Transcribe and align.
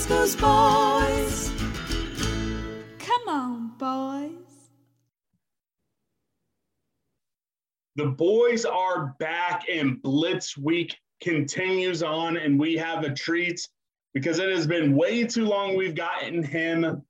Ooh, 0.00 0.36
boys. 0.36 1.50
Come 2.98 3.28
on, 3.28 3.72
boys. 3.78 4.30
The 7.96 8.06
boys 8.06 8.64
are 8.64 9.16
back 9.18 9.64
and 9.68 10.00
Blitz 10.00 10.56
Week 10.56 10.96
continues 11.20 12.04
on, 12.04 12.36
and 12.36 12.60
we 12.60 12.76
have 12.76 13.02
a 13.02 13.12
treat 13.12 13.68
because 14.14 14.38
it 14.38 14.48
has 14.54 14.68
been 14.68 14.94
way 14.94 15.24
too 15.24 15.44
long 15.44 15.76
we've 15.76 15.96
gotten 15.96 16.44
him 16.44 17.02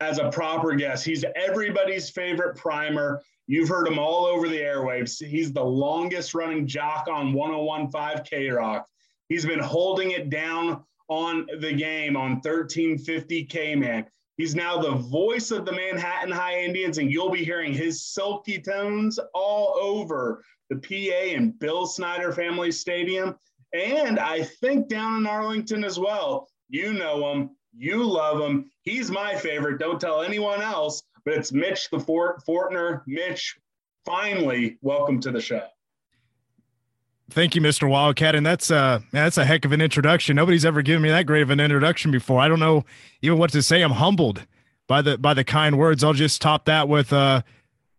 as 0.00 0.18
a 0.18 0.30
proper 0.30 0.74
guest. 0.74 1.04
He's 1.04 1.24
everybody's 1.36 2.08
favorite 2.08 2.56
primer. 2.56 3.20
You've 3.48 3.68
heard 3.68 3.86
him 3.86 3.98
all 3.98 4.24
over 4.24 4.48
the 4.48 4.60
airwaves. 4.60 5.22
He's 5.24 5.52
the 5.52 5.64
longest 5.64 6.34
running 6.34 6.66
jock 6.66 7.06
on 7.06 7.34
1015 7.34 8.24
K 8.24 8.48
Rock. 8.48 8.86
He's 9.28 9.44
been 9.44 9.60
holding 9.60 10.12
it 10.12 10.30
down 10.30 10.84
on 11.10 11.46
the 11.58 11.72
game 11.72 12.16
on 12.16 12.36
1350 12.36 13.44
K 13.44 13.74
Man. 13.74 14.06
He's 14.38 14.54
now 14.54 14.80
the 14.80 14.92
voice 14.92 15.50
of 15.50 15.66
the 15.66 15.72
Manhattan 15.72 16.32
High 16.32 16.60
Indians, 16.62 16.96
and 16.96 17.10
you'll 17.10 17.30
be 17.30 17.44
hearing 17.44 17.74
his 17.74 18.06
silky 18.06 18.58
tones 18.58 19.18
all 19.34 19.76
over 19.78 20.42
the 20.70 20.76
PA 20.76 21.36
and 21.36 21.58
Bill 21.58 21.86
Snyder 21.86 22.32
Family 22.32 22.72
Stadium. 22.72 23.36
And 23.74 24.18
I 24.18 24.44
think 24.44 24.88
down 24.88 25.18
in 25.18 25.26
Arlington 25.26 25.84
as 25.84 25.98
well. 25.98 26.48
You 26.70 26.94
know 26.94 27.32
him, 27.32 27.50
you 27.76 28.04
love 28.04 28.40
him. 28.40 28.70
He's 28.82 29.10
my 29.10 29.34
favorite. 29.34 29.78
Don't 29.78 30.00
tell 30.00 30.22
anyone 30.22 30.62
else, 30.62 31.02
but 31.24 31.34
it's 31.34 31.52
Mitch 31.52 31.90
the 31.90 32.00
Fort 32.00 32.42
Fortner. 32.48 33.02
Mitch, 33.06 33.58
finally, 34.06 34.78
welcome 34.80 35.20
to 35.20 35.32
the 35.32 35.40
show. 35.40 35.66
Thank 37.32 37.54
you, 37.54 37.60
Mr. 37.60 37.88
Wildcat. 37.88 38.34
And 38.34 38.44
that's 38.44 38.70
uh 38.70 39.00
that's 39.12 39.38
a 39.38 39.44
heck 39.44 39.64
of 39.64 39.72
an 39.72 39.80
introduction. 39.80 40.36
Nobody's 40.36 40.64
ever 40.64 40.82
given 40.82 41.02
me 41.02 41.08
that 41.10 41.26
great 41.26 41.42
of 41.42 41.50
an 41.50 41.60
introduction 41.60 42.10
before. 42.10 42.40
I 42.40 42.48
don't 42.48 42.60
know 42.60 42.84
even 43.22 43.38
what 43.38 43.50
to 43.52 43.62
say. 43.62 43.82
I'm 43.82 43.92
humbled 43.92 44.46
by 44.86 45.02
the 45.02 45.18
by 45.18 45.34
the 45.34 45.44
kind 45.44 45.78
words. 45.78 46.02
I'll 46.02 46.12
just 46.12 46.42
top 46.42 46.64
that 46.64 46.88
with 46.88 47.12
uh 47.12 47.42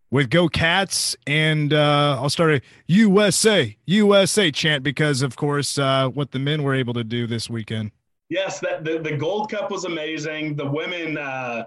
with 0.10 0.30
Go 0.30 0.50
Cats 0.50 1.16
and 1.26 1.74
uh 1.74 2.18
I'll 2.22 2.30
start 2.30 2.52
a 2.52 2.62
USA 2.88 3.78
USA 3.86 4.52
chant 4.52 4.84
because 4.84 5.22
of 5.22 5.36
course 5.36 5.78
uh 5.78 6.10
what 6.10 6.32
the 6.32 6.40
men 6.40 6.64
were 6.64 6.76
able 6.76 6.94
to 6.96 7.04
do 7.04 7.28
this 7.28 7.50
weekend. 7.50 7.92
Yes, 8.30 8.60
that 8.60 8.84
the, 8.84 9.00
the 9.00 9.18
Gold 9.18 9.52
Cup 9.52 9.72
was 9.72 9.86
amazing. 9.86 10.56
The 10.56 10.70
women 10.70 11.18
uh 11.18 11.66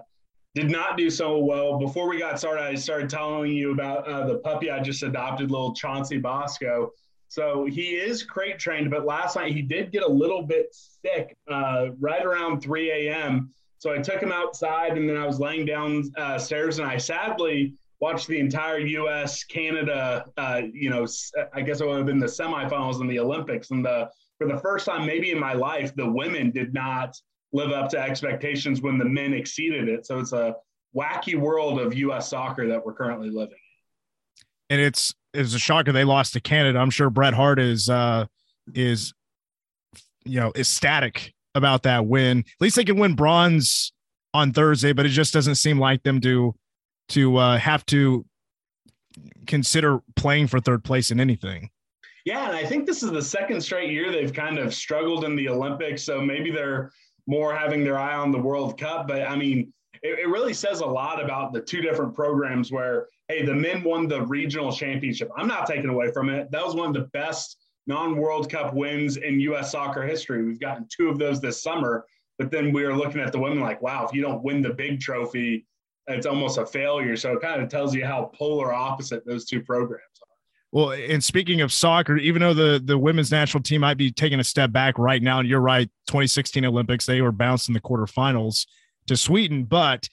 did 0.55 0.71
not 0.71 0.97
do 0.97 1.09
so 1.09 1.37
well. 1.39 1.77
Before 1.77 2.07
we 2.07 2.17
got 2.17 2.39
started, 2.39 2.63
I 2.63 2.75
started 2.75 3.09
telling 3.09 3.51
you 3.51 3.73
about 3.73 4.07
uh, 4.07 4.25
the 4.25 4.37
puppy 4.37 4.71
I 4.71 4.79
just 4.79 5.03
adopted, 5.03 5.51
little 5.51 5.75
Chauncey 5.75 6.17
Bosco. 6.17 6.93
So 7.35 7.65
he 7.65 7.97
is 7.97 8.23
crate 8.23 8.59
trained, 8.59 8.89
but 8.89 9.05
last 9.05 9.35
night 9.35 9.51
he 9.51 9.61
did 9.61 9.91
get 9.91 10.03
a 10.03 10.07
little 10.07 10.41
bit 10.41 10.73
sick 10.73 11.35
uh, 11.51 11.87
right 11.99 12.25
around 12.25 12.61
3 12.61 13.09
a.m. 13.09 13.51
So 13.77 13.91
I 13.91 13.97
took 13.97 14.21
him 14.21 14.31
outside 14.31 14.97
and 14.97 15.09
then 15.09 15.17
I 15.17 15.27
was 15.27 15.37
laying 15.37 15.65
downstairs 15.65 16.13
uh, 16.17 16.39
stairs 16.39 16.79
and 16.79 16.87
I 16.87 16.95
sadly 16.95 17.73
watched 17.99 18.27
the 18.27 18.39
entire 18.39 18.79
U.S. 18.79 19.43
Canada. 19.43 20.23
Uh, 20.37 20.61
you 20.71 20.89
know, 20.89 21.05
I 21.53 21.59
guess 21.59 21.81
it 21.81 21.87
would 21.87 21.97
have 21.97 22.05
been 22.05 22.19
the 22.19 22.25
semifinals 22.25 23.01
in 23.01 23.07
the 23.07 23.19
Olympics, 23.19 23.69
and 23.71 23.83
the 23.83 24.09
for 24.37 24.47
the 24.47 24.57
first 24.59 24.85
time 24.85 25.05
maybe 25.05 25.31
in 25.31 25.37
my 25.37 25.51
life, 25.51 25.93
the 25.93 26.09
women 26.09 26.51
did 26.51 26.73
not 26.73 27.17
live 27.51 27.71
up 27.71 27.89
to 27.89 27.99
expectations 27.99 28.81
when 28.81 28.97
the 28.97 29.03
men 29.03 29.33
exceeded 29.33 29.89
it. 29.89 30.05
So 30.05 30.19
it's 30.19 30.31
a 30.31 30.55
wacky 30.95 31.37
world 31.37 31.81
of 31.81 31.93
U.S. 31.95 32.29
soccer 32.29 32.65
that 32.69 32.85
we're 32.85 32.93
currently 32.93 33.29
living 33.29 33.57
and 34.69 34.81
it's 34.81 35.13
it's 35.35 35.53
a 35.53 35.59
shocker 35.59 35.91
they 35.91 36.03
lost 36.03 36.33
to 36.33 36.39
Canada. 36.39 36.79
I'm 36.79 36.89
sure 36.89 37.09
Bret 37.09 37.33
Hart 37.33 37.59
is 37.59 37.89
uh 37.89 38.25
is 38.73 39.13
you 40.25 40.39
know 40.39 40.51
ecstatic 40.55 41.33
about 41.53 41.83
that 41.83 42.05
win. 42.05 42.39
At 42.39 42.45
least 42.59 42.75
they 42.75 42.83
can 42.83 42.97
win 42.97 43.15
bronze 43.15 43.93
on 44.33 44.51
Thursday, 44.51 44.93
but 44.93 45.05
it 45.05 45.09
just 45.09 45.33
doesn't 45.33 45.55
seem 45.55 45.79
like 45.79 46.03
them 46.03 46.19
to 46.21 46.53
to 47.09 47.37
uh, 47.37 47.57
have 47.57 47.85
to 47.87 48.25
consider 49.47 49.99
playing 50.15 50.47
for 50.47 50.59
third 50.59 50.83
place 50.83 51.11
in 51.11 51.19
anything. 51.19 51.69
Yeah, 52.25 52.47
and 52.47 52.57
I 52.57 52.65
think 52.65 52.85
this 52.85 53.03
is 53.03 53.11
the 53.11 53.21
second 53.21 53.61
straight 53.61 53.91
year 53.91 54.11
they've 54.11 54.33
kind 54.33 54.57
of 54.57 54.73
struggled 54.73 55.23
in 55.25 55.35
the 55.35 55.47
Olympics, 55.47 56.03
so 56.03 56.19
maybe 56.19 56.51
they're 56.51 56.91
more 57.27 57.55
having 57.55 57.83
their 57.83 57.97
eye 57.97 58.15
on 58.15 58.31
the 58.31 58.39
World 58.39 58.79
Cup. 58.79 59.07
But 59.07 59.21
I 59.21 59.35
mean, 59.35 59.71
it, 60.05 60.19
it 60.19 60.27
really 60.27 60.53
says 60.53 60.81
a 60.81 60.85
lot 60.85 61.23
about 61.23 61.51
the 61.51 61.61
two 61.61 61.81
different 61.81 62.13
programs 62.13 62.71
where, 62.71 63.07
hey, 63.27 63.43
the 63.43 63.53
men 63.53 63.83
won 63.83 64.07
the 64.07 64.21
regional 64.21 64.71
championship. 64.71 65.29
I'm 65.35 65.47
not 65.47 65.67
taking 65.67 65.89
away 65.89 66.11
from 66.11 66.29
it. 66.29 66.51
That 66.51 66.63
was 66.63 66.75
one 66.75 66.87
of 66.87 66.93
the 66.93 67.09
best 67.11 67.57
non 67.87 68.15
World 68.17 68.49
Cup 68.49 68.73
wins 68.73 69.17
in 69.17 69.39
U.S. 69.41 69.71
soccer 69.71 70.03
history. 70.03 70.43
We've 70.45 70.59
gotten 70.59 70.87
two 70.95 71.09
of 71.09 71.17
those 71.17 71.41
this 71.41 71.61
summer. 71.61 72.05
But 72.37 72.51
then 72.51 72.71
we 72.73 72.83
are 72.83 72.95
looking 72.95 73.21
at 73.21 73.31
the 73.31 73.39
women 73.39 73.61
like, 73.61 73.81
wow, 73.81 74.05
if 74.05 74.13
you 74.13 74.21
don't 74.21 74.43
win 74.43 74.61
the 74.61 74.73
big 74.73 74.99
trophy, 74.99 75.65
it's 76.07 76.25
almost 76.25 76.57
a 76.57 76.65
failure. 76.65 77.15
So 77.15 77.33
it 77.33 77.41
kind 77.41 77.61
of 77.61 77.69
tells 77.69 77.95
you 77.95 78.05
how 78.05 78.29
polar 78.35 78.73
opposite 78.73 79.25
those 79.25 79.45
two 79.45 79.61
programs 79.61 80.01
are. 80.21 80.27
Well, 80.71 80.91
and 80.91 81.23
speaking 81.23 81.61
of 81.61 81.71
soccer, 81.71 82.17
even 82.17 82.41
though 82.41 82.53
the 82.53 82.81
the 82.83 82.97
women's 82.97 83.31
national 83.31 83.63
team 83.63 83.81
might 83.81 83.97
be 83.97 84.11
taking 84.11 84.41
a 84.41 84.43
step 84.43 84.73
back 84.73 84.99
right 84.99 85.23
now, 85.23 85.39
and 85.39 85.47
you're 85.47 85.61
right, 85.61 85.89
2016 86.07 86.65
Olympics, 86.65 87.05
they 87.05 87.21
were 87.21 87.31
bounced 87.31 87.69
in 87.69 87.73
the 87.73 87.79
quarterfinals 87.79 88.65
to 89.07 89.17
Sweden, 89.17 89.63
but 89.63 90.09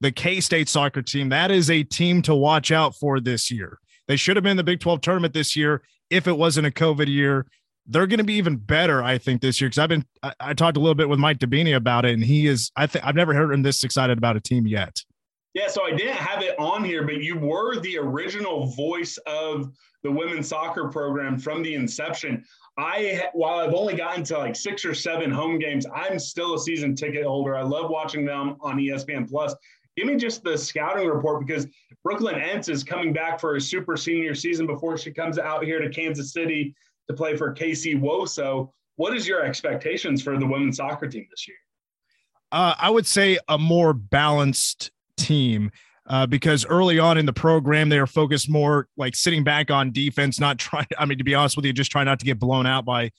the 0.00 0.12
K 0.12 0.40
State 0.40 0.68
soccer 0.68 1.02
team, 1.02 1.30
that 1.30 1.50
is 1.50 1.70
a 1.70 1.82
team 1.82 2.22
to 2.22 2.34
watch 2.34 2.70
out 2.70 2.94
for 2.94 3.20
this 3.20 3.50
year. 3.50 3.78
They 4.08 4.16
should 4.16 4.36
have 4.36 4.42
been 4.42 4.52
in 4.52 4.56
the 4.56 4.64
Big 4.64 4.80
12 4.80 5.00
tournament 5.00 5.34
this 5.34 5.56
year 5.56 5.82
if 6.10 6.26
it 6.26 6.36
wasn't 6.36 6.66
a 6.66 6.70
COVID 6.70 7.08
year. 7.08 7.46
They're 7.86 8.06
going 8.06 8.18
to 8.18 8.24
be 8.24 8.34
even 8.34 8.56
better, 8.56 9.02
I 9.02 9.18
think, 9.18 9.40
this 9.40 9.60
year. 9.60 9.68
Because 9.68 9.78
I've 9.78 9.88
been, 9.88 10.04
I, 10.22 10.32
I, 10.40 10.54
talked 10.54 10.76
a 10.76 10.80
little 10.80 10.96
bit 10.96 11.08
with 11.08 11.20
Mike 11.20 11.38
Dabini 11.38 11.76
about 11.76 12.04
it, 12.04 12.14
and 12.14 12.24
he 12.24 12.46
is, 12.46 12.72
I 12.76 12.88
think, 12.88 13.06
I've 13.06 13.14
never 13.14 13.32
heard 13.32 13.52
him 13.52 13.62
this 13.62 13.84
excited 13.84 14.18
about 14.18 14.36
a 14.36 14.40
team 14.40 14.66
yet. 14.66 15.02
Yeah, 15.56 15.68
so 15.68 15.86
I 15.86 15.92
didn't 15.92 16.16
have 16.16 16.42
it 16.42 16.54
on 16.58 16.84
here, 16.84 17.06
but 17.06 17.22
you 17.22 17.38
were 17.38 17.80
the 17.80 17.96
original 17.96 18.66
voice 18.66 19.16
of 19.26 19.72
the 20.02 20.12
women's 20.12 20.48
soccer 20.48 20.88
program 20.88 21.38
from 21.38 21.62
the 21.62 21.74
inception. 21.74 22.44
I 22.76 23.30
while 23.32 23.60
I've 23.60 23.72
only 23.72 23.96
gotten 23.96 24.22
to 24.24 24.36
like 24.36 24.54
six 24.54 24.84
or 24.84 24.92
seven 24.92 25.30
home 25.30 25.58
games, 25.58 25.86
I'm 25.86 26.18
still 26.18 26.56
a 26.56 26.58
season 26.58 26.94
ticket 26.94 27.24
holder. 27.24 27.56
I 27.56 27.62
love 27.62 27.88
watching 27.88 28.26
them 28.26 28.56
on 28.60 28.76
ESPN 28.76 29.30
Plus. 29.30 29.54
Give 29.96 30.06
me 30.06 30.16
just 30.16 30.44
the 30.44 30.58
scouting 30.58 31.08
report 31.08 31.46
because 31.46 31.66
Brookelynn 32.06 32.38
Entz 32.38 32.68
is 32.68 32.84
coming 32.84 33.14
back 33.14 33.40
for 33.40 33.56
a 33.56 33.60
super 33.60 33.96
senior 33.96 34.34
season 34.34 34.66
before 34.66 34.98
she 34.98 35.10
comes 35.10 35.38
out 35.38 35.64
here 35.64 35.80
to 35.80 35.88
Kansas 35.88 36.34
City 36.34 36.74
to 37.08 37.14
play 37.14 37.34
for 37.34 37.54
KC 37.54 37.98
Woso. 37.98 38.68
What 38.96 39.16
is 39.16 39.26
your 39.26 39.42
expectations 39.42 40.22
for 40.22 40.38
the 40.38 40.46
women's 40.46 40.76
soccer 40.76 41.08
team 41.08 41.26
this 41.30 41.48
year? 41.48 41.56
Uh, 42.52 42.74
I 42.78 42.90
would 42.90 43.06
say 43.06 43.38
a 43.48 43.56
more 43.56 43.94
balanced 43.94 44.90
team 45.16 45.70
uh, 46.08 46.26
because 46.26 46.64
early 46.66 46.98
on 46.98 47.18
in 47.18 47.26
the 47.26 47.32
program 47.32 47.88
they 47.88 47.98
are 47.98 48.06
focused 48.06 48.48
more 48.48 48.88
like 48.96 49.16
sitting 49.16 49.42
back 49.42 49.70
on 49.70 49.92
defense, 49.92 50.38
not 50.38 50.58
trying. 50.58 50.86
I 50.98 51.04
mean, 51.04 51.18
to 51.18 51.24
be 51.24 51.34
honest 51.34 51.56
with 51.56 51.64
you, 51.64 51.72
just 51.72 51.90
try 51.90 52.04
not 52.04 52.18
to 52.20 52.24
get 52.24 52.38
blown 52.38 52.66
out 52.66 52.84
by 52.84 53.10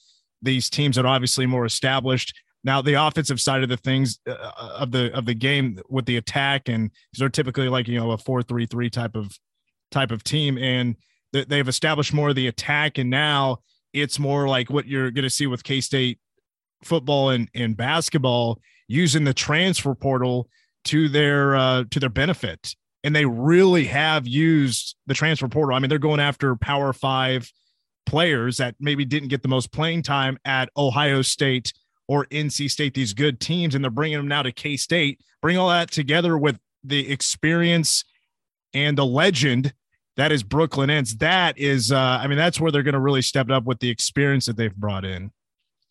these 0.42 0.70
teams 0.70 0.96
that 0.96 1.04
are 1.04 1.08
obviously 1.08 1.46
more 1.46 1.64
established. 1.64 2.34
Now, 2.64 2.82
the 2.82 2.94
offensive 2.94 3.40
side 3.40 3.62
of 3.62 3.68
the 3.68 3.76
things 3.76 4.18
uh, 4.28 4.32
uh 4.32 4.76
of 4.78 4.90
the 4.90 5.12
of 5.16 5.26
the 5.26 5.34
game 5.34 5.78
with 5.88 6.06
the 6.06 6.16
attack, 6.16 6.68
and 6.68 6.90
they're 7.16 7.28
typically 7.28 7.68
like 7.68 7.88
you 7.88 7.98
know 7.98 8.10
a 8.12 8.18
four 8.18 8.42
three 8.42 8.66
three 8.66 8.90
type 8.90 9.14
of 9.14 9.36
type 9.90 10.10
of 10.10 10.24
team, 10.24 10.58
and 10.58 10.96
they've 11.32 11.68
established 11.68 12.12
more 12.12 12.30
of 12.30 12.36
the 12.36 12.48
attack, 12.48 12.98
and 12.98 13.10
now 13.10 13.58
it's 13.92 14.18
more 14.18 14.48
like 14.48 14.70
what 14.70 14.86
you're 14.86 15.10
going 15.10 15.24
to 15.24 15.30
see 15.30 15.46
with 15.46 15.62
K 15.64 15.80
State 15.80 16.18
football 16.82 17.30
and, 17.30 17.48
and 17.54 17.76
basketball 17.76 18.60
using 18.86 19.24
the 19.24 19.34
transfer 19.34 19.94
portal 19.94 20.48
to 20.88 21.08
their 21.08 21.56
uh, 21.56 21.84
to 21.90 22.00
their 22.00 22.10
benefit, 22.10 22.74
and 23.04 23.14
they 23.14 23.24
really 23.24 23.84
have 23.84 24.26
used 24.26 24.96
the 25.06 25.14
transfer 25.14 25.48
portal. 25.48 25.76
I 25.76 25.78
mean, 25.78 25.88
they're 25.88 25.98
going 25.98 26.20
after 26.20 26.56
Power 26.56 26.92
Five 26.92 27.50
players 28.06 28.56
that 28.56 28.74
maybe 28.80 29.04
didn't 29.04 29.28
get 29.28 29.42
the 29.42 29.48
most 29.48 29.72
playing 29.72 30.02
time 30.02 30.38
at 30.44 30.70
Ohio 30.76 31.22
State 31.22 31.72
or 32.08 32.26
NC 32.26 32.70
State, 32.70 32.94
these 32.94 33.12
good 33.12 33.38
teams, 33.38 33.74
and 33.74 33.84
they're 33.84 33.90
bringing 33.90 34.18
them 34.18 34.28
now 34.28 34.42
to 34.42 34.52
K 34.52 34.76
State. 34.76 35.20
Bring 35.42 35.56
all 35.56 35.68
that 35.68 35.90
together 35.90 36.36
with 36.36 36.58
the 36.82 37.10
experience 37.10 38.04
and 38.72 38.96
the 38.96 39.06
legend 39.06 39.72
that 40.18 40.32
is 40.32 40.42
Brookelynn 40.42 40.88
Entz. 40.88 41.16
That 41.20 41.56
is, 41.56 41.92
uh, 41.92 41.96
I 41.96 42.26
mean, 42.26 42.36
that's 42.36 42.60
where 42.60 42.72
they're 42.72 42.82
going 42.82 42.94
to 42.94 43.00
really 43.00 43.22
step 43.22 43.50
up 43.50 43.64
with 43.64 43.78
the 43.78 43.88
experience 43.88 44.46
that 44.46 44.56
they've 44.56 44.74
brought 44.74 45.04
in. 45.04 45.30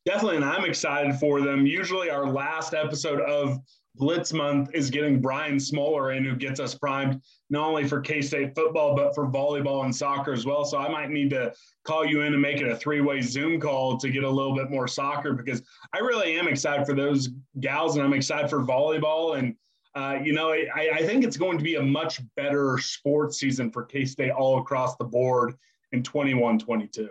Definitely, 0.05 0.37
and 0.37 0.45
I'm 0.45 0.65
excited 0.65 1.15
for 1.15 1.41
them. 1.41 1.65
Usually, 1.65 2.09
our 2.09 2.27
last 2.27 2.73
episode 2.73 3.21
of 3.21 3.57
Blitz 3.97 4.31
Month 4.31 4.69
is 4.73 4.89
getting 4.89 5.19
Brian 5.19 5.59
Smoller 5.59 6.11
in, 6.11 6.23
who 6.23 6.35
gets 6.35 6.59
us 6.59 6.75
primed 6.75 7.21
not 7.49 7.67
only 7.67 7.87
for 7.87 7.99
K 7.99 8.21
State 8.21 8.53
football, 8.55 8.95
but 8.95 9.15
for 9.15 9.27
volleyball 9.27 9.83
and 9.83 9.95
soccer 9.95 10.33
as 10.33 10.45
well. 10.45 10.65
So 10.65 10.77
I 10.77 10.87
might 10.89 11.09
need 11.09 11.29
to 11.31 11.53
call 11.83 12.05
you 12.05 12.21
in 12.21 12.33
and 12.33 12.41
make 12.41 12.61
it 12.61 12.67
a 12.67 12.75
three 12.75 13.01
way 13.01 13.21
Zoom 13.21 13.59
call 13.59 13.97
to 13.97 14.09
get 14.09 14.23
a 14.23 14.29
little 14.29 14.55
bit 14.55 14.69
more 14.69 14.87
soccer 14.87 15.33
because 15.33 15.61
I 15.93 15.99
really 15.99 16.37
am 16.37 16.47
excited 16.47 16.85
for 16.85 16.93
those 16.93 17.29
gals 17.59 17.95
and 17.95 18.05
I'm 18.05 18.13
excited 18.13 18.49
for 18.49 18.63
volleyball. 18.63 19.37
And, 19.37 19.55
uh, 19.95 20.19
you 20.23 20.33
know, 20.33 20.51
I, 20.51 20.89
I 20.93 21.05
think 21.05 21.23
it's 21.23 21.37
going 21.37 21.57
to 21.57 21.63
be 21.63 21.75
a 21.75 21.81
much 21.81 22.21
better 22.35 22.77
sports 22.77 23.39
season 23.39 23.71
for 23.71 23.83
K 23.83 24.05
State 24.05 24.31
all 24.31 24.59
across 24.59 24.95
the 24.97 25.05
board 25.05 25.55
in 25.91 26.03
21 26.03 26.59
22. 26.59 27.09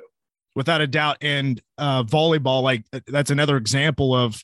Without 0.55 0.81
a 0.81 0.87
doubt. 0.87 1.19
And 1.21 1.61
uh, 1.77 2.03
volleyball, 2.05 2.63
like 2.63 2.85
that's 3.07 3.31
another 3.31 3.57
example 3.57 4.15
of, 4.15 4.43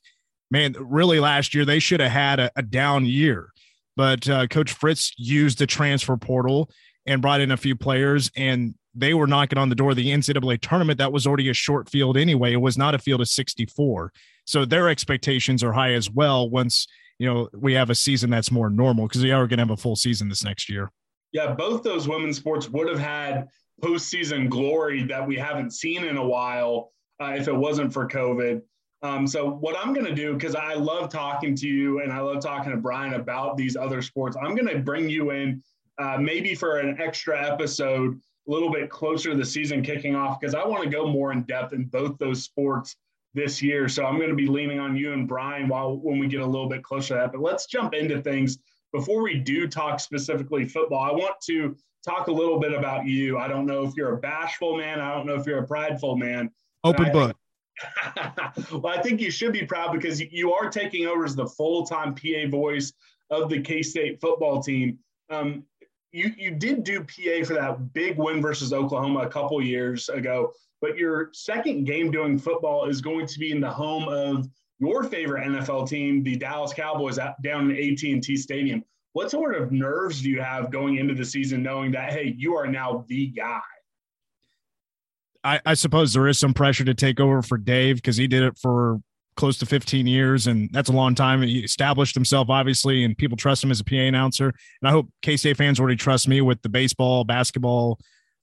man, 0.52 0.76
really 0.78 1.18
last 1.18 1.54
year 1.54 1.64
they 1.64 1.78
should 1.78 1.98
have 1.98 2.12
had 2.12 2.38
a, 2.38 2.50
a 2.54 2.62
down 2.62 3.06
year. 3.06 3.48
But 3.96 4.28
uh, 4.28 4.46
Coach 4.46 4.72
Fritz 4.72 5.12
used 5.16 5.58
the 5.58 5.66
transfer 5.66 6.16
portal 6.16 6.70
and 7.06 7.22
brought 7.22 7.40
in 7.40 7.50
a 7.50 7.56
few 7.56 7.74
players, 7.74 8.30
and 8.36 8.74
they 8.94 9.14
were 9.14 9.26
knocking 9.26 9.58
on 9.58 9.70
the 9.70 9.74
door 9.74 9.90
of 9.90 9.96
the 9.96 10.10
NCAA 10.10 10.60
tournament. 10.60 10.98
That 10.98 11.12
was 11.12 11.26
already 11.26 11.48
a 11.48 11.54
short 11.54 11.88
field 11.88 12.16
anyway. 12.16 12.52
It 12.52 12.58
was 12.58 12.78
not 12.78 12.94
a 12.94 12.98
field 12.98 13.22
of 13.22 13.28
64. 13.28 14.12
So 14.46 14.64
their 14.64 14.88
expectations 14.88 15.64
are 15.64 15.72
high 15.72 15.94
as 15.94 16.10
well 16.10 16.48
once, 16.48 16.86
you 17.18 17.26
know, 17.26 17.48
we 17.54 17.72
have 17.72 17.90
a 17.90 17.94
season 17.94 18.28
that's 18.30 18.50
more 18.50 18.68
normal 18.68 19.08
because 19.08 19.22
we 19.22 19.30
are 19.30 19.46
going 19.46 19.58
to 19.58 19.64
have 19.64 19.70
a 19.70 19.76
full 19.76 19.96
season 19.96 20.28
this 20.28 20.44
next 20.44 20.68
year. 20.68 20.90
Yeah, 21.32 21.54
both 21.54 21.82
those 21.82 22.06
women's 22.06 22.36
sports 22.36 22.68
would 22.68 22.88
have 22.88 22.98
had 22.98 23.48
postseason 23.82 24.50
glory 24.50 25.04
that 25.04 25.26
we 25.26 25.36
haven't 25.36 25.72
seen 25.72 26.04
in 26.04 26.18
a 26.18 26.26
while 26.26 26.92
uh, 27.20 27.34
if 27.36 27.48
it 27.48 27.56
wasn't 27.56 27.92
for 27.92 28.06
COVID. 28.06 28.60
Um, 29.02 29.26
so 29.26 29.50
what 29.50 29.76
I'm 29.76 29.92
going 29.92 30.06
to 30.06 30.14
do, 30.14 30.34
because 30.34 30.54
I 30.54 30.74
love 30.74 31.08
talking 31.08 31.56
to 31.56 31.66
you 31.66 32.00
and 32.00 32.12
I 32.12 32.20
love 32.20 32.40
talking 32.40 32.70
to 32.70 32.76
Brian 32.78 33.14
about 33.14 33.56
these 33.56 33.76
other 33.76 34.00
sports, 34.00 34.36
I'm 34.40 34.54
going 34.54 34.68
to 34.68 34.78
bring 34.78 35.08
you 35.08 35.30
in 35.30 35.62
uh, 35.98 36.18
maybe 36.18 36.54
for 36.54 36.78
an 36.78 37.00
extra 37.00 37.44
episode, 37.44 38.20
a 38.46 38.50
little 38.50 38.70
bit 38.70 38.90
closer 38.90 39.30
to 39.30 39.36
the 39.36 39.44
season 39.44 39.82
kicking 39.82 40.14
off, 40.14 40.40
because 40.40 40.54
I 40.54 40.64
want 40.64 40.84
to 40.84 40.88
go 40.88 41.06
more 41.06 41.32
in 41.32 41.42
depth 41.42 41.72
in 41.72 41.84
both 41.84 42.16
those 42.18 42.44
sports 42.44 42.96
this 43.34 43.60
year. 43.60 43.88
So 43.88 44.04
I'm 44.04 44.18
going 44.18 44.30
to 44.30 44.36
be 44.36 44.46
leaning 44.46 44.78
on 44.78 44.96
you 44.96 45.12
and 45.12 45.26
Brian 45.26 45.68
while 45.68 45.96
when 45.96 46.18
we 46.18 46.28
get 46.28 46.40
a 46.40 46.46
little 46.46 46.68
bit 46.68 46.82
closer 46.82 47.14
to 47.14 47.20
that. 47.20 47.32
But 47.32 47.40
let's 47.40 47.66
jump 47.66 47.94
into 47.94 48.22
things 48.22 48.58
before 48.92 49.22
we 49.22 49.38
do 49.38 49.66
talk 49.66 50.00
specifically 50.00 50.64
football. 50.64 51.00
I 51.00 51.12
want 51.12 51.40
to 51.46 51.76
talk 52.04 52.28
a 52.28 52.32
little 52.32 52.60
bit 52.60 52.72
about 52.72 53.06
you. 53.06 53.38
I 53.38 53.48
don't 53.48 53.66
know 53.66 53.84
if 53.84 53.94
you're 53.96 54.14
a 54.14 54.18
bashful 54.18 54.76
man. 54.76 55.00
I 55.00 55.14
don't 55.14 55.26
know 55.26 55.34
if 55.34 55.46
you're 55.46 55.58
a 55.58 55.66
prideful 55.66 56.16
man. 56.16 56.50
Open 56.84 57.10
book. 57.12 57.36
well, 58.72 58.86
I 58.86 59.00
think 59.02 59.20
you 59.20 59.30
should 59.30 59.52
be 59.52 59.64
proud 59.64 59.92
because 59.92 60.20
you 60.20 60.52
are 60.52 60.68
taking 60.68 61.06
over 61.06 61.24
as 61.24 61.34
the 61.34 61.46
full 61.46 61.84
time 61.84 62.14
PA 62.14 62.48
voice 62.48 62.92
of 63.30 63.48
the 63.48 63.60
K 63.60 63.82
State 63.82 64.20
football 64.20 64.62
team. 64.62 64.98
Um, 65.30 65.64
you, 66.12 66.30
you 66.36 66.50
did 66.50 66.84
do 66.84 67.00
PA 67.00 67.44
for 67.44 67.54
that 67.54 67.92
big 67.94 68.18
win 68.18 68.42
versus 68.42 68.72
Oklahoma 68.72 69.20
a 69.20 69.28
couple 69.28 69.62
years 69.62 70.08
ago, 70.10 70.52
but 70.80 70.98
your 70.98 71.30
second 71.32 71.84
game 71.84 72.10
doing 72.10 72.38
football 72.38 72.84
is 72.84 73.00
going 73.00 73.26
to 73.26 73.38
be 73.38 73.50
in 73.50 73.60
the 73.60 73.70
home 73.70 74.08
of 74.08 74.46
your 74.78 75.04
favorite 75.04 75.46
NFL 75.46 75.88
team, 75.88 76.22
the 76.22 76.36
Dallas 76.36 76.74
Cowboys, 76.74 77.18
down 77.42 77.70
in 77.70 77.92
AT&T 77.92 78.36
Stadium. 78.36 78.84
What 79.14 79.30
sort 79.30 79.54
of 79.54 79.72
nerves 79.72 80.22
do 80.22 80.30
you 80.30 80.40
have 80.40 80.70
going 80.70 80.96
into 80.96 81.14
the 81.14 81.24
season, 81.24 81.62
knowing 81.62 81.92
that 81.92 82.12
hey, 82.12 82.34
you 82.36 82.56
are 82.56 82.66
now 82.66 83.04
the 83.08 83.28
guy? 83.28 83.60
I, 85.44 85.60
I 85.66 85.74
suppose 85.74 86.12
there 86.12 86.28
is 86.28 86.38
some 86.38 86.54
pressure 86.54 86.84
to 86.84 86.94
take 86.94 87.20
over 87.20 87.42
for 87.42 87.58
Dave 87.58 87.96
because 87.96 88.16
he 88.16 88.26
did 88.26 88.42
it 88.42 88.58
for 88.58 89.00
close 89.36 89.58
to 89.58 89.66
15 89.66 90.06
years, 90.06 90.46
and 90.46 90.70
that's 90.72 90.88
a 90.88 90.92
long 90.92 91.14
time. 91.14 91.42
He 91.42 91.60
established 91.60 92.14
himself, 92.14 92.50
obviously, 92.50 93.04
and 93.04 93.16
people 93.16 93.36
trust 93.36 93.64
him 93.64 93.70
as 93.70 93.80
a 93.80 93.84
PA 93.84 93.96
announcer. 93.96 94.46
And 94.46 94.88
I 94.88 94.90
hope 94.90 95.08
K 95.22 95.36
State 95.36 95.56
fans 95.56 95.80
already 95.80 95.96
trust 95.96 96.28
me 96.28 96.40
with 96.40 96.60
the 96.62 96.68
baseball, 96.68 97.24
basketball, 97.24 97.98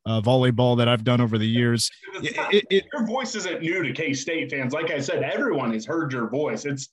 uh, 0.06 0.22
volleyball 0.22 0.78
that 0.78 0.88
I've 0.88 1.04
done 1.04 1.22
over 1.22 1.38
the 1.38 1.48
years. 1.48 1.90
Not, 2.13 2.54
it, 2.54 2.66
it, 2.69 2.86
your 2.92 3.06
voice 3.06 3.36
isn't 3.36 3.62
new 3.62 3.84
to 3.84 3.94
K 3.94 4.13
State 4.13 4.52
fans. 4.52 4.74
Like 4.74 4.92
I 4.92 5.00
said, 5.00 5.24
everyone 5.24 5.74
has 5.74 5.86
heard 5.86 6.12
your 6.12 6.30
voice. 6.30 6.66
It's 6.66 6.90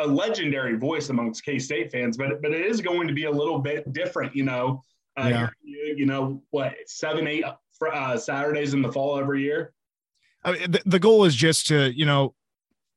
a 0.00 0.06
legendary 0.06 0.76
voice 0.76 1.10
amongst 1.10 1.44
K 1.44 1.58
State 1.58 1.92
fans, 1.92 2.16
but 2.16 2.42
but 2.42 2.52
it 2.52 2.66
is 2.66 2.80
going 2.80 3.06
to 3.08 3.14
be 3.14 3.24
a 3.24 3.30
little 3.30 3.58
bit 3.58 3.92
different, 3.92 4.34
you 4.34 4.44
know. 4.44 4.82
Uh, 5.16 5.28
yeah. 5.28 5.48
you, 5.62 5.94
you 5.98 6.06
know 6.06 6.42
what, 6.50 6.74
seven, 6.86 7.26
eight 7.26 7.44
uh, 7.82 8.16
Saturdays 8.16 8.74
in 8.74 8.82
the 8.82 8.92
fall 8.92 9.18
every 9.18 9.42
year? 9.42 9.72
I 10.44 10.52
mean, 10.52 10.70
the, 10.70 10.82
the 10.86 10.98
goal 10.98 11.24
is 11.24 11.34
just 11.34 11.66
to, 11.68 11.92
you 11.92 12.06
know, 12.06 12.34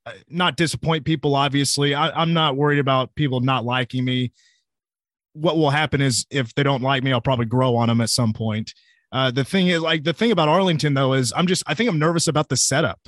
uh, 0.06 0.14
not 0.30 0.58
disappoint 0.58 1.06
people. 1.06 1.36
Obviously, 1.36 1.94
I, 1.94 2.10
I'm 2.10 2.34
not 2.34 2.56
worried 2.56 2.80
about 2.80 3.16
people 3.16 3.40
not 3.42 3.66
liking 3.66 4.06
me. 4.06 4.32
What 5.34 5.58
will 5.58 5.70
happen 5.70 6.02
is 6.02 6.26
if 6.30 6.54
they 6.56 6.64
don't 6.64 6.84
like 6.84 7.04
me, 7.04 7.12
I'll 7.12 7.22
probably 7.22 7.46
grow 7.46 7.76
on 7.76 7.88
them 7.88 8.02
at 8.02 8.10
some 8.10 8.34
point. 8.34 8.74
Uh, 9.12 9.32
the 9.32 9.44
thing 9.44 9.68
is, 9.68 9.82
like, 9.82 10.04
the 10.04 10.14
thing 10.14 10.32
about 10.32 10.50
Arlington 10.50 10.94
though 10.94 11.14
is 11.14 11.34
I'm 11.36 11.48
just, 11.48 11.64
I 11.68 11.74
think 11.74 11.90
I'm 11.90 12.00
nervous 12.00 12.28
about 12.28 12.50
the 12.50 12.58
setup. 12.58 13.00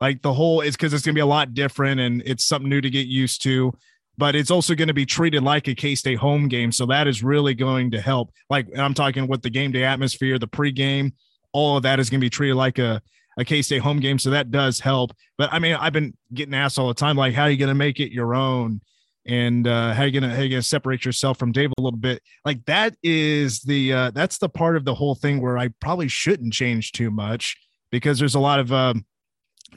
Like 0.00 0.22
the 0.22 0.34
whole 0.34 0.60
is 0.60 0.76
because 0.76 0.92
it's 0.92 1.04
going 1.04 1.14
to 1.14 1.18
be 1.18 1.22
a 1.22 1.26
lot 1.26 1.54
different 1.54 2.00
and 2.00 2.22
it's 2.26 2.44
something 2.44 2.68
new 2.68 2.80
to 2.80 2.90
get 2.90 3.06
used 3.06 3.42
to 3.44 3.72
but 4.16 4.34
it's 4.36 4.50
also 4.50 4.74
going 4.74 4.88
to 4.88 4.94
be 4.94 5.06
treated 5.06 5.42
like 5.42 5.68
a 5.68 5.74
K 5.74 5.94
State 5.94 6.18
home 6.18 6.48
game. 6.48 6.72
So 6.72 6.86
that 6.86 7.06
is 7.06 7.22
really 7.22 7.54
going 7.54 7.90
to 7.92 8.00
help. 8.00 8.30
Like 8.50 8.66
I'm 8.76 8.94
talking 8.94 9.26
with 9.26 9.42
the 9.42 9.50
game 9.50 9.72
day 9.72 9.84
atmosphere, 9.84 10.38
the 10.38 10.48
pregame, 10.48 11.12
all 11.52 11.76
of 11.76 11.82
that 11.82 12.00
is 12.00 12.10
going 12.10 12.20
to 12.20 12.24
be 12.24 12.30
treated 12.30 12.56
like 12.56 12.78
a, 12.78 13.02
a 13.38 13.44
K 13.44 13.62
State 13.62 13.82
home 13.82 14.00
game. 14.00 14.18
So 14.18 14.30
that 14.30 14.50
does 14.50 14.80
help. 14.80 15.12
But 15.36 15.52
I 15.52 15.58
mean, 15.58 15.74
I've 15.74 15.92
been 15.92 16.16
getting 16.32 16.54
asked 16.54 16.78
all 16.78 16.88
the 16.88 16.94
time, 16.94 17.16
like, 17.16 17.34
how 17.34 17.44
are 17.44 17.50
you 17.50 17.56
going 17.56 17.68
to 17.68 17.74
make 17.74 18.00
it 18.00 18.12
your 18.12 18.34
own? 18.34 18.80
And 19.26 19.66
uh, 19.66 19.94
how 19.94 20.02
are 20.02 20.06
you 20.06 20.20
gonna 20.20 20.34
how 20.34 20.42
you 20.42 20.50
gonna 20.50 20.62
separate 20.62 21.06
yourself 21.06 21.38
from 21.38 21.50
Dave 21.50 21.72
a 21.78 21.80
little 21.80 21.98
bit? 21.98 22.22
Like 22.44 22.62
that 22.66 22.94
is 23.02 23.60
the 23.60 23.92
uh, 23.92 24.10
that's 24.10 24.36
the 24.36 24.50
part 24.50 24.76
of 24.76 24.84
the 24.84 24.94
whole 24.94 25.14
thing 25.14 25.40
where 25.40 25.56
I 25.56 25.68
probably 25.80 26.08
shouldn't 26.08 26.52
change 26.52 26.92
too 26.92 27.10
much 27.10 27.56
because 27.90 28.18
there's 28.18 28.34
a 28.34 28.40
lot 28.40 28.60
of 28.60 28.70
um, 28.70 29.06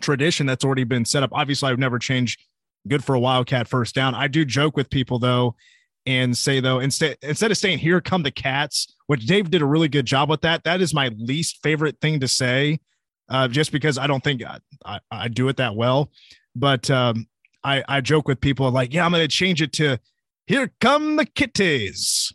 tradition 0.02 0.48
that's 0.48 0.66
already 0.66 0.84
been 0.84 1.06
set 1.06 1.24
up. 1.24 1.30
Obviously, 1.32 1.70
I've 1.72 1.80
never 1.80 1.98
changed 1.98 2.42
good 2.88 3.04
for 3.04 3.16
a 3.16 3.20
Wildcat 3.20 3.68
first 3.68 3.96
down. 3.96 4.16
I 4.16 4.28
do 4.28 4.46
joke 4.46 4.76
with 4.76 4.90
people 4.90 5.20
though 5.20 5.56
and 6.06 6.38
say 6.38 6.60
though 6.60 6.80
instead 6.80 7.18
instead 7.22 7.52
of 7.52 7.58
saying 7.58 7.80
here 7.80 8.00
come 8.02 8.24
the 8.24 8.32
cats, 8.32 8.96
which 9.08 9.26
Dave 9.26 9.52
did 9.52 9.62
a 9.62 9.66
really 9.66 9.90
good 9.90 10.06
job 10.06 10.30
with 10.30 10.42
that. 10.42 10.64
That 10.64 10.82
is 10.82 10.94
my 10.94 11.10
least 11.18 11.60
favorite 11.62 12.00
thing 12.02 12.22
to 12.22 12.28
say, 12.28 12.80
uh, 13.30 13.48
just 13.50 13.72
because 13.72 13.98
I 13.98 14.08
don't 14.08 14.24
think 14.24 14.44
I, 14.44 14.60
I, 14.86 15.00
I 15.12 15.28
do 15.28 15.50
it 15.50 15.58
that 15.58 15.76
well. 15.76 16.12
But 16.56 16.90
um, 16.90 17.28
I 17.64 17.84
I 17.88 18.02
joke 18.02 18.28
with 18.28 18.40
people 18.40 18.72
like, 18.72 18.94
yeah, 18.94 19.06
I'm 19.06 19.12
going 19.12 19.22
to 19.22 19.28
change 19.28 19.62
it 19.62 19.74
to 19.74 20.00
here 20.48 20.72
come 20.80 21.18
the 21.18 21.26
kitties. 21.26 22.34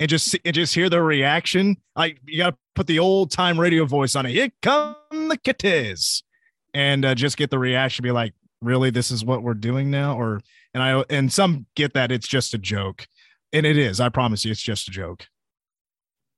And 0.00 0.08
just 0.08 0.36
and 0.44 0.54
just 0.54 0.76
hear 0.76 0.88
their 0.88 1.02
reaction. 1.02 1.76
Like 1.96 2.20
you 2.24 2.38
got 2.38 2.50
to 2.50 2.56
put 2.76 2.86
the 2.86 3.00
old 3.00 3.32
time 3.32 3.58
radio 3.58 3.84
voice 3.84 4.14
on 4.14 4.26
it. 4.26 4.30
Here 4.30 4.52
come 4.62 4.94
the 5.10 5.36
kitties, 5.36 6.22
and 6.72 7.04
uh, 7.04 7.16
just 7.16 7.36
get 7.36 7.50
the 7.50 7.58
reaction. 7.58 8.04
Be 8.04 8.12
like, 8.12 8.32
really 8.60 8.90
this 8.90 9.10
is 9.10 9.24
what 9.24 9.42
we're 9.42 9.54
doing 9.54 9.90
now 9.90 10.18
or 10.18 10.40
and 10.74 10.82
i 10.82 11.02
and 11.10 11.32
some 11.32 11.66
get 11.76 11.94
that 11.94 12.10
it's 12.10 12.26
just 12.26 12.54
a 12.54 12.58
joke 12.58 13.06
and 13.52 13.64
it 13.64 13.78
is 13.78 14.00
i 14.00 14.08
promise 14.08 14.44
you 14.44 14.50
it's 14.50 14.62
just 14.62 14.88
a 14.88 14.90
joke. 14.90 15.26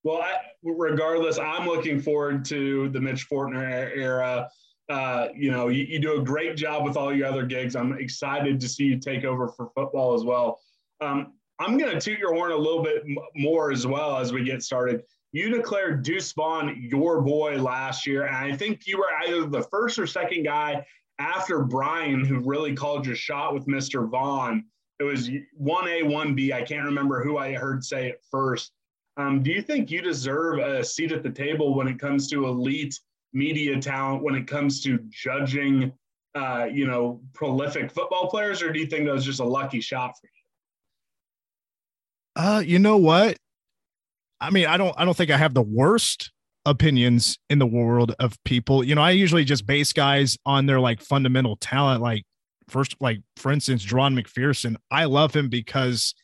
Well 0.03 0.23
I, 0.23 0.37
regardless 0.63 1.39
i'm 1.39 1.67
looking 1.67 2.01
forward 2.01 2.45
to 2.47 2.89
the 2.91 3.01
mitch 3.01 3.29
fortner 3.29 3.91
era. 3.97 4.49
Uh, 4.89 5.29
you 5.37 5.53
know 5.53 5.69
you, 5.69 5.85
you, 5.85 6.01
do 6.01 6.21
a 6.21 6.25
great 6.25 6.57
job 6.57 6.85
with 6.85 6.97
all 6.97 7.15
your 7.15 7.29
other 7.29 7.47
gigs. 7.47 7.77
I'm 7.77 7.93
excited 7.93 8.59
to 8.59 8.69
see 8.69 8.85
you 8.87 8.99
take 8.99 9.25
over 9.25 9.47
for 9.47 9.71
football 9.73 10.15
as 10.15 10.25
well. 10.25 10.59
Um, 11.01 11.35
i'm 11.61 11.79
going 11.79 11.93
to 11.93 12.01
toot 12.01 12.19
your 12.19 12.35
horn 12.35 12.51
a 12.51 12.57
little 12.57 12.83
bit 12.83 13.05
more 13.37 13.71
as 13.71 13.87
well 13.87 14.17
as 14.17 14.33
we 14.33 14.43
get 14.43 14.65
started. 14.65 15.03
You 15.33 15.49
declared 15.49 16.03
Deuce 16.03 16.33
Vaughn 16.33 16.77
your 16.77 17.21
boy 17.21 17.57
last 17.63 18.05
year, 18.05 18.27
and 18.27 18.35
I 18.35 18.57
think 18.57 18.87
you 18.87 18.99
were 18.99 19.15
either 19.25 19.47
the 19.47 19.63
first 19.63 19.97
or 19.97 20.07
second 20.09 20.43
guy 20.43 20.85
after 21.21 21.63
Brian, 21.63 22.25
who 22.25 22.41
really 22.41 22.75
called 22.75 23.07
your 23.07 23.15
shot 23.15 23.55
with 23.55 23.67
Mr. 23.67 24.09
Vaughn, 24.09 24.65
it 24.99 25.05
was 25.05 25.29
1A, 25.29 26.03
1B. 26.03 26.53
I 26.53 26.63
can't 26.63 26.85
remember 26.85 27.23
who 27.23 27.39
I 27.39 27.53
heard 27.53 27.85
say 27.85 28.09
it 28.09 28.25
first. 28.31 28.73
Um, 29.17 29.43
do 29.43 29.51
you 29.51 29.61
think 29.61 29.91
you 29.91 30.01
deserve 30.01 30.59
a 30.59 30.83
seat 30.83 31.13
at 31.13 31.23
the 31.23 31.31
table 31.31 31.75
when 31.75 31.89
it 31.89 31.99
comes 31.99 32.29
to 32.31 32.47
elite 32.47 32.99
media 33.33 33.81
talent, 33.81 34.23
when 34.23 34.35
it 34.35 34.47
comes 34.47 34.83
to 34.83 34.99
judging, 35.11 35.93
uh, 36.35 36.67
you 36.71 36.87
know, 36.87 37.21
prolific 37.35 37.93
football 37.93 38.29
players, 38.29 38.63
or 38.63 38.73
do 38.73 38.81
you 38.81 38.87
think 38.87 39.05
that 39.05 39.13
was 39.13 39.25
just 39.25 39.41
a 39.41 39.45
lucky 39.45 39.81
shot 39.81 40.15
for 40.19 40.27
you? 40.27 42.43
Uh, 42.43 42.61
you 42.61 42.79
know 42.79 42.97
what? 42.97 43.37
I 44.41 44.51
mean, 44.51 44.67
I 44.67 44.79
don't, 44.79 44.95
I 44.97 45.05
don't 45.05 45.17
think 45.17 45.31
I 45.31 45.37
have 45.37 45.53
the 45.53 45.63
worst 45.63 46.31
opinions 46.67 47.39
in 47.49 47.59
the 47.59 47.67
world 47.67 48.15
of 48.19 48.43
people. 48.45 48.85
You 48.85 48.95
know, 48.95 49.03
I 49.03 49.13
usually 49.13 49.45
just 49.45 49.67
base 49.67 49.93
guys 49.93 50.39
on 50.45 50.67
their 50.67 50.81
like 50.81 51.01
fundamental 51.01 51.57
talent. 51.57 52.03
Like 52.03 52.25
first, 52.69 52.97
like 53.01 53.21
for 53.37 53.51
instance, 53.53 53.85
Jahron 53.85 54.21
McPherson. 54.21 54.77
I 54.91 55.05
love 55.05 55.35
him 55.35 55.49
because 55.49 56.15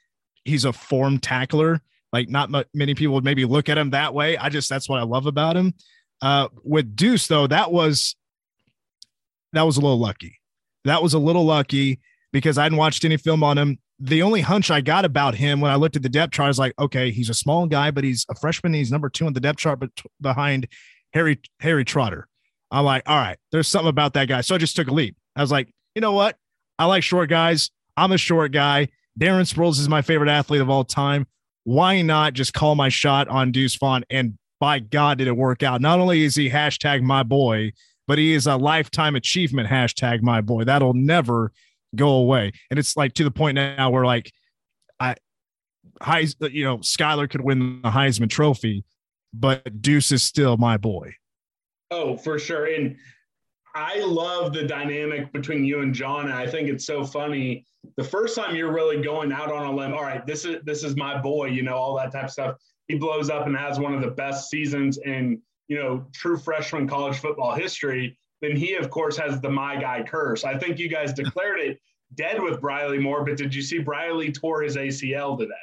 he's 0.44 0.64
a 0.64 0.72
form 0.72 1.18
tackler. 1.18 1.80
Like 2.12 2.28
not 2.28 2.54
m- 2.54 2.64
many 2.74 2.94
people 2.94 3.14
would 3.14 3.24
maybe 3.24 3.44
look 3.44 3.68
at 3.68 3.78
him 3.78 3.90
that 3.90 4.14
way. 4.14 4.36
I 4.36 4.48
just 4.48 4.68
that's 4.68 4.88
what 4.88 5.00
I 5.00 5.04
love 5.04 5.26
about 5.26 5.56
him. 5.56 5.74
Uh, 6.22 6.48
with 6.64 6.96
Deuce 6.96 7.26
though, 7.26 7.46
that 7.46 7.72
was 7.72 8.16
that 9.52 9.62
was 9.62 9.76
a 9.76 9.80
little 9.80 9.98
lucky. 9.98 10.40
That 10.84 11.02
was 11.02 11.14
a 11.14 11.18
little 11.18 11.44
lucky 11.44 12.00
because 12.32 12.58
I 12.58 12.64
hadn't 12.64 12.78
watched 12.78 13.04
any 13.04 13.16
film 13.16 13.42
on 13.42 13.58
him. 13.58 13.78
The 13.98 14.22
only 14.22 14.42
hunch 14.42 14.70
I 14.70 14.80
got 14.80 15.04
about 15.04 15.34
him 15.34 15.60
when 15.60 15.70
I 15.70 15.76
looked 15.76 15.96
at 15.96 16.02
the 16.02 16.08
depth 16.08 16.34
chart 16.34 16.50
is 16.50 16.58
like, 16.58 16.74
okay, 16.78 17.10
he's 17.10 17.30
a 17.30 17.34
small 17.34 17.66
guy, 17.66 17.90
but 17.90 18.04
he's 18.04 18.26
a 18.28 18.34
freshman. 18.34 18.74
He's 18.74 18.92
number 18.92 19.08
two 19.08 19.26
on 19.26 19.32
the 19.32 19.40
depth 19.40 19.58
chart, 19.58 19.80
but 19.80 19.90
behind 20.20 20.68
Harry 21.14 21.40
Harry 21.60 21.84
Trotter. 21.84 22.28
I'm 22.70 22.84
like, 22.84 23.04
all 23.06 23.16
right, 23.16 23.38
there's 23.52 23.68
something 23.68 23.88
about 23.88 24.14
that 24.14 24.28
guy. 24.28 24.40
So 24.40 24.54
I 24.54 24.58
just 24.58 24.76
took 24.76 24.88
a 24.88 24.92
leap. 24.92 25.16
I 25.34 25.40
was 25.40 25.50
like, 25.50 25.68
you 25.94 26.00
know 26.00 26.12
what? 26.12 26.36
I 26.78 26.84
like 26.84 27.02
short 27.02 27.30
guys. 27.30 27.70
I'm 27.96 28.12
a 28.12 28.18
short 28.18 28.52
guy. 28.52 28.88
Darren 29.18 29.50
Sproles 29.50 29.78
is 29.78 29.88
my 29.88 30.02
favorite 30.02 30.28
athlete 30.28 30.60
of 30.60 30.68
all 30.68 30.84
time. 30.84 31.26
Why 31.64 32.02
not 32.02 32.34
just 32.34 32.52
call 32.52 32.74
my 32.74 32.90
shot 32.90 33.28
on 33.28 33.50
Deuce 33.50 33.76
Vaughn? 33.76 34.04
And 34.10 34.36
by 34.60 34.78
God, 34.78 35.18
did 35.18 35.26
it 35.26 35.36
work 35.36 35.62
out? 35.62 35.80
Not 35.80 36.00
only 36.00 36.22
is 36.22 36.36
he 36.36 36.50
hashtag 36.50 37.02
my 37.02 37.22
boy, 37.22 37.72
but 38.06 38.18
he 38.18 38.34
is 38.34 38.46
a 38.46 38.56
lifetime 38.56 39.16
achievement 39.16 39.68
hashtag 39.68 40.22
my 40.22 40.40
boy. 40.40 40.64
That'll 40.64 40.94
never 40.94 41.52
go 41.94 42.08
away. 42.08 42.52
And 42.70 42.78
it's 42.78 42.96
like 42.96 43.14
to 43.14 43.24
the 43.24 43.30
point 43.30 43.56
now 43.56 43.90
where 43.90 44.04
like 44.04 44.32
I 44.98 45.16
Heis, 46.02 46.36
uh, 46.42 46.48
you 46.48 46.64
know, 46.64 46.78
Skylar 46.78 47.28
could 47.28 47.40
win 47.40 47.80
the 47.82 47.90
Heisman 47.90 48.28
Trophy, 48.28 48.84
but 49.32 49.82
Deuce 49.82 50.12
is 50.12 50.22
still 50.22 50.56
my 50.56 50.76
boy. 50.76 51.14
Oh, 51.90 52.16
for 52.16 52.38
sure. 52.38 52.66
And 52.66 52.96
I 53.74 54.00
love 54.00 54.52
the 54.52 54.64
dynamic 54.64 55.32
between 55.32 55.64
you 55.64 55.80
and 55.80 55.94
John. 55.94 56.30
I 56.30 56.46
think 56.46 56.68
it's 56.68 56.86
so 56.86 57.04
funny. 57.04 57.66
The 57.96 58.04
first 58.04 58.34
time 58.34 58.56
you're 58.56 58.72
really 58.72 59.02
going 59.02 59.32
out 59.32 59.52
on 59.52 59.66
a 59.66 59.72
limb, 59.72 59.94
all 59.94 60.02
right, 60.02 60.26
this 60.26 60.44
is 60.44 60.56
this 60.64 60.82
is 60.82 60.96
my 60.96 61.20
boy, 61.20 61.46
you 61.46 61.62
know, 61.62 61.76
all 61.76 61.96
that 61.98 62.12
type 62.12 62.24
of 62.24 62.30
stuff. 62.30 62.56
He 62.88 62.96
blows 62.96 63.30
up 63.30 63.46
and 63.46 63.56
has 63.56 63.78
one 63.78 63.94
of 63.94 64.00
the 64.00 64.10
best 64.10 64.50
seasons 64.50 64.98
in, 64.98 65.40
you 65.68 65.78
know, 65.78 66.06
true 66.12 66.36
freshman 66.36 66.88
college 66.88 67.18
football 67.18 67.54
history. 67.54 68.18
Then 68.40 68.56
he, 68.56 68.74
of 68.74 68.90
course, 68.90 69.16
has 69.16 69.40
the 69.40 69.50
my 69.50 69.76
guy 69.76 70.02
curse. 70.02 70.44
I 70.44 70.58
think 70.58 70.78
you 70.78 70.88
guys 70.88 71.12
declared 71.12 71.60
it 71.60 71.80
dead 72.14 72.40
with 72.40 72.60
Briley 72.60 72.98
Moore, 72.98 73.24
but 73.24 73.36
did 73.36 73.54
you 73.54 73.62
see 73.62 73.78
Briley 73.78 74.30
tore 74.30 74.62
his 74.62 74.76
ACL 74.76 75.38
today? 75.38 75.54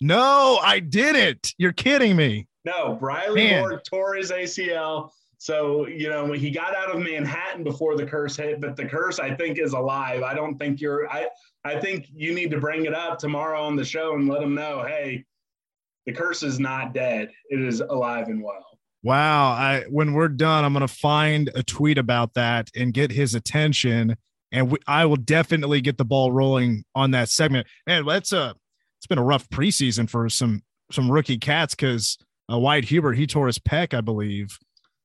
No, 0.00 0.58
I 0.62 0.80
didn't. 0.80 1.54
You're 1.58 1.72
kidding 1.72 2.16
me. 2.16 2.46
No, 2.64 2.94
Briley 2.94 3.44
Man. 3.44 3.60
Moore 3.60 3.82
tore 3.88 4.14
his 4.14 4.30
ACL. 4.30 5.10
So, 5.38 5.86
you 5.86 6.08
know, 6.08 6.32
he 6.32 6.50
got 6.50 6.74
out 6.74 6.94
of 6.94 7.02
Manhattan 7.02 7.64
before 7.64 7.96
the 7.96 8.06
curse 8.06 8.36
hit, 8.36 8.60
but 8.60 8.76
the 8.76 8.86
curse 8.86 9.18
I 9.18 9.34
think 9.34 9.58
is 9.58 9.72
alive. 9.72 10.22
I 10.22 10.32
don't 10.32 10.56
think 10.56 10.80
you're 10.80 11.10
I 11.10 11.28
I 11.64 11.78
think 11.78 12.06
you 12.14 12.34
need 12.34 12.50
to 12.52 12.60
bring 12.60 12.86
it 12.86 12.94
up 12.94 13.18
tomorrow 13.18 13.62
on 13.62 13.76
the 13.76 13.84
show 13.84 14.14
and 14.14 14.28
let 14.28 14.42
him 14.42 14.54
know, 14.54 14.84
hey, 14.86 15.24
the 16.06 16.12
curse 16.12 16.42
is 16.42 16.58
not 16.58 16.94
dead. 16.94 17.30
It 17.50 17.60
is 17.60 17.80
alive 17.80 18.28
and 18.28 18.42
well. 18.42 18.73
Wow. 19.04 19.50
I 19.50 19.84
when 19.88 20.14
we're 20.14 20.28
done, 20.28 20.64
I'm 20.64 20.72
gonna 20.72 20.88
find 20.88 21.50
a 21.54 21.62
tweet 21.62 21.98
about 21.98 22.34
that 22.34 22.70
and 22.74 22.92
get 22.92 23.12
his 23.12 23.34
attention. 23.34 24.16
And 24.50 24.70
we, 24.70 24.78
I 24.86 25.04
will 25.04 25.16
definitely 25.16 25.80
get 25.80 25.98
the 25.98 26.04
ball 26.04 26.32
rolling 26.32 26.84
on 26.94 27.12
that 27.12 27.28
segment. 27.28 27.66
Man, 27.86 28.06
that's 28.06 28.32
a 28.32 28.54
it's 28.98 29.06
been 29.06 29.18
a 29.18 29.24
rough 29.24 29.48
preseason 29.50 30.08
for 30.08 30.28
some 30.28 30.62
some 30.90 31.10
rookie 31.10 31.38
cats 31.38 31.74
because 31.74 32.18
uh, 32.50 32.58
Wyatt 32.58 32.86
Hubert 32.86 33.12
he 33.14 33.26
tore 33.26 33.46
his 33.46 33.58
pec, 33.58 33.94
I 33.94 34.00
believe 34.00 34.58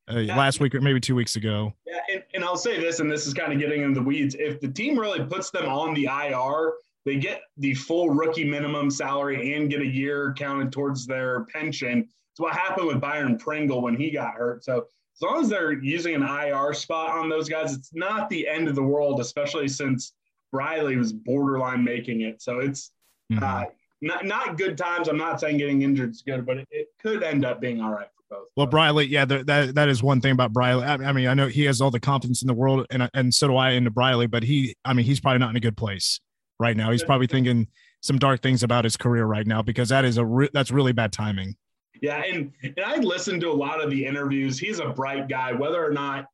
uh, 0.10 0.20
yeah. 0.20 0.38
last 0.38 0.60
week 0.60 0.74
or 0.74 0.82
maybe 0.82 1.00
two 1.00 1.16
weeks 1.16 1.36
ago. 1.36 1.74
Yeah, 1.86 2.00
and, 2.12 2.24
and 2.34 2.44
I'll 2.44 2.58
say 2.58 2.80
this, 2.80 3.00
and 3.00 3.12
this 3.12 3.28
is 3.28 3.34
kind 3.34 3.54
of 3.54 3.60
getting 3.60 3.84
into 3.84 4.00
the 4.00 4.06
weeds. 4.06 4.36
If 4.40 4.60
the 4.60 4.70
team 4.70 4.98
really 4.98 5.24
puts 5.24 5.50
them 5.52 5.68
on 5.68 5.94
the 5.94 6.06
IR, 6.06 6.74
they 7.06 7.18
get 7.18 7.42
the 7.58 7.74
full 7.74 8.10
rookie 8.10 8.46
minimum 8.46 8.90
salary 8.90 9.56
and 9.56 9.70
get 9.70 9.82
a 9.82 9.86
year 9.86 10.34
counted 10.38 10.72
towards 10.72 11.06
their 11.06 11.46
pension. 11.46 12.08
It's 12.40 12.44
what 12.46 12.56
happened 12.56 12.88
with 12.88 13.02
Byron 13.02 13.38
Pringle 13.38 13.82
when 13.82 13.98
he 13.98 14.10
got 14.12 14.34
hurt. 14.34 14.64
So 14.64 14.86
as 15.18 15.22
long 15.22 15.42
as 15.42 15.50
they're 15.50 15.74
using 15.74 16.16
an 16.16 16.24
IR 16.24 16.74
spot 16.74 17.18
on 17.18 17.28
those 17.28 17.50
guys, 17.50 17.74
it's 17.74 17.94
not 17.94 18.30
the 18.30 18.48
end 18.48 18.70
of 18.70 18.76
the 18.76 18.84
world, 18.84 19.20
especially 19.20 19.68
since 19.68 20.14
Briley 20.54 20.96
was 20.96 21.12
borderline 21.12 21.84
making 21.84 22.22
it. 22.22 22.42
So 22.42 22.60
it's 22.60 22.92
mm-hmm. 23.30 23.44
uh, 23.44 23.66
not 24.02 24.24
not 24.24 24.58
good 24.58 24.78
times. 24.78 25.10
I'm 25.10 25.18
not 25.18 25.42
saying 25.42 25.58
getting 25.58 25.82
injured 25.82 26.12
is 26.12 26.22
good, 26.22 26.46
but 26.46 26.60
it, 26.60 26.68
it 26.72 26.88
could 27.02 27.24
end 27.24 27.44
up 27.44 27.60
being 27.60 27.82
all 27.82 27.92
right 27.92 28.08
for 28.16 28.38
both. 28.38 28.48
Well, 28.56 28.68
Briley, 28.68 29.08
yeah, 29.08 29.26
that 29.26 29.76
that 29.76 29.90
is 29.90 30.02
one 30.02 30.22
thing 30.22 30.32
about 30.32 30.54
Briley. 30.54 30.86
I, 30.86 30.94
I, 30.94 31.12
mean, 31.12 31.28
I 31.28 31.34
know 31.34 31.48
he 31.48 31.66
has 31.66 31.82
all 31.82 31.92
the 31.92 32.00
confidence 32.00 32.42
in 32.42 32.48
the 32.48 32.54
world, 32.54 32.88
and 32.90 33.10
and 33.14 33.34
so 33.34 33.50
do 33.50 33.58
I 33.58 33.72
into 33.72 33.92
Briley. 33.92 34.28
But 34.28 34.44
he, 34.44 34.78
I 34.86 34.94
mean, 34.94 35.06
he's 35.06 35.20
probably 35.20 35.40
not 35.40 35.50
in 35.50 35.58
a 35.58 35.60
good 35.60 35.76
place 35.76 36.22
right 36.58 36.78
now. 36.78 36.90
He's 36.92 37.04
probably 37.04 37.28
thinking 37.28 37.68
some 38.00 38.18
dark 38.18 38.42
things 38.42 38.64
about 38.64 38.86
his 38.86 38.96
career 38.96 39.26
right 39.26 39.46
now 39.46 39.62
because 39.62 39.90
that 39.90 40.06
is 40.06 40.16
a 40.16 40.26
re- 40.26 40.50
that's 40.54 40.72
really 40.72 40.94
bad 40.94 41.12
timing. 41.12 41.58
Yeah, 42.02 42.24
and 42.24 42.52
and 42.64 42.80
I 42.86 42.98
listened 42.98 43.42
to 43.42 43.50
a 43.50 43.54
lot 43.54 43.84
of 43.84 43.90
the 43.90 44.06
interviews. 44.06 44.58
He's 44.58 44.80
a 44.80 44.90
bright 44.90 45.28
guy, 45.28 45.52
whether 45.54 45.84
or 45.84 45.92
not 45.92 46.26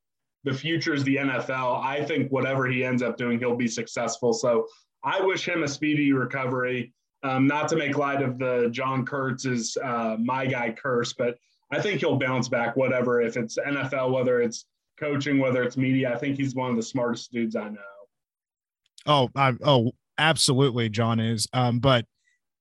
the 0.44 0.54
future 0.54 0.94
is 0.94 1.04
the 1.04 1.18
NFL. 1.18 1.84
I 1.84 2.04
think 2.04 2.32
whatever 2.32 2.68
he 2.68 2.84
ends 2.84 3.02
up 3.02 3.18
doing, 3.18 3.40
he'll 3.40 3.56
be 3.56 3.68
successful. 3.68 4.32
So 4.32 4.68
I 5.04 5.20
wish 5.22 5.48
him 5.48 5.64
a 5.64 5.68
speedy 5.68 6.14
recovery. 6.14 6.94
Um, 7.24 7.48
not 7.48 7.68
to 7.70 7.76
make 7.76 7.98
light 7.98 8.22
of 8.22 8.38
the 8.38 8.70
John 8.72 9.04
Kurtz's 9.04 9.76
uh, 9.84 10.16
my 10.20 10.46
guy 10.46 10.72
curse, 10.72 11.14
but 11.14 11.38
I 11.72 11.82
think 11.82 12.00
he'll 12.00 12.18
bounce 12.18 12.48
back, 12.48 12.76
whatever. 12.76 13.22
If 13.22 13.36
it's 13.36 13.58
NFL, 13.58 14.12
whether 14.12 14.42
it's 14.42 14.66
coaching, 15.00 15.40
whether 15.40 15.64
it's 15.64 15.78
media, 15.78 16.14
I 16.14 16.18
think 16.18 16.38
he's 16.38 16.54
one 16.54 16.70
of 16.70 16.76
the 16.76 16.84
smartest 16.84 17.32
dudes 17.32 17.56
I 17.56 17.70
know. 17.70 17.80
Oh, 19.08 19.30
I, 19.36 19.54
oh, 19.64 19.92
absolutely, 20.20 20.90
John 20.90 21.20
is. 21.20 21.48
Um, 21.54 21.80
but 21.80 22.06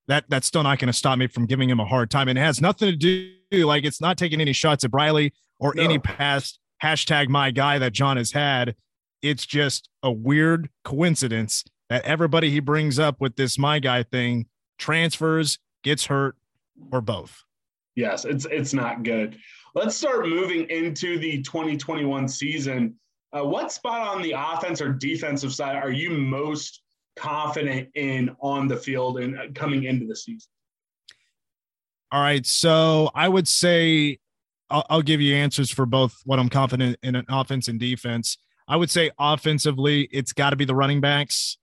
that 0.07 0.25
that's 0.29 0.47
still 0.47 0.63
not 0.63 0.79
going 0.79 0.87
to 0.87 0.93
stop 0.93 1.17
me 1.17 1.27
from 1.27 1.45
giving 1.45 1.69
him 1.69 1.79
a 1.79 1.85
hard 1.85 2.11
time. 2.11 2.27
And 2.27 2.37
it 2.37 2.41
has 2.41 2.61
nothing 2.61 2.89
to 2.91 2.95
do 2.95 3.65
like 3.65 3.83
it's 3.83 4.01
not 4.01 4.17
taking 4.17 4.41
any 4.41 4.53
shots 4.53 4.83
at 4.83 4.91
Briley 4.91 5.33
or 5.59 5.73
no. 5.75 5.83
any 5.83 5.99
past 5.99 6.59
hashtag 6.83 7.29
my 7.29 7.51
guy 7.51 7.79
that 7.79 7.93
John 7.93 8.17
has 8.17 8.31
had. 8.31 8.75
It's 9.21 9.45
just 9.45 9.89
a 10.03 10.11
weird 10.11 10.69
coincidence 10.83 11.63
that 11.89 12.03
everybody 12.05 12.51
he 12.51 12.59
brings 12.59 12.99
up 12.99 13.21
with 13.21 13.35
this 13.35 13.57
my 13.57 13.79
guy 13.79 14.03
thing 14.03 14.47
transfers, 14.77 15.59
gets 15.83 16.05
hurt, 16.05 16.35
or 16.91 17.01
both. 17.01 17.43
Yes, 17.95 18.25
it's 18.25 18.45
it's 18.51 18.73
not 18.73 19.03
good. 19.03 19.37
Let's 19.73 19.95
start 19.95 20.27
moving 20.27 20.69
into 20.69 21.17
the 21.17 21.41
2021 21.41 22.27
season. 22.27 22.95
Uh, 23.35 23.43
what 23.43 23.71
spot 23.71 24.15
on 24.15 24.21
the 24.21 24.33
offense 24.37 24.81
or 24.81 24.89
defensive 24.93 25.53
side 25.53 25.75
are 25.75 25.91
you 25.91 26.11
most 26.11 26.81
confident 27.15 27.89
in 27.95 28.35
on 28.39 28.67
the 28.67 28.77
field 28.77 29.19
and 29.19 29.37
uh, 29.37 29.43
coming 29.53 29.83
into 29.83 30.05
the 30.05 30.15
season? 30.15 30.49
All 32.11 32.21
right, 32.21 32.45
so 32.45 33.09
I 33.15 33.27
would 33.27 33.47
say 33.47 34.19
I'll, 34.69 34.85
I'll 34.89 35.01
give 35.01 35.21
you 35.21 35.35
answers 35.35 35.71
for 35.71 35.85
both 35.85 36.15
what 36.25 36.39
I'm 36.39 36.49
confident 36.49 36.97
in 37.03 37.15
an 37.15 37.25
offense 37.29 37.67
and 37.67 37.79
defense. 37.79 38.37
I 38.67 38.77
would 38.77 38.89
say 38.89 39.11
offensively, 39.19 40.07
it's 40.11 40.33
got 40.33 40.51
to 40.51 40.55
be 40.55 40.65
the 40.65 40.75
running 40.75 41.01
backs 41.01 41.57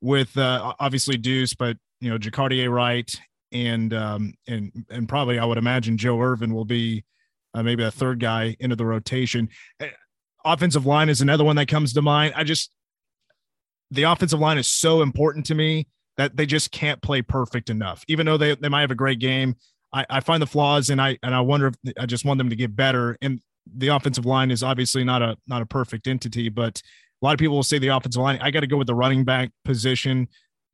with 0.00 0.36
uh, 0.36 0.74
obviously 0.80 1.16
Deuce, 1.16 1.54
but 1.54 1.76
you 2.00 2.10
know 2.10 2.18
Jacardia 2.18 2.70
Wright 2.70 3.12
and 3.52 3.92
um, 3.92 4.34
and 4.48 4.84
and 4.90 5.08
probably 5.08 5.38
I 5.38 5.44
would 5.44 5.58
imagine 5.58 5.96
Joe 5.96 6.20
Ervin 6.20 6.54
will 6.54 6.64
be 6.64 7.04
uh, 7.54 7.62
maybe 7.62 7.84
a 7.84 7.90
third 7.90 8.20
guy 8.20 8.56
into 8.60 8.76
the 8.76 8.86
rotation. 8.86 9.48
Uh, 9.80 9.86
offensive 10.44 10.86
line 10.86 11.08
is 11.08 11.20
another 11.20 11.44
one 11.44 11.56
that 11.56 11.68
comes 11.68 11.92
to 11.92 12.02
mind. 12.02 12.34
I 12.36 12.44
just 12.44 12.70
the 13.90 14.04
offensive 14.04 14.40
line 14.40 14.58
is 14.58 14.66
so 14.66 15.02
important 15.02 15.46
to 15.46 15.54
me 15.54 15.86
that 16.16 16.36
they 16.36 16.46
just 16.46 16.70
can't 16.70 17.00
play 17.02 17.22
perfect 17.22 17.70
enough. 17.70 18.04
Even 18.08 18.26
though 18.26 18.36
they, 18.36 18.54
they 18.54 18.68
might 18.68 18.82
have 18.82 18.90
a 18.90 18.96
great 18.96 19.18
game, 19.18 19.56
I, 19.92 20.06
I 20.08 20.20
find 20.20 20.40
the 20.40 20.46
flaws 20.46 20.90
and 20.90 21.00
I 21.00 21.18
and 21.22 21.34
I 21.34 21.40
wonder 21.40 21.68
if 21.68 21.74
I 21.98 22.06
just 22.06 22.24
want 22.24 22.38
them 22.38 22.50
to 22.50 22.56
get 22.56 22.76
better. 22.76 23.16
And 23.20 23.40
the 23.76 23.88
offensive 23.88 24.26
line 24.26 24.50
is 24.50 24.62
obviously 24.62 25.04
not 25.04 25.22
a 25.22 25.36
not 25.46 25.62
a 25.62 25.66
perfect 25.66 26.06
entity, 26.06 26.48
but 26.48 26.80
a 27.22 27.26
lot 27.26 27.32
of 27.32 27.38
people 27.38 27.56
will 27.56 27.62
say 27.62 27.78
the 27.78 27.88
offensive 27.88 28.22
line. 28.22 28.38
I 28.40 28.50
got 28.50 28.60
to 28.60 28.66
go 28.66 28.76
with 28.76 28.86
the 28.86 28.94
running 28.94 29.24
back 29.24 29.50
position 29.64 30.28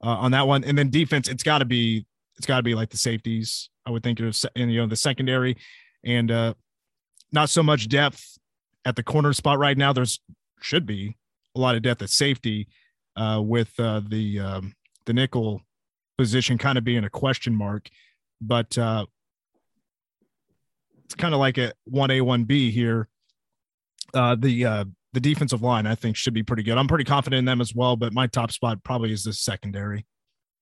uh, 0.04 0.08
on 0.08 0.32
that 0.32 0.46
one, 0.46 0.64
and 0.64 0.76
then 0.76 0.90
defense. 0.90 1.28
It's 1.28 1.42
got 1.42 1.58
to 1.58 1.64
be 1.64 2.06
it's 2.36 2.46
got 2.46 2.58
to 2.58 2.62
be 2.62 2.74
like 2.74 2.90
the 2.90 2.96
safeties. 2.96 3.70
I 3.86 3.90
would 3.90 4.02
think 4.02 4.20
of 4.20 4.36
and 4.54 4.72
you 4.72 4.80
know 4.80 4.86
the 4.86 4.96
secondary, 4.96 5.56
and 6.04 6.30
uh, 6.30 6.54
not 7.32 7.48
so 7.50 7.62
much 7.62 7.88
depth 7.88 8.38
at 8.84 8.96
the 8.96 9.02
corner 9.02 9.32
spot 9.32 9.58
right 9.58 9.78
now. 9.78 9.92
There's 9.92 10.20
should 10.60 10.86
be 10.86 11.16
a 11.54 11.60
lot 11.60 11.74
of 11.74 11.82
depth 11.82 12.02
at 12.02 12.10
safety 12.10 12.68
uh, 13.16 13.40
with 13.42 13.72
uh, 13.78 14.00
the 14.08 14.40
um, 14.40 14.74
the 15.06 15.12
nickel 15.12 15.62
position 16.18 16.58
kind 16.58 16.78
of 16.78 16.84
being 16.84 17.04
a 17.04 17.10
question 17.10 17.54
mark, 17.54 17.88
but 18.40 18.76
uh, 18.78 19.06
it's 21.04 21.14
kind 21.14 21.34
of 21.34 21.40
like 21.40 21.58
a 21.58 21.72
one 21.84 22.10
A 22.10 22.20
one 22.20 22.44
B 22.44 22.70
here. 22.70 23.08
Uh, 24.14 24.36
the 24.38 24.64
uh, 24.64 24.84
the 25.12 25.20
defensive 25.20 25.62
line 25.62 25.86
I 25.86 25.94
think 25.94 26.16
should 26.16 26.34
be 26.34 26.42
pretty 26.42 26.62
good. 26.62 26.78
I'm 26.78 26.88
pretty 26.88 27.04
confident 27.04 27.38
in 27.38 27.44
them 27.44 27.60
as 27.60 27.74
well, 27.74 27.96
but 27.96 28.12
my 28.12 28.26
top 28.26 28.52
spot 28.52 28.82
probably 28.84 29.12
is 29.12 29.24
the 29.24 29.32
secondary. 29.32 30.06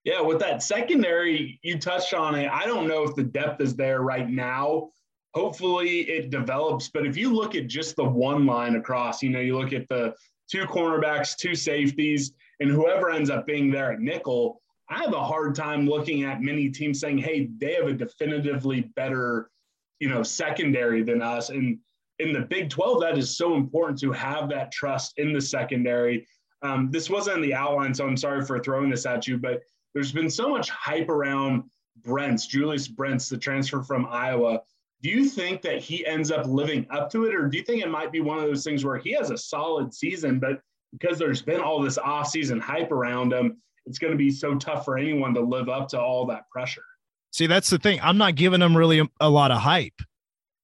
Yeah, 0.04 0.20
with 0.20 0.38
that 0.40 0.62
secondary, 0.62 1.58
you 1.62 1.78
touched 1.78 2.12
on 2.12 2.34
it. 2.34 2.50
I 2.50 2.66
don't 2.66 2.86
know 2.86 3.04
if 3.04 3.14
the 3.14 3.22
depth 3.22 3.62
is 3.62 3.74
there 3.74 4.02
right 4.02 4.28
now. 4.28 4.90
Hopefully 5.32 6.02
it 6.02 6.30
develops. 6.30 6.90
But 6.90 7.06
if 7.06 7.16
you 7.16 7.32
look 7.32 7.54
at 7.54 7.66
just 7.66 7.96
the 7.96 8.04
one 8.04 8.44
line 8.44 8.76
across, 8.76 9.22
you 9.22 9.30
know, 9.30 9.40
you 9.40 9.58
look 9.58 9.72
at 9.72 9.88
the 9.88 10.14
two 10.50 10.64
cornerbacks, 10.66 11.36
two 11.36 11.54
safeties, 11.54 12.32
and 12.60 12.70
whoever 12.70 13.10
ends 13.10 13.30
up 13.30 13.46
being 13.46 13.70
there 13.70 13.92
at 13.92 14.00
nickel, 14.00 14.60
I 14.88 14.98
have 14.98 15.14
a 15.14 15.24
hard 15.24 15.54
time 15.54 15.86
looking 15.86 16.24
at 16.24 16.42
many 16.42 16.68
teams 16.68 17.00
saying, 17.00 17.18
hey, 17.18 17.48
they 17.58 17.74
have 17.74 17.86
a 17.86 17.92
definitively 17.92 18.82
better, 18.96 19.50
you 19.98 20.08
know, 20.08 20.22
secondary 20.22 21.02
than 21.02 21.22
us. 21.22 21.50
And 21.50 21.78
in 22.18 22.32
the 22.32 22.40
Big 22.40 22.70
12, 22.70 23.00
that 23.00 23.18
is 23.18 23.36
so 23.36 23.54
important 23.54 23.98
to 24.00 24.12
have 24.12 24.48
that 24.50 24.70
trust 24.72 25.14
in 25.16 25.32
the 25.32 25.40
secondary. 25.40 26.26
Um, 26.62 26.90
this 26.90 27.10
wasn't 27.10 27.36
in 27.36 27.42
the 27.42 27.54
outline, 27.54 27.94
so 27.94 28.06
I'm 28.06 28.16
sorry 28.16 28.44
for 28.44 28.58
throwing 28.60 28.90
this 28.90 29.06
at 29.06 29.26
you, 29.26 29.38
but 29.38 29.62
there's 29.94 30.12
been 30.12 30.30
so 30.30 30.48
much 30.48 30.70
hype 30.70 31.08
around 31.08 31.64
Brents, 32.02 32.46
Julius 32.46 32.88
Brents, 32.88 33.28
the 33.28 33.38
transfer 33.38 33.82
from 33.82 34.06
Iowa. 34.10 34.60
Do 35.02 35.10
you 35.10 35.26
think 35.28 35.62
that 35.62 35.80
he 35.80 36.06
ends 36.06 36.30
up 36.30 36.46
living 36.46 36.86
up 36.90 37.10
to 37.10 37.24
it, 37.24 37.34
or 37.34 37.48
do 37.48 37.56
you 37.58 37.64
think 37.64 37.82
it 37.82 37.90
might 37.90 38.12
be 38.12 38.20
one 38.20 38.38
of 38.38 38.44
those 38.44 38.64
things 38.64 38.84
where 38.84 38.96
he 38.98 39.12
has 39.12 39.30
a 39.30 39.36
solid 39.36 39.94
season, 39.94 40.38
but 40.38 40.60
because 40.98 41.18
there's 41.18 41.42
been 41.42 41.60
all 41.60 41.80
this 41.80 41.98
off-season 41.98 42.60
hype 42.60 42.92
around 42.92 43.32
him, 43.32 43.58
it's 43.86 43.98
going 43.98 44.12
to 44.12 44.16
be 44.16 44.30
so 44.30 44.54
tough 44.54 44.84
for 44.84 44.96
anyone 44.96 45.34
to 45.34 45.40
live 45.40 45.68
up 45.68 45.88
to 45.88 46.00
all 46.00 46.26
that 46.26 46.48
pressure? 46.50 46.84
See, 47.32 47.46
that's 47.46 47.68
the 47.68 47.78
thing. 47.78 48.00
I'm 48.02 48.18
not 48.18 48.36
giving 48.36 48.62
him 48.62 48.76
really 48.76 49.00
a, 49.00 49.06
a 49.20 49.28
lot 49.28 49.50
of 49.50 49.58
hype, 49.58 50.00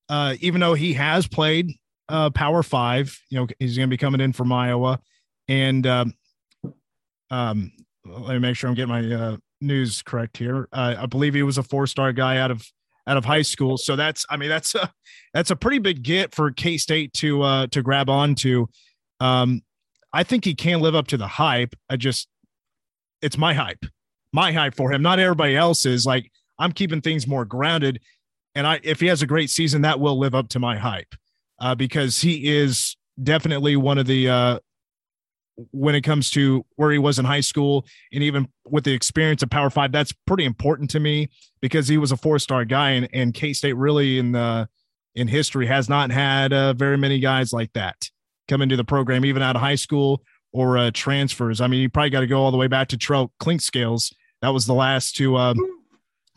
uh, 0.09 0.37
even 0.41 0.61
though 0.61 0.75
he 0.75 0.93
has 0.95 1.27
played 1.27 1.73
uh, 2.09 2.31
Power 2.31 2.63
Five. 2.63 3.19
You 3.29 3.41
know, 3.41 3.47
he's 3.59 3.77
going 3.77 3.89
to 3.89 3.93
be 3.93 3.99
coming 3.99 4.21
in 4.21 4.33
from 4.33 4.53
Iowa, 4.53 5.01
and 5.49 5.87
um, 5.87 6.15
um, 7.31 7.73
let 8.05 8.35
me 8.35 8.39
make 8.39 8.57
sure 8.57 8.71
I'm 8.71 8.77
getting 8.77 8.91
my 8.91 9.15
uh, 9.15 9.37
news 9.61 10.03
correct 10.03 10.37
here. 10.37 10.69
Uh, 10.73 10.95
I 10.99 11.07
believe 11.07 11.35
he 11.35 11.43
was 11.43 11.59
a 11.59 11.63
four 11.63 11.87
star 11.87 12.13
guy 12.13 12.39
out 12.39 12.51
of 12.51 12.65
out 13.07 13.17
of 13.17 13.25
high 13.25 13.43
school. 13.43 13.77
So 13.77 13.97
that's 13.97 14.25
I 14.31 14.37
mean 14.37 14.49
that's 14.49 14.75
a 14.75 14.93
that's 15.35 15.51
a 15.51 15.57
pretty 15.57 15.79
big 15.79 16.03
get 16.03 16.35
for 16.35 16.51
K 16.53 16.79
State 16.79 17.13
to 17.15 17.43
uh, 17.43 17.67
to 17.69 17.83
grab 17.83 18.09
onto. 18.09 18.67
Um, 19.19 19.63
I 20.13 20.23
think 20.23 20.45
he 20.45 20.55
can 20.55 20.81
live 20.81 20.95
up 20.95 21.07
to 21.09 21.17
the 21.17 21.27
hype. 21.27 21.75
I 21.89 21.97
just 21.97 22.29
it's 23.23 23.39
my 23.39 23.55
hype, 23.55 23.85
my 24.33 24.53
hype 24.53 24.75
for 24.75 24.93
him, 24.93 25.03
not 25.03 25.19
everybody 25.19 25.57
else's. 25.57 26.07
Like 26.07 26.31
I'm 26.59 26.73
keeping 26.73 27.01
things 27.01 27.27
more 27.27 27.45
grounded, 27.45 28.01
and 28.55 28.67
I 28.67 28.81
if 28.83 29.01
he 29.01 29.07
has 29.07 29.23
a 29.23 29.27
great 29.27 29.51
season, 29.51 29.83
that 29.83 30.01
will 30.01 30.19
live 30.19 30.35
up 30.35 30.49
to 30.51 30.59
my 30.59 30.77
hype 30.77 31.15
uh, 31.61 31.75
because 31.75 32.21
he 32.21 32.49
is 32.49 32.97
definitely 33.23 33.77
one 33.77 33.99
of 33.99 34.07
the 34.07 34.29
uh, 34.29 34.59
when 35.73 35.95
it 35.95 36.03
comes 36.03 36.31
to 36.31 36.65
where 36.77 36.91
he 36.91 36.99
was 36.99 37.19
in 37.19 37.25
high 37.25 37.41
school 37.41 37.87
and 38.13 38.23
even 38.23 38.49
with 38.65 38.85
the 38.85 38.93
experience 38.93 39.43
of 39.43 39.51
Power 39.51 39.71
Five, 39.71 39.93
that's 39.93 40.13
pretty 40.27 40.45
important 40.45 40.91
to 40.91 41.01
me 41.01 41.29
because 41.61 41.87
he 41.89 41.99
was 41.99 42.13
a 42.13 42.17
four 42.17 42.39
star 42.39 42.65
guy 42.65 42.91
and, 42.91 43.09
and 43.13 43.35
K 43.35 43.53
State 43.53 43.75
really 43.75 44.19
in 44.19 44.33
the 44.33 44.69
in 45.15 45.29
history 45.29 45.67
has 45.67 45.89
not 45.89 46.11
had 46.11 46.53
uh, 46.53 46.73
very 46.73 46.97
many 46.97 47.19
guys 47.19 47.53
like 47.53 47.73
that 47.73 48.11
come 48.51 48.63
into 48.63 48.77
the 48.77 48.85
program, 48.85 49.25
even 49.25 49.43
out 49.43 49.57
of 49.57 49.63
high 49.63 49.77
school 49.77 50.23
or 50.53 50.77
uh, 50.77 50.91
transfers. 50.93 51.61
I 51.61 51.67
mean, 51.67 51.81
you 51.81 51.89
probably 51.89 52.11
got 52.11 52.21
to 52.21 52.27
go 52.27 52.41
all 52.41 52.51
the 52.51 52.57
way 52.57 52.67
back 52.67 52.89
to 52.89 52.99
Terrell 52.99 53.33
Clinkscales. 53.41 54.13
That 54.43 54.51
was 54.51 54.67
the 54.67 54.75
last 54.75 55.17
to 55.17 55.37
uh, 55.37 55.55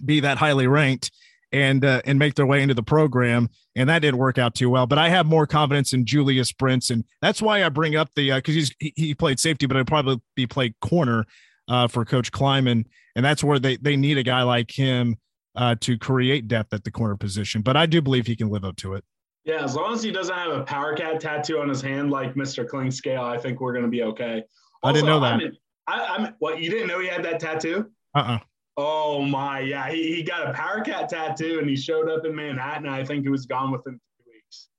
be 0.03 0.19
that 0.21 0.37
highly 0.37 0.67
ranked 0.67 1.11
and 1.51 1.83
uh, 1.85 2.01
and 2.05 2.19
make 2.19 2.35
their 2.35 2.45
way 2.45 2.61
into 2.61 2.73
the 2.73 2.83
program. 2.83 3.49
And 3.75 3.89
that 3.89 3.99
didn't 3.99 4.19
work 4.19 4.37
out 4.37 4.55
too 4.55 4.69
well. 4.69 4.85
But 4.85 4.99
I 4.99 5.09
have 5.09 5.25
more 5.25 5.47
confidence 5.47 5.93
in 5.93 6.05
Julius 6.05 6.51
Brents, 6.51 6.89
and 6.89 7.05
that's 7.21 7.41
why 7.41 7.63
I 7.63 7.69
bring 7.69 7.95
up 7.95 8.09
the 8.15 8.31
because 8.31 8.53
uh, 8.53 8.59
he's 8.59 8.75
he, 8.79 8.93
he, 8.95 9.15
played 9.15 9.39
safety, 9.39 9.65
but 9.65 9.77
I'd 9.77 9.87
probably 9.87 10.21
be 10.35 10.45
played 10.45 10.75
corner 10.81 11.25
uh, 11.67 11.87
for 11.87 12.05
Coach 12.05 12.31
Klieman, 12.31 12.85
and 13.15 13.25
that's 13.25 13.43
where 13.43 13.59
they 13.59 13.77
they 13.77 13.95
need 13.95 14.17
a 14.17 14.23
guy 14.23 14.43
like 14.43 14.71
him 14.71 15.15
uh, 15.55 15.75
to 15.81 15.97
create 15.97 16.47
depth 16.47 16.73
at 16.73 16.83
the 16.83 16.91
corner 16.91 17.15
position. 17.15 17.61
But 17.61 17.77
I 17.77 17.85
do 17.85 18.01
believe 18.01 18.27
he 18.27 18.35
can 18.35 18.49
live 18.49 18.65
up 18.65 18.75
to 18.77 18.93
it. 18.93 19.03
Yeah, 19.45 19.63
as 19.63 19.75
long 19.75 19.93
as 19.93 20.01
he 20.01 20.11
doesn't 20.11 20.35
have 20.35 20.51
a 20.51 20.63
power 20.63 20.95
cat 20.95 21.19
tattoo 21.19 21.59
on 21.59 21.67
his 21.67 21.81
hand 21.81 22.11
like 22.11 22.35
Mr. 22.35 22.65
Clinkscales, 22.65 23.19
I 23.19 23.37
think 23.37 23.59
we're 23.59 23.73
going 23.73 23.83
to 23.83 23.91
be 23.91 24.03
okay. 24.03 24.43
Also, 24.81 24.89
I 24.89 24.91
didn't 24.93 25.07
know 25.07 25.19
that. 25.19 25.33
I'm, 25.33 25.57
I, 25.87 26.15
am 26.15 26.35
what 26.39 26.61
you 26.61 26.69
didn't 26.69 26.87
know 26.87 26.99
he 26.99 27.07
had 27.07 27.23
that 27.25 27.39
tattoo? 27.39 27.91
Uh 28.15 28.19
uh-uh. 28.19 28.35
uh 28.35 28.39
Oh 28.75 29.21
my, 29.21 29.59
yeah. 29.59 29.89
He, 29.89 30.15
he 30.15 30.23
got 30.23 30.49
a 30.49 30.53
Power 30.53 30.81
Cat 30.81 31.07
tattoo 31.07 31.59
and 31.59 31.69
he 31.69 31.75
showed 31.75 32.09
up 32.09 32.25
in 32.25 32.35
Manhattan. 32.35 32.87
I 32.87 33.03
think 33.03 33.23
he 33.23 33.29
was 33.29 33.45
gone 33.45 33.71
within 33.71 33.93
two 33.93 34.31
weeks. 34.31 34.69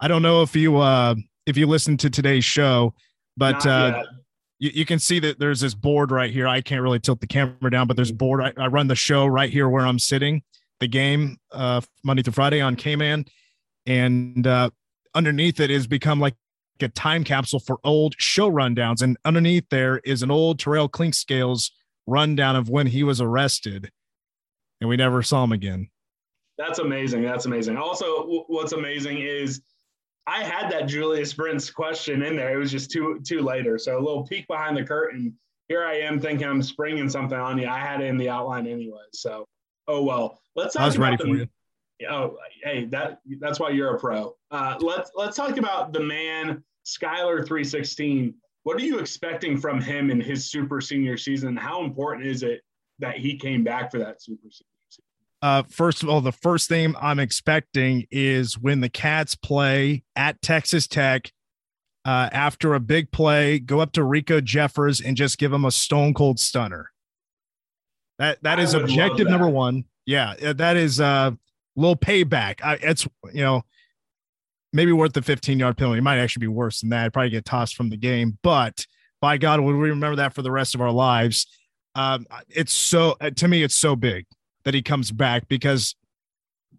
I 0.00 0.08
don't 0.08 0.22
know 0.22 0.42
if 0.42 0.54
you 0.54 0.76
uh 0.76 1.14
if 1.46 1.56
you 1.56 1.66
listened 1.66 2.00
to 2.00 2.10
today's 2.10 2.44
show, 2.44 2.94
but 3.36 3.64
uh 3.66 4.04
you, 4.58 4.70
you, 4.74 4.84
can 4.84 4.98
see 4.98 5.18
that 5.20 5.38
there's 5.38 5.60
this 5.60 5.72
board 5.72 6.10
right 6.10 6.30
here. 6.30 6.46
I 6.46 6.60
can't 6.60 6.82
really 6.82 7.00
tilt 7.00 7.20
the 7.22 7.26
camera 7.26 7.70
down, 7.70 7.86
but 7.86 7.96
there's 7.96 8.10
a 8.10 8.14
board. 8.14 8.42
I, 8.42 8.52
I 8.62 8.66
run 8.66 8.88
the 8.88 8.94
show 8.94 9.24
right 9.26 9.48
here 9.48 9.70
where 9.70 9.86
I'm 9.86 9.98
sitting, 9.98 10.42
the 10.80 10.88
game 10.88 11.38
uh 11.52 11.80
Monday 12.04 12.22
through 12.22 12.34
Friday 12.34 12.60
on 12.60 12.76
K-Man. 12.76 13.24
And 13.86 14.46
uh 14.46 14.70
underneath 15.14 15.60
it 15.60 15.70
is 15.70 15.86
become 15.86 16.20
like 16.20 16.36
a 16.82 16.88
time 16.88 17.24
capsule 17.24 17.60
for 17.60 17.78
old 17.84 18.14
show 18.18 18.50
rundowns. 18.50 19.02
And 19.02 19.16
underneath 19.24 19.68
there 19.70 19.98
is 19.98 20.22
an 20.22 20.30
old 20.30 20.58
Terrell 20.58 20.88
Clinkscales 20.88 21.70
rundown 22.06 22.56
of 22.56 22.68
when 22.68 22.86
he 22.86 23.02
was 23.02 23.20
arrested, 23.20 23.90
and 24.80 24.88
we 24.88 24.96
never 24.96 25.22
saw 25.22 25.44
him 25.44 25.52
again. 25.52 25.90
That's 26.58 26.78
amazing. 26.78 27.22
That's 27.22 27.46
amazing. 27.46 27.76
Also, 27.76 28.44
what's 28.48 28.72
amazing 28.72 29.18
is 29.18 29.62
I 30.26 30.42
had 30.42 30.70
that 30.70 30.86
Julius 30.86 31.32
Brents 31.32 31.70
question 31.70 32.22
in 32.22 32.36
there. 32.36 32.54
It 32.54 32.58
was 32.58 32.70
just 32.70 32.90
too 32.90 33.20
too 33.26 33.40
later. 33.40 33.78
So 33.78 33.98
a 33.98 34.00
little 34.00 34.26
peek 34.26 34.46
behind 34.46 34.76
the 34.76 34.84
curtain. 34.84 35.36
Here 35.68 35.84
I 35.84 35.94
am 36.00 36.20
thinking 36.20 36.46
I'm 36.46 36.62
springing 36.62 37.08
something 37.08 37.38
on 37.38 37.58
you. 37.58 37.68
I 37.68 37.78
had 37.78 38.00
it 38.00 38.06
in 38.06 38.16
the 38.16 38.28
outline 38.28 38.66
anyway. 38.66 39.04
So 39.12 39.46
oh 39.88 40.02
well. 40.02 40.40
Let's 40.56 40.74
talk 40.74 40.82
I 40.82 40.86
was 40.86 40.96
about 40.96 41.04
ready 41.04 41.16
the, 41.16 41.22
for 41.22 41.28
you. 41.28 41.48
Oh, 42.08 42.36
hey, 42.62 42.86
that 42.86 43.20
that's 43.40 43.60
why 43.60 43.70
you're 43.70 43.96
a 43.96 43.98
pro. 43.98 44.36
Uh, 44.50 44.76
let's 44.80 45.10
let's 45.14 45.36
talk 45.36 45.56
about 45.56 45.92
the 45.92 46.00
man 46.00 46.62
Skylar 46.86 47.46
316 47.46 48.34
what 48.62 48.76
are 48.76 48.84
you 48.84 48.98
expecting 48.98 49.58
from 49.58 49.80
him 49.80 50.10
in 50.10 50.20
his 50.20 50.50
super 50.50 50.80
senior 50.80 51.16
season? 51.16 51.56
How 51.56 51.82
important 51.82 52.26
is 52.26 52.42
it 52.42 52.62
that 52.98 53.16
he 53.16 53.38
came 53.38 53.64
back 53.64 53.90
for 53.90 53.98
that 53.98 54.22
super 54.22 54.50
senior 54.50 54.66
season? 54.88 55.04
Uh, 55.42 55.62
first 55.68 56.02
of 56.02 56.08
all, 56.08 56.20
the 56.20 56.32
first 56.32 56.68
thing 56.68 56.94
I'm 57.00 57.18
expecting 57.18 58.06
is 58.10 58.58
when 58.58 58.80
the 58.80 58.90
Cats 58.90 59.34
play 59.34 60.04
at 60.14 60.42
Texas 60.42 60.86
Tech 60.86 61.32
uh, 62.04 62.28
after 62.32 62.74
a 62.74 62.80
big 62.80 63.10
play, 63.12 63.58
go 63.58 63.80
up 63.80 63.92
to 63.92 64.02
Riko 64.02 64.42
Jeffers 64.44 65.00
and 65.00 65.16
just 65.16 65.38
give 65.38 65.52
him 65.52 65.64
a 65.64 65.70
stone 65.70 66.12
cold 66.12 66.38
stunner. 66.38 66.90
That 68.18 68.42
that 68.42 68.58
is 68.58 68.74
objective 68.74 69.28
number 69.28 69.48
one. 69.48 69.84
Yeah, 70.04 70.34
that 70.52 70.76
is 70.76 71.00
uh, 71.00 71.32
little 71.80 71.96
payback. 71.96 72.62
I, 72.62 72.74
it's 72.82 73.06
you 73.32 73.42
know 73.42 73.62
maybe 74.72 74.92
worth 74.92 75.12
the 75.12 75.22
15 75.22 75.58
yard 75.58 75.76
penalty. 75.76 75.98
It 75.98 76.02
might 76.02 76.18
actually 76.18 76.40
be 76.40 76.48
worse 76.48 76.80
than 76.80 76.90
that. 76.90 77.06
I'd 77.06 77.12
probably 77.12 77.30
get 77.30 77.44
tossed 77.44 77.76
from 77.76 77.90
the 77.90 77.96
game. 77.96 78.38
But 78.42 78.86
by 79.20 79.36
God, 79.36 79.60
will 79.60 79.74
we 79.74 79.90
remember 79.90 80.16
that 80.16 80.34
for 80.34 80.42
the 80.42 80.50
rest 80.50 80.74
of 80.74 80.80
our 80.80 80.92
lives? 80.92 81.46
Um, 81.94 82.26
it's 82.48 82.72
so 82.72 83.16
uh, 83.20 83.30
to 83.30 83.48
me, 83.48 83.62
it's 83.62 83.74
so 83.74 83.96
big 83.96 84.26
that 84.64 84.74
he 84.74 84.82
comes 84.82 85.10
back 85.10 85.48
because 85.48 85.94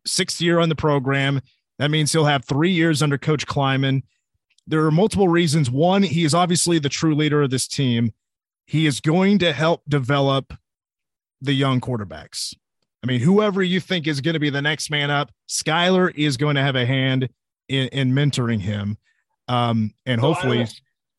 sixth 0.05 0.41
year 0.41 0.59
on 0.59 0.69
the 0.69 0.75
program. 0.75 1.41
That 1.79 1.91
means 1.91 2.11
he'll 2.11 2.25
have 2.25 2.45
three 2.45 2.71
years 2.71 3.01
under 3.01 3.17
Coach 3.17 3.47
Klieman. 3.47 4.03
There 4.67 4.85
are 4.85 4.91
multiple 4.91 5.27
reasons. 5.27 5.71
One, 5.71 6.03
he 6.03 6.23
is 6.23 6.33
obviously 6.33 6.79
the 6.79 6.89
true 6.89 7.15
leader 7.15 7.41
of 7.41 7.49
this 7.49 7.67
team. 7.67 8.13
He 8.65 8.85
is 8.85 9.01
going 9.01 9.39
to 9.39 9.51
help 9.51 9.81
develop 9.87 10.53
the 11.41 11.53
young 11.53 11.81
quarterbacks. 11.81 12.53
I 13.03 13.07
mean, 13.07 13.19
whoever 13.19 13.63
you 13.63 13.79
think 13.79 14.07
is 14.07 14.21
going 14.21 14.35
to 14.35 14.39
be 14.39 14.49
the 14.49 14.61
next 14.61 14.91
man 14.91 15.09
up, 15.09 15.31
Skylar 15.49 16.13
is 16.15 16.37
going 16.37 16.55
to 16.55 16.61
have 16.61 16.75
a 16.75 16.85
hand 16.85 17.29
in, 17.67 17.87
in 17.89 18.11
mentoring 18.11 18.59
him. 18.59 18.97
Um, 19.47 19.93
and 20.05 20.21
so 20.21 20.33
hopefully, 20.33 20.67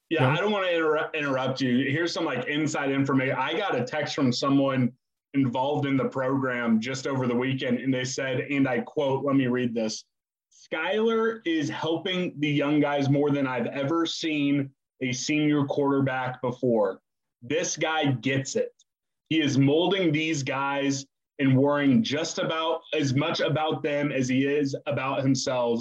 yeah, 0.08 0.28
I 0.28 0.36
don't 0.36 0.52
want 0.52 0.66
to 0.66 0.74
interrupt, 0.74 1.16
interrupt 1.16 1.60
you. 1.60 1.90
Here's 1.90 2.12
some 2.12 2.24
like 2.24 2.46
inside 2.46 2.90
information. 2.90 3.36
I 3.36 3.54
got 3.54 3.74
a 3.74 3.84
text 3.84 4.14
from 4.14 4.32
someone 4.32 4.92
involved 5.34 5.86
in 5.86 5.96
the 5.96 6.04
program 6.04 6.80
just 6.80 7.06
over 7.06 7.26
the 7.26 7.34
weekend, 7.34 7.78
and 7.78 7.92
they 7.92 8.04
said, 8.04 8.40
and 8.40 8.68
I 8.68 8.80
quote, 8.80 9.24
let 9.24 9.34
me 9.34 9.46
read 9.46 9.74
this. 9.74 10.04
Skylar 10.72 11.40
is 11.44 11.68
helping 11.68 12.34
the 12.38 12.48
young 12.48 12.80
guys 12.80 13.08
more 13.08 13.30
than 13.30 13.46
I've 13.46 13.66
ever 13.66 14.06
seen 14.06 14.70
a 15.00 15.12
senior 15.12 15.64
quarterback 15.64 16.40
before. 16.40 17.00
This 17.42 17.76
guy 17.76 18.12
gets 18.12 18.54
it. 18.54 18.72
He 19.28 19.40
is 19.40 19.58
molding 19.58 20.12
these 20.12 20.42
guys 20.42 21.06
and 21.42 21.56
worrying 21.56 22.02
just 22.02 22.38
about 22.38 22.82
as 22.94 23.14
much 23.14 23.40
about 23.40 23.82
them 23.82 24.12
as 24.12 24.28
he 24.28 24.46
is 24.46 24.76
about 24.86 25.22
himself. 25.22 25.80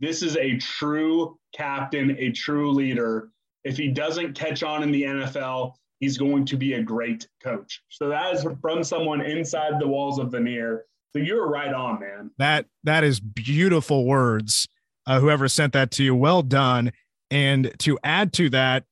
This 0.00 0.22
is 0.22 0.36
a 0.36 0.58
true 0.58 1.38
captain, 1.54 2.16
a 2.18 2.30
true 2.32 2.72
leader. 2.72 3.30
If 3.64 3.76
he 3.76 3.88
doesn't 3.88 4.34
catch 4.34 4.62
on 4.62 4.82
in 4.82 4.90
the 4.90 5.04
NFL, 5.04 5.74
he's 6.00 6.18
going 6.18 6.44
to 6.46 6.56
be 6.56 6.74
a 6.74 6.82
great 6.82 7.26
coach. 7.42 7.82
So 7.88 8.08
that 8.08 8.34
is 8.34 8.44
from 8.60 8.82
someone 8.82 9.22
inside 9.22 9.80
the 9.80 9.86
walls 9.86 10.18
of 10.18 10.28
Vanier. 10.28 10.80
So 11.14 11.20
you're 11.20 11.48
right 11.48 11.72
on, 11.72 12.00
man. 12.00 12.30
That 12.38 12.66
that 12.84 13.04
is 13.04 13.20
beautiful 13.20 14.04
words. 14.04 14.68
Uh, 15.06 15.20
whoever 15.20 15.46
sent 15.46 15.72
that 15.72 15.92
to 15.92 16.04
you, 16.04 16.16
well 16.16 16.42
done. 16.42 16.92
And 17.30 17.72
to 17.78 17.96
add 18.02 18.32
to 18.34 18.50
that, 18.50 18.84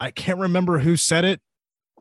I 0.00 0.10
can't 0.10 0.40
remember 0.40 0.80
who 0.80 0.96
said 0.96 1.24
it, 1.24 1.40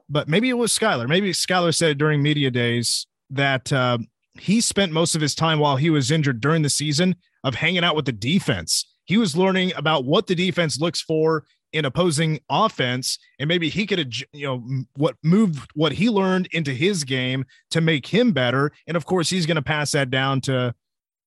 but 0.10 0.28
maybe 0.28 0.50
it 0.50 0.54
was 0.54 0.78
Skylar. 0.78 1.08
Maybe 1.08 1.32
Skylar 1.32 1.76
said 1.76 1.92
it 1.92 1.98
during 2.00 2.24
media 2.24 2.50
days 2.50 3.06
that 3.30 3.72
uh, 3.72 3.98
he 4.40 4.62
spent 4.62 4.92
most 4.92 5.16
of 5.16 5.22
his 5.22 5.36
time 5.36 5.60
while 5.60 5.76
he 5.76 5.90
was 5.90 6.12
injured 6.12 6.42
during 6.42 6.62
the 6.62 6.70
season 6.70 7.16
of 7.44 7.56
hanging 7.56 7.84
out 7.84 7.96
with 7.96 8.06
the 8.06 8.12
defense. 8.12 8.86
He 9.06 9.18
was 9.18 9.36
learning 9.36 9.74
about 9.76 10.06
what 10.06 10.28
the 10.28 10.36
defense 10.36 10.80
looks 10.80 11.02
for 11.02 11.46
in 11.72 11.86
opposing 11.86 12.40
offense 12.50 13.20
and 13.38 13.48
maybe 13.48 13.70
he 13.70 13.86
could 13.86 14.16
you 14.34 14.48
know 14.48 14.84
what 14.96 15.16
moved 15.24 15.70
what 15.76 15.92
he 15.92 16.10
learned 16.10 16.48
into 16.52 16.74
his 16.74 17.04
game 17.04 17.46
to 17.70 17.80
make 17.80 18.08
him 18.08 18.32
better 18.32 18.72
and 18.88 18.98
of 18.98 19.06
course 19.06 19.30
he's 19.30 19.46
going 19.46 19.56
to 19.56 19.62
pass 19.62 19.92
that 19.92 20.10
down 20.10 20.42
to 20.42 20.74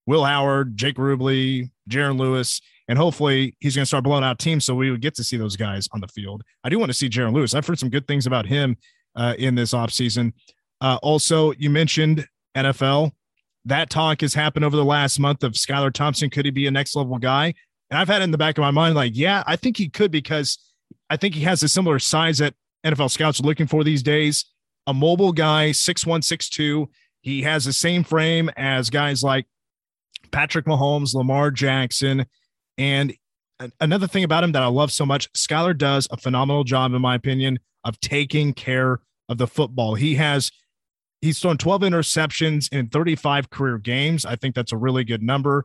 Will 0.07 0.25
Howard, 0.25 0.77
Jake 0.77 0.97
Rubley, 0.97 1.71
Jaron 1.89 2.19
Lewis, 2.19 2.61
and 2.89 2.99
hopefully 2.99 3.57
he's 3.61 3.77
going 3.77 3.83
to 3.83 3.87
start 3.87 4.05
blowing 4.05 4.25
out 4.25 4.39
teams 4.39 4.65
so 4.65 4.75
we 4.75 4.91
would 4.91 5.01
get 5.01 5.15
to 5.15 5.25
see 5.25 5.37
those 5.37 5.57
guys 5.57 5.89
on 5.93 6.01
the 6.01 6.09
field. 6.09 6.43
I 6.65 6.69
do 6.69 6.79
want 6.79 6.91
to 6.91 6.95
see 6.95 7.09
Jaron 7.09 7.33
Lewis. 7.33 7.55
I've 7.55 7.67
heard 7.67 7.79
some 7.79 7.91
good 7.91 8.07
things 8.07 8.27
about 8.27 8.47
him 8.47 8.77
uh, 9.15 9.35
in 9.39 9.55
this 9.55 9.73
offseason. 9.73 10.33
Uh, 10.83 10.99
also, 11.01 11.53
you 11.53 11.71
mentioned 11.71 12.27
NFL. 12.57 13.13
That 13.65 13.89
talk 13.89 14.21
has 14.23 14.35
happened 14.35 14.65
over 14.65 14.77
the 14.77 14.85
last 14.85 15.21
month 15.21 15.45
of 15.45 15.53
Skylar 15.53 15.93
Thompson. 15.93 16.29
Could 16.29 16.45
he 16.45 16.51
be 16.51 16.67
a 16.67 16.73
next 16.73 16.97
level 16.97 17.17
guy? 17.19 17.55
And 17.89 17.99
I've 17.99 18.09
had 18.09 18.21
it 18.21 18.25
in 18.25 18.33
the 18.33 18.39
back 18.39 18.59
of 18.59 18.63
my 18.63 18.73
mind, 18.73 18.97
like, 18.97 19.13
yeah, 19.15 19.45
I 19.47 19.55
think 19.55 19.77
he 19.77 19.89
could 19.89 20.11
because 20.11 20.59
I 21.09 21.17
think 21.17 21.37
he 21.37 21.43
has 21.43 21.63
a 21.63 21.69
similar 21.69 22.01
size 22.01 22.39
that 22.39 22.55
NFL 22.85 23.13
scouts 23.13 23.39
are 23.39 23.45
looking 23.45 23.69
for 23.69 23.85
these 23.85 24.03
days. 24.03 24.45
A 24.89 24.93
mobile 24.93 25.33
guy, 25.33 25.71
six 25.71 26.05
one, 26.05 26.21
six 26.21 26.49
two. 26.49 26.91
He 27.21 27.43
has 27.43 27.65
the 27.65 27.73
same 27.73 28.03
frame 28.03 28.51
as 28.57 28.91
guys 28.91 29.23
like 29.23 29.47
Patrick 30.33 30.65
Mahomes, 30.65 31.15
Lamar 31.15 31.53
Jackson. 31.53 32.27
And 32.77 33.15
another 33.81 34.09
thing 34.09 34.25
about 34.25 34.43
him 34.43 34.51
that 34.53 34.63
I 34.65 34.67
love 34.67 34.91
so 34.91 35.07
much, 35.07 35.33
Skylar 35.35 35.79
does 35.79 36.09
a 36.11 36.17
phenomenal 36.17 36.65
job, 36.65 36.93
in 36.93 37.01
my 37.01 37.15
opinion, 37.15 37.61
of 37.85 38.01
taking 38.01 38.53
care 38.53 39.01
of 39.29 39.39
the 39.39 39.47
football. 39.47 39.95
He 39.95 40.17
has 40.17 40.51
he's 41.23 41.39
thrown 41.39 41.57
12 41.57 41.83
interceptions 41.83 42.71
in 42.73 42.89
35 42.89 43.49
career 43.49 43.79
games. 43.79 44.27
I 44.27 44.37
think 44.37 44.55
that's 44.55 44.73
a 44.73 44.77
really 44.77 45.05
good 45.05 45.23
number. 45.23 45.65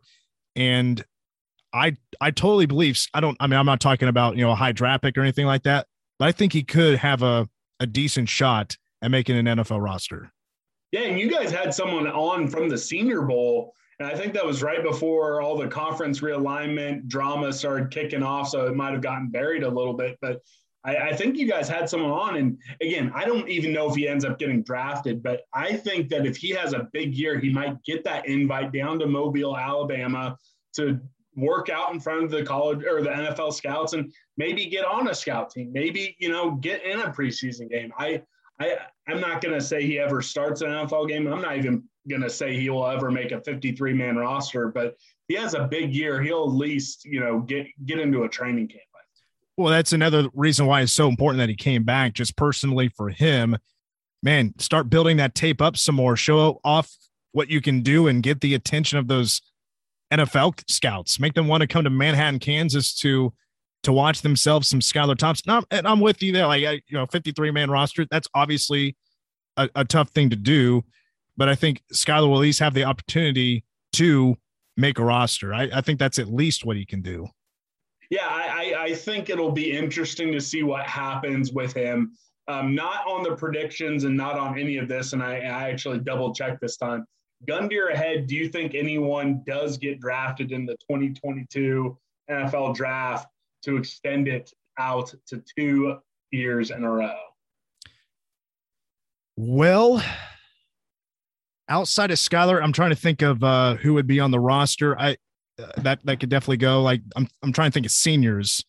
And 0.56 1.04
I 1.74 1.98
I 2.22 2.32
totally 2.32 2.65
believe 2.65 2.98
I 3.13 3.20
don't 3.20 3.36
I 3.39 3.48
mean 3.48 3.60
I'm 3.60 3.65
not 3.65 3.82
talking 3.82 4.08
about 4.08 4.38
you 4.38 4.43
know 4.43 4.52
a 4.52 4.56
high 4.56 4.72
draft 4.72 5.04
pick 5.04 5.17
or 5.17 5.22
anything 5.22 5.46
like 5.46 5.63
that, 5.63 5.88
but 6.17 6.30
I 6.30 6.32
think 6.32 6.54
he 6.54 6.63
could 6.63 6.98
have 7.00 7.22
a 7.24 7.50
a 7.80 7.86
decent 7.86 8.30
shot 8.30 8.78
at 9.02 9.12
making 9.12 9.36
an 9.36 9.46
NFL 9.46 9.84
roster. 9.84 10.32
Yeah, 10.91 11.02
and 11.02 11.20
you 11.20 11.30
guys 11.30 11.52
had 11.52 11.74
someone 11.74 12.08
on 12.08 12.48
from 12.48 12.70
the 12.70 12.78
Senior 12.78 13.24
Bowl, 13.24 13.74
and 14.00 14.08
I 14.08 14.15
think 14.15 14.34
that 14.34 14.46
was 14.46 14.63
right 14.63 14.82
before 14.82 15.41
all 15.41 15.58
the 15.58 15.67
conference 15.67 16.22
realignment 16.22 17.08
drama 17.08 17.52
started 17.52 17.91
kicking 17.91 18.24
off, 18.24 18.48
so 18.48 18.65
it 18.65 18.76
might 18.76 18.93
have 18.93 19.02
gotten 19.02 19.30
buried 19.30 19.63
a 19.63 19.70
little 19.70 19.93
bit. 19.93 20.17
But 20.22 20.41
I, 20.88 21.10
I 21.10 21.15
think 21.15 21.38
you 21.38 21.47
guys 21.47 21.67
had 21.67 21.89
someone 21.89 22.12
on, 22.12 22.38
and 22.38 22.58
again, 22.82 23.12
I 23.13 23.26
don't 23.26 23.47
even 23.50 23.73
know 23.73 23.89
if 23.89 23.95
he 23.95 24.08
ends 24.08 24.26
up 24.26 24.39
getting 24.39 24.63
drafted, 24.63 25.21
but 25.21 25.41
I 25.54 25.73
think 25.73 26.10
that 26.10 26.26
if 26.26 26.38
he 26.38 26.50
has 26.52 26.73
a 26.73 26.88
big 26.93 27.13
year, 27.13 27.38
he 27.39 27.52
might 27.52 27.84
get 27.84 28.04
that 28.06 28.28
invite 28.28 28.71
down 28.71 28.97
to 29.00 29.06
Mobile, 29.06 29.58
Alabama, 29.58 30.38
to 30.78 31.00
work 31.36 31.69
out 31.69 31.93
in 31.93 32.00
front 32.00 32.23
of 32.23 32.32
the 32.32 32.43
college 32.43 32.84
or 32.84 33.02
the 33.02 33.10
NFL 33.10 33.54
scouts 33.54 33.93
and 33.93 34.12
maybe 34.38 34.65
get 34.65 34.86
on 34.86 35.10
a 35.10 35.13
scout 35.13 35.52
team, 35.52 35.71
maybe, 35.71 36.15
you 36.19 36.30
know, 36.30 36.52
get 36.52 36.84
in 36.84 37.00
a 37.02 37.12
preseason 37.12 37.69
game. 37.69 37.91
I, 37.97 38.23
I, 38.60 38.78
I'm 39.08 39.21
not 39.21 39.41
going 39.41 39.54
to 39.54 39.63
say 39.63 39.86
he 39.86 40.00
ever 40.00 40.21
starts 40.21 40.62
an 40.62 40.69
NFL 40.69 41.10
game. 41.10 41.32
I'm 41.32 41.41
not 41.41 41.58
even 41.58 41.84
going 42.10 42.23
to 42.23 42.30
say 42.30 42.60
he 42.60 42.69
will 42.69 42.88
ever 42.88 43.12
make 43.12 43.32
a 43.32 43.41
53 43.41 43.93
man 43.93 44.15
roster, 44.15 44.69
but 44.69 44.95
he 45.28 45.36
has 45.36 45.54
a 45.54 45.67
big 45.67 45.93
year. 45.93 46.21
He'll 46.21 46.45
at 46.45 46.54
least, 46.54 47.06
you 47.06 47.19
know, 47.19 47.41
get, 47.41 47.67
get 47.86 48.00
into 48.00 48.23
a 48.23 48.30
training 48.30 48.69
camp. 48.69 48.82
Well, 49.58 49.72
that's 49.72 49.91
another 49.91 50.28
reason 50.36 50.67
why 50.67 50.82
it's 50.82 50.93
so 50.93 51.08
important 51.08 51.39
that 51.39 51.50
he 51.50 51.56
came 51.56 51.84
back 51.84 52.13
just 52.13 52.38
personally 52.38 52.89
for 52.89 53.10
him. 53.10 53.58
Man, 54.22 54.54
start 54.60 54.89
building 54.89 55.17
that 55.17 55.34
tape 55.34 55.62
up 55.62 55.78
some 55.78 55.96
more, 55.96 56.15
show 56.15 56.62
off 56.63 56.91
what 57.32 57.50
you 57.50 57.60
can 57.60 57.82
do 57.82 58.08
and 58.08 58.22
get 58.22 58.41
the 58.41 58.54
attention 58.54 59.00
of 59.00 59.08
those 59.08 59.41
NFL 60.13 60.62
scouts, 60.70 61.20
make 61.20 61.34
them 61.34 61.48
want 61.48 61.62
to 61.62 61.67
come 61.67 61.84
to 61.84 61.89
Manhattan, 61.89 62.39
Kansas 62.39 62.96
to 63.00 63.34
to 63.84 63.93
watch 63.93 64.22
themselves 64.22 64.67
some 64.67 64.80
Skylar 64.80 65.17
Thompson. 65.17 65.46
No, 65.48 65.63
and 65.72 65.88
I'm 65.88 66.00
with 66.00 66.22
you 66.22 66.34
there. 66.34 66.48
Like, 66.48 66.62
you 66.62 66.98
know, 66.98 67.06
53 67.06 67.52
man 67.52 67.70
roster, 67.70 68.06
that's 68.10 68.28
obviously 68.34 68.98
a, 69.56 69.70
a, 69.76 69.86
tough 69.86 70.10
thing 70.10 70.30
to 70.32 70.36
do. 70.36 70.84
But 71.38 71.48
I 71.48 71.56
think 71.56 71.84
Skylar 71.93 72.28
will 72.28 72.36
at 72.36 72.41
least 72.41 72.60
have 72.60 72.74
the 72.74 72.84
opportunity 72.84 73.63
to 73.93 74.36
make 74.76 74.98
a 75.00 75.06
roster. 75.06 75.54
I, 75.54 75.70
I 75.74 75.82
think 75.82 76.00
that's 76.00 76.20
at 76.20 76.28
least 76.28 76.65
what 76.65 76.76
he 76.76 76.86
can 76.86 77.02
do. 77.02 77.28
Yeah, 78.10 78.28
I, 78.28 78.74
I 78.78 78.93
think 78.93 79.30
it'll 79.30 79.52
be 79.52 79.72
interesting 79.72 80.32
to 80.32 80.39
see 80.39 80.63
what 80.63 80.86
happens 80.86 81.52
with 81.52 81.74
him. 81.74 82.13
Um, 82.48 82.74
not 82.74 83.06
on 83.06 83.24
the 83.24 83.36
predictions 83.36 84.06
and 84.06 84.15
not 84.15 84.39
on 84.39 84.58
any 84.58 84.78
of 84.78 84.88
this. 84.88 85.12
And 85.12 85.22
I, 85.22 85.39
I 85.39 85.70
actually 85.70 86.00
double 86.00 86.34
checked 86.34 86.62
this 86.62 86.78
time 86.78 87.06
gun 87.46 87.70
to 87.70 87.76
your 87.76 87.96
head, 87.96 88.28
do 88.28 88.36
you 88.36 88.50
think 88.50 88.74
anyone 88.74 89.41
does 89.46 89.78
get 89.78 90.00
drafted 90.00 90.52
in 90.52 90.65
the 90.65 90.76
2022 90.89 91.98
NFL 92.30 92.76
draft 92.76 93.28
to 93.63 93.78
extend 93.78 94.28
it 94.28 94.52
out 94.80 95.13
to 95.28 95.43
two 95.58 95.98
years 96.32 96.72
in 96.72 96.84
a 96.84 96.91
row? 96.91 97.15
Well, 99.36 100.04
outside 101.70 102.10
of 102.10 102.17
Skylar, 102.17 102.62
I'm 102.62 102.74
trying 102.74 102.89
to 102.89 102.96
think 102.96 103.22
of 103.22 103.43
uh, 103.43 103.76
who 103.76 103.93
would 103.93 104.08
be 104.08 104.20
on 104.20 104.32
the 104.32 104.39
roster. 104.39 105.00
I 105.00 105.17
that 105.78 106.00
that 106.04 106.20
could 106.20 106.30
definitely 106.30 106.58
go. 106.58 106.82
Like 106.82 107.02
I'm 107.15 107.28
I'm 107.41 107.54
trying 107.54 107.72
to 107.72 107.74
think 107.74 107.86
of 107.86 107.91
seniors 107.91 108.63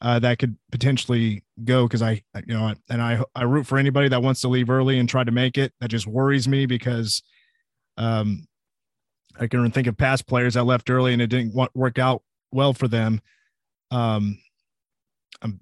uh, 0.00 0.18
that 0.18 0.38
could 0.38 0.56
potentially 0.70 1.42
go 1.64 1.86
because 1.86 2.02
I 2.02 2.22
you 2.46 2.54
know 2.54 2.74
and 2.90 3.02
I 3.02 3.22
I 3.34 3.44
root 3.44 3.66
for 3.66 3.78
anybody 3.78 4.08
that 4.08 4.22
wants 4.22 4.40
to 4.42 4.48
leave 4.48 4.70
early 4.70 4.98
and 4.98 5.08
try 5.08 5.24
to 5.24 5.32
make 5.32 5.56
it. 5.56 5.72
That 5.80 5.88
just 5.88 6.06
worries 6.06 6.46
me 6.46 6.66
because 6.66 7.22
um, 7.96 8.46
I 9.38 9.46
can 9.46 9.70
think 9.70 9.86
of 9.86 9.96
past 9.96 10.26
players 10.26 10.54
that 10.54 10.64
left 10.64 10.90
early 10.90 11.12
and 11.12 11.22
it 11.22 11.28
didn't 11.28 11.54
work 11.74 11.98
out 11.98 12.22
well 12.52 12.72
for 12.72 12.88
them. 12.88 13.20
Um, 13.90 14.38
I'm 15.42 15.60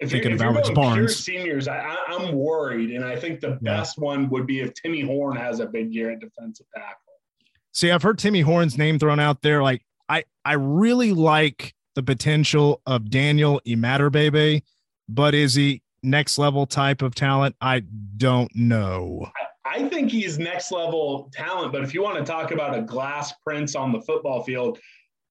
if 0.00 0.10
thinking 0.10 0.32
of 0.32 0.42
Alex 0.42 0.70
Barnes. 0.70 1.16
Seniors, 1.16 1.68
I, 1.68 1.96
am 2.08 2.32
worried, 2.32 2.90
and 2.90 3.04
I 3.04 3.16
think 3.16 3.40
the 3.40 3.58
yeah. 3.62 3.78
best 3.78 3.98
one 3.98 4.28
would 4.30 4.46
be 4.46 4.60
if 4.60 4.74
Timmy 4.74 5.00
Horne 5.00 5.36
has 5.36 5.60
a 5.60 5.66
big 5.66 5.92
year 5.92 6.10
at 6.10 6.20
defensive 6.20 6.66
tackle. 6.74 6.96
See, 7.72 7.90
I've 7.90 8.02
heard 8.02 8.18
Timmy 8.18 8.40
Horne's 8.40 8.78
name 8.78 8.98
thrown 8.98 9.20
out 9.20 9.42
there. 9.42 9.62
Like, 9.62 9.84
I 10.08 10.24
I 10.44 10.54
really 10.54 11.12
like 11.12 11.74
the 11.94 12.02
potential 12.02 12.80
of 12.86 13.10
Daniel 13.10 13.60
Imatorbhebhe, 13.66 14.62
but 15.08 15.34
is 15.34 15.54
he 15.54 15.82
next 16.02 16.38
level 16.38 16.66
type 16.66 17.02
of 17.02 17.14
talent? 17.14 17.56
I 17.60 17.82
don't 18.16 18.54
know. 18.54 19.30
I 19.64 19.88
think 19.88 20.10
he's 20.10 20.38
next 20.38 20.72
level 20.72 21.30
talent. 21.32 21.72
But 21.72 21.82
if 21.82 21.92
you 21.92 22.02
want 22.02 22.18
to 22.18 22.24
talk 22.24 22.52
about 22.52 22.76
a 22.76 22.82
glass 22.82 23.32
prince 23.44 23.74
on 23.74 23.92
the 23.92 24.00
football 24.00 24.42
field, 24.42 24.78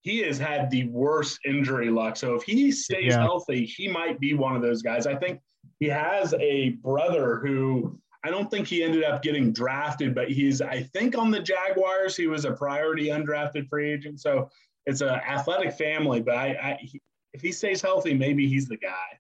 he 0.02 0.20
has 0.20 0.38
had 0.38 0.70
the 0.70 0.88
worst 0.90 1.40
injury 1.46 1.90
luck. 1.90 2.16
So 2.16 2.36
if 2.36 2.44
he 2.44 2.72
stays 2.72 3.14
yeah. 3.14 3.22
healthy, 3.22 3.66
he 3.66 3.88
might 3.88 4.20
be 4.20 4.34
one 4.34 4.56
of 4.56 4.62
those 4.62 4.82
guys. 4.82 5.08
I 5.08 5.16
think 5.16 5.42
he 5.80 5.88
has 5.88 6.34
a 6.40 6.70
brother 6.82 7.40
who 7.40 8.00
I 8.24 8.30
don't 8.30 8.50
think 8.50 8.68
he 8.68 8.84
ended 8.84 9.04
up 9.04 9.22
getting 9.22 9.52
drafted, 9.54 10.16
but 10.16 10.30
he's 10.30 10.62
I 10.62 10.84
think 10.84 11.18
on 11.18 11.32
the 11.32 11.40
Jaguars. 11.40 12.16
He 12.16 12.28
was 12.28 12.46
a 12.46 12.52
priority 12.52 13.08
undrafted 13.08 13.70
free 13.70 13.92
agent. 13.92 14.20
So 14.20 14.50
it's 14.86 15.02
an 15.02 15.10
athletic 15.10 15.74
family. 15.74 16.22
But 16.22 16.36
I, 16.36 16.48
I 16.48 16.78
he, 16.82 17.02
if 17.34 17.42
he 17.42 17.52
stays 17.52 17.82
healthy, 17.82 18.14
maybe 18.14 18.48
he's 18.48 18.68
the 18.68 18.78
guy. 18.78 19.20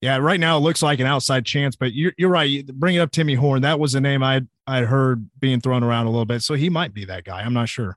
Yeah, 0.00 0.18
right 0.18 0.38
now 0.38 0.58
it 0.58 0.60
looks 0.60 0.82
like 0.82 1.00
an 1.00 1.06
outside 1.06 1.46
chance, 1.46 1.76
but 1.76 1.94
you're, 1.94 2.12
you're 2.18 2.28
right. 2.28 2.66
Bringing 2.66 3.00
up 3.00 3.10
Timmy 3.10 3.34
Horne, 3.34 3.62
that 3.62 3.80
was 3.80 3.94
a 3.94 4.00
name 4.00 4.22
I'd 4.22 4.46
I'd 4.66 4.84
heard 4.84 5.28
being 5.40 5.60
thrown 5.60 5.82
around 5.82 6.06
a 6.06 6.10
little 6.10 6.26
bit, 6.26 6.42
so 6.42 6.54
he 6.54 6.68
might 6.68 6.92
be 6.92 7.06
that 7.06 7.24
guy. 7.24 7.40
I'm 7.40 7.54
not 7.54 7.68
sure. 7.68 7.96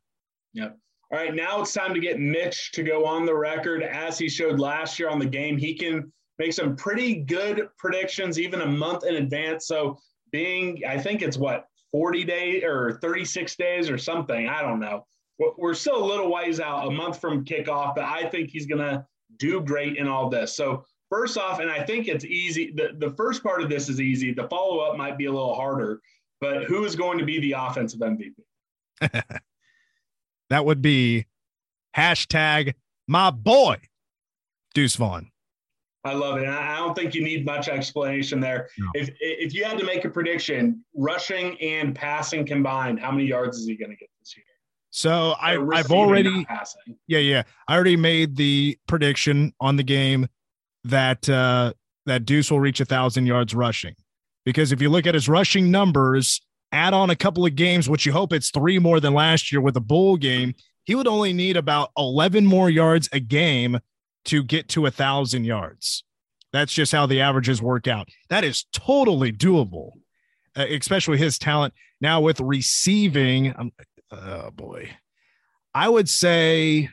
Yep. 0.54 0.78
All 1.12 1.18
right, 1.18 1.34
now 1.34 1.62
it's 1.62 1.74
time 1.74 1.94
to 1.94 2.00
get 2.00 2.20
Mitch 2.20 2.72
to 2.74 2.84
go 2.84 3.06
on 3.06 3.26
the 3.26 3.36
record 3.36 3.82
as 3.82 4.18
he 4.18 4.28
showed 4.28 4.60
last 4.60 5.00
year 5.00 5.10
on 5.10 5.20
the 5.20 5.26
game. 5.26 5.58
He 5.58 5.74
can 5.74 6.12
make 6.40 6.54
some 6.54 6.76
pretty 6.76 7.16
good 7.16 7.70
predictions 7.78 8.40
even 8.40 8.62
a 8.62 8.68
month 8.68 9.06
in 9.06 9.16
advance. 9.16 9.68
So 9.68 9.98
being, 10.32 10.84
I 10.88 10.98
think 10.98 11.22
it's 11.22 11.38
what 11.38 11.66
40 11.92 12.24
days 12.24 12.64
or 12.64 13.00
36 13.02 13.56
days 13.56 13.90
or 13.90 13.98
something. 13.98 14.48
I 14.48 14.62
don't 14.62 14.80
know. 14.80 15.06
We're 15.40 15.76
still 15.76 16.04
a 16.04 16.06
little 16.06 16.32
ways 16.32 16.60
out, 16.60 16.88
a 16.88 16.92
month 16.92 17.22
from 17.22 17.46
kickoff, 17.46 17.96
but 17.96 18.06
I 18.06 18.28
think 18.28 18.50
he's 18.50 18.66
gonna 18.66 19.06
do 19.38 19.62
great 19.62 19.98
in 19.98 20.08
all 20.08 20.30
this. 20.30 20.56
So 20.56 20.84
First 21.10 21.38
off, 21.38 21.60
and 21.60 21.72
I 21.72 21.84
think 21.84 22.08
it's 22.08 22.26
easy. 22.26 22.74
The, 22.76 22.90
the 22.98 23.16
first 23.16 23.42
part 23.42 23.62
of 23.62 23.70
this 23.70 23.88
is 23.88 24.02
easy. 24.02 24.34
The 24.34 24.48
follow 24.50 24.80
up 24.80 24.98
might 24.98 25.18
be 25.18 25.26
a 25.26 25.32
little 25.32 25.56
harder, 25.56 26.02
but 26.42 26.66
who 26.66 26.84
is 26.84 26.96
going 26.96 27.18
to 27.18 27.26
be 27.26 27.40
the 27.40 27.54
offensive 27.54 28.02
MVP? 28.02 28.34
that 30.50 30.66
would 30.66 30.82
be 30.82 31.28
hashtag 31.96 32.74
my 33.08 33.32
boy, 33.32 33.78
Deuce 34.74 34.98
Vaughn. 34.98 35.32
I 36.08 36.14
love 36.14 36.38
it. 36.38 36.48
I 36.48 36.78
don't 36.78 36.96
think 36.96 37.14
you 37.14 37.24
need 37.24 37.46
much 37.46 37.68
explanation 37.68 38.40
there. 38.40 38.70
No. 38.78 38.88
If 38.96 39.10
if 39.20 39.54
you 39.54 39.64
had 39.64 39.78
to 39.78 39.86
make 39.86 40.06
a 40.06 40.10
prediction, 40.10 40.84
rushing 40.96 41.60
and 41.62 41.94
passing 41.94 42.46
combined, 42.46 43.00
how 43.00 43.12
many 43.12 43.26
yards 43.26 43.58
is 43.58 43.68
he 43.68 43.76
going 43.76 43.92
to 43.92 43.98
get 43.98 44.10
this 44.20 44.36
year? 44.36 44.44
So 44.90 45.36
I, 45.40 45.58
I've 45.74 45.92
already, 45.92 46.48
yeah, 47.08 47.20
yeah, 47.20 47.44
I 47.68 47.76
already 47.76 47.98
made 47.98 48.36
the 48.36 48.78
prediction 48.88 49.54
on 49.60 49.76
the 49.76 49.84
game 49.84 50.28
that 50.86 51.28
uh, 51.30 51.74
that 52.06 52.26
Deuce 52.26 52.50
will 52.50 52.60
reach 52.60 52.80
a 52.80 52.86
thousand 52.86 53.26
yards 53.26 53.54
rushing. 53.54 53.94
Because 54.46 54.72
if 54.72 54.82
you 54.82 54.90
look 54.90 55.06
at 55.06 55.14
his 55.14 55.28
rushing 55.28 55.70
numbers, 55.70 56.42
add 56.72 56.94
on 56.94 57.10
a 57.10 57.16
couple 57.16 57.46
of 57.46 57.56
games, 57.56 57.90
which 57.90 58.06
you 58.06 58.14
hope 58.14 58.32
it's 58.32 58.50
three 58.50 58.80
more 58.80 59.00
than 59.00 59.14
last 59.14 59.52
year 59.52 59.60
with 59.60 59.76
a 59.76 59.82
bowl 59.82 60.16
game, 60.16 60.56
he 60.86 60.96
would 60.96 61.08
only 61.08 61.34
need 61.34 61.58
about 61.58 61.92
11 61.98 62.46
more 62.46 62.70
yards 62.70 63.10
a 63.12 63.20
game 63.20 63.78
to 64.28 64.44
get 64.44 64.70
to 64.70 64.86
a 64.86 64.92
thousand 64.92 65.46
yards. 65.46 66.04
That's 66.54 66.74
just 66.74 66.92
how 66.92 67.06
the 67.06 67.22
averages 67.22 67.62
work 67.62 67.88
out. 67.88 68.08
That 68.30 68.44
is 68.44 68.66
totally 68.72 69.32
doable, 69.32 69.92
uh, 70.56 70.66
especially 70.70 71.18
his 71.18 71.38
talent. 71.38 71.74
Now 72.00 72.22
with 72.22 72.40
receiving, 72.40 73.54
um, 73.58 73.72
oh 74.12 74.52
boy, 74.52 74.92
I 75.74 75.90
would 75.90 76.08
say 76.08 76.90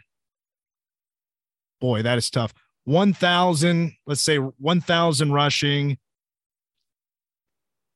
boy, 1.85 2.03
that 2.03 2.17
is 2.17 2.31
tough. 2.31 2.55
1,000, 2.85 3.93
let's 4.07 4.23
say 4.23 4.37
1,000 4.39 5.33
rushing. 5.33 5.99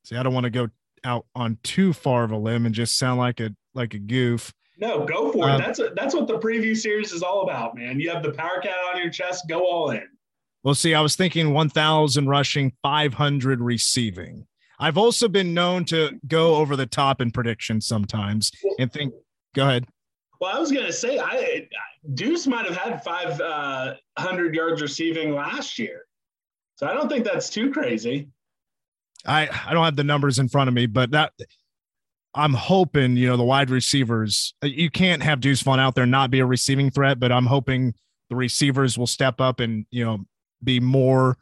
See, 0.04 0.14
I 0.14 0.22
don't 0.22 0.34
want 0.34 0.44
to 0.44 0.50
go 0.50 0.68
out 1.04 1.24
on 1.34 1.56
too 1.62 1.94
far 1.94 2.24
of 2.24 2.30
a 2.30 2.36
limb 2.36 2.66
and 2.66 2.74
just 2.74 2.98
sound 2.98 3.18
like 3.18 3.40
a 3.40 3.50
like 3.74 3.94
a 3.94 3.98
goof. 3.98 4.52
No, 4.78 5.04
go 5.04 5.32
for 5.32 5.48
Um, 5.48 5.60
it. 5.60 5.64
That's 5.64 5.78
a, 5.80 5.90
that's 5.96 6.14
what 6.14 6.26
the 6.28 6.38
preview 6.38 6.76
series 6.76 7.12
is 7.12 7.22
all 7.22 7.42
about, 7.42 7.74
man. 7.76 7.98
You 7.98 8.10
have 8.10 8.22
the 8.22 8.32
power 8.32 8.60
cat 8.62 8.76
on 8.94 9.00
your 9.00 9.10
chest. 9.10 9.44
Go 9.48 9.66
all 9.66 9.90
in. 9.90 10.06
Well, 10.62 10.74
see, 10.74 10.94
I 10.94 11.00
was 11.00 11.16
thinking 11.16 11.52
1,000 11.52 12.28
rushing, 12.28 12.72
500 12.82 13.60
receiving. 13.60 14.46
I've 14.80 14.96
also 14.98 15.26
been 15.28 15.52
known 15.54 15.84
to 15.86 16.18
go 16.28 16.54
over 16.56 16.76
the 16.76 16.86
top 16.86 17.20
in 17.20 17.30
predictions 17.32 17.86
sometimes 17.86 18.52
and 18.78 18.92
think, 18.92 19.12
go 19.54 19.62
ahead. 19.64 19.86
Well, 20.40 20.54
I 20.56 20.60
was 20.60 20.70
gonna 20.70 20.92
say, 20.92 21.18
I 21.18 21.66
Deuce 22.14 22.46
might 22.46 22.64
have 22.66 22.76
had 22.76 23.02
five 23.02 23.40
uh, 23.40 23.94
yards 24.52 24.80
receiving 24.80 25.34
last 25.34 25.80
year, 25.80 26.02
so 26.76 26.86
I 26.86 26.94
don't 26.94 27.08
think 27.08 27.24
that's 27.24 27.50
too 27.50 27.72
crazy. 27.72 28.28
I, 29.26 29.48
I 29.66 29.74
don't 29.74 29.84
have 29.84 29.96
the 29.96 30.04
numbers 30.04 30.38
in 30.38 30.48
front 30.48 30.68
of 30.68 30.74
me, 30.74 30.86
but 30.86 31.10
that 31.10 31.32
I'm 32.34 32.54
hoping, 32.54 33.16
you 33.16 33.28
know, 33.28 33.36
the 33.36 33.44
wide 33.44 33.70
receivers, 33.70 34.54
you 34.62 34.90
can't 34.90 35.22
have 35.22 35.40
Deuce 35.40 35.62
Vaughn 35.62 35.80
out 35.80 35.94
there 35.94 36.06
not 36.06 36.30
be 36.30 36.40
a 36.40 36.46
receiving 36.46 36.90
threat, 36.90 37.18
but 37.18 37.32
I'm 37.32 37.46
hoping 37.46 37.94
the 38.30 38.36
receivers 38.36 38.98
will 38.98 39.06
step 39.06 39.40
up 39.40 39.60
and, 39.60 39.86
you 39.90 40.04
know, 40.04 40.18
be 40.62 40.80
more 40.80 41.36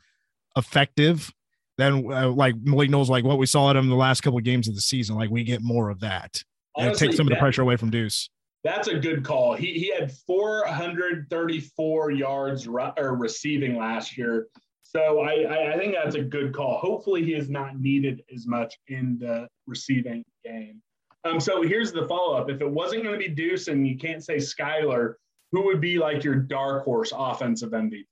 effective 0.57 1.33
than 1.79 2.11
uh, 2.11 2.29
like 2.29 2.55
Malik 2.63 2.91
Knowles, 2.91 3.11
like 3.11 3.25
what 3.25 3.39
we 3.39 3.47
saw 3.47 3.71
at 3.71 3.77
him 3.77 3.89
the 3.89 3.95
last 3.95 4.23
couple 4.23 4.39
of 4.39 4.45
games 4.45 4.69
of 4.69 4.75
the 4.75 4.81
season. 4.81 5.17
Like 5.17 5.31
we 5.31 5.45
get 5.45 5.63
more 5.63 5.91
of 5.91 6.01
that 6.01 6.43
and 6.77 6.95
take 6.95 7.13
some 7.13 7.27
of 7.27 7.31
the 7.31 7.37
pressure 7.37 7.63
away 7.63 7.77
from 7.77 7.91
Deuce. 7.91 8.29
That's 8.65 8.89
a 8.89 8.99
good 8.99 9.25
call. 9.25 9.55
He 9.55 9.75
he 9.75 9.93
had 9.95 10.13
434 10.13 12.11
yards 12.11 12.67
or 12.67 13.17
receiving 13.17 13.77
last 13.77 14.19
year, 14.19 14.49
so 14.93 15.21
I, 15.21 15.73
I 15.75 15.79
think 15.79 15.95
that's 15.95 16.15
a 16.15 16.23
good 16.23 16.55
call. 16.55 16.79
Hopefully, 16.79 17.25
he 17.25 17.35
is 17.35 17.49
not 17.51 17.79
needed 17.79 18.23
as 18.35 18.47
much 18.47 18.75
in 18.89 19.19
the 19.19 19.49
receiving 19.67 20.25
game. 20.45 20.81
Um, 21.25 21.41
so 21.41 21.63
here's 21.63 21.93
the 21.93 22.07
follow 22.07 22.37
up. 22.37 22.51
If 22.51 22.61
it 22.61 22.71
wasn't 22.71 23.03
going 23.03 23.19
to 23.19 23.29
be 23.29 23.35
Deuce 23.35 23.69
and 23.69 23.87
you 23.87 23.99
can't 23.99 24.23
say 24.25 24.37
Skylar, 24.37 25.15
who 25.51 25.65
would 25.65 25.81
be 25.81 25.99
like 25.99 26.23
your 26.23 26.37
dark 26.37 26.85
horse 26.85 27.13
offensive 27.15 27.71
MVP? 27.71 28.05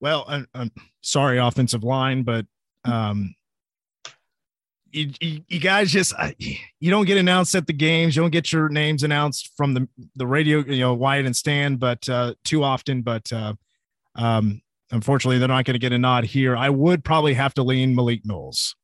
Well, 0.00 0.24
I'm, 0.28 0.46
I'm 0.54 0.70
sorry, 1.00 1.38
offensive 1.38 1.84
line, 1.84 2.22
but 2.22 2.46
um, 2.84 3.34
you, 4.90 5.10
you, 5.20 5.40
you 5.48 5.60
guys 5.60 5.90
just 5.90 6.12
you 6.38 6.90
don't 6.90 7.06
get 7.06 7.16
announced 7.16 7.54
at 7.54 7.66
the 7.66 7.72
games. 7.72 8.14
You 8.14 8.22
don't 8.22 8.30
get 8.30 8.52
your 8.52 8.68
names 8.68 9.02
announced 9.02 9.50
from 9.56 9.74
the 9.74 9.88
the 10.16 10.26
radio, 10.26 10.58
you 10.60 10.80
know, 10.80 10.94
Wyatt 10.94 11.26
and 11.26 11.36
Stan, 11.36 11.76
but 11.76 12.08
uh, 12.08 12.34
too 12.44 12.62
often. 12.62 13.02
But 13.02 13.32
uh, 13.32 13.54
um, 14.16 14.60
unfortunately, 14.90 15.38
they're 15.38 15.48
not 15.48 15.64
going 15.64 15.74
to 15.74 15.78
get 15.78 15.92
a 15.92 15.98
nod 15.98 16.24
here. 16.24 16.56
I 16.56 16.70
would 16.70 17.04
probably 17.04 17.34
have 17.34 17.54
to 17.54 17.62
lean 17.62 17.94
Malik 17.94 18.22
Knowles. 18.24 18.74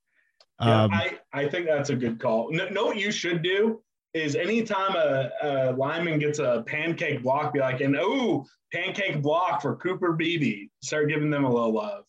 Yeah, 0.60 0.84
Um, 0.84 0.92
I, 0.92 1.18
I 1.32 1.48
think 1.48 1.66
that's 1.66 1.90
a 1.90 1.96
good 1.96 2.18
call. 2.18 2.50
No, 2.50 2.68
know 2.68 2.86
what 2.86 2.96
you 2.96 3.10
should 3.12 3.42
do 3.42 3.82
is 4.14 4.34
anytime 4.34 4.96
a, 4.96 5.30
a 5.42 5.72
lineman 5.72 6.18
gets 6.18 6.38
a 6.38 6.64
pancake 6.66 7.22
block, 7.22 7.52
be 7.52 7.60
like, 7.60 7.80
and 7.80 7.96
oh, 7.98 8.46
pancake 8.72 9.20
block 9.20 9.60
for 9.60 9.76
Cooper 9.76 10.12
Beebe. 10.12 10.68
Start 10.82 11.08
giving 11.08 11.30
them 11.30 11.44
a 11.44 11.50
little 11.50 11.74
love. 11.74 12.04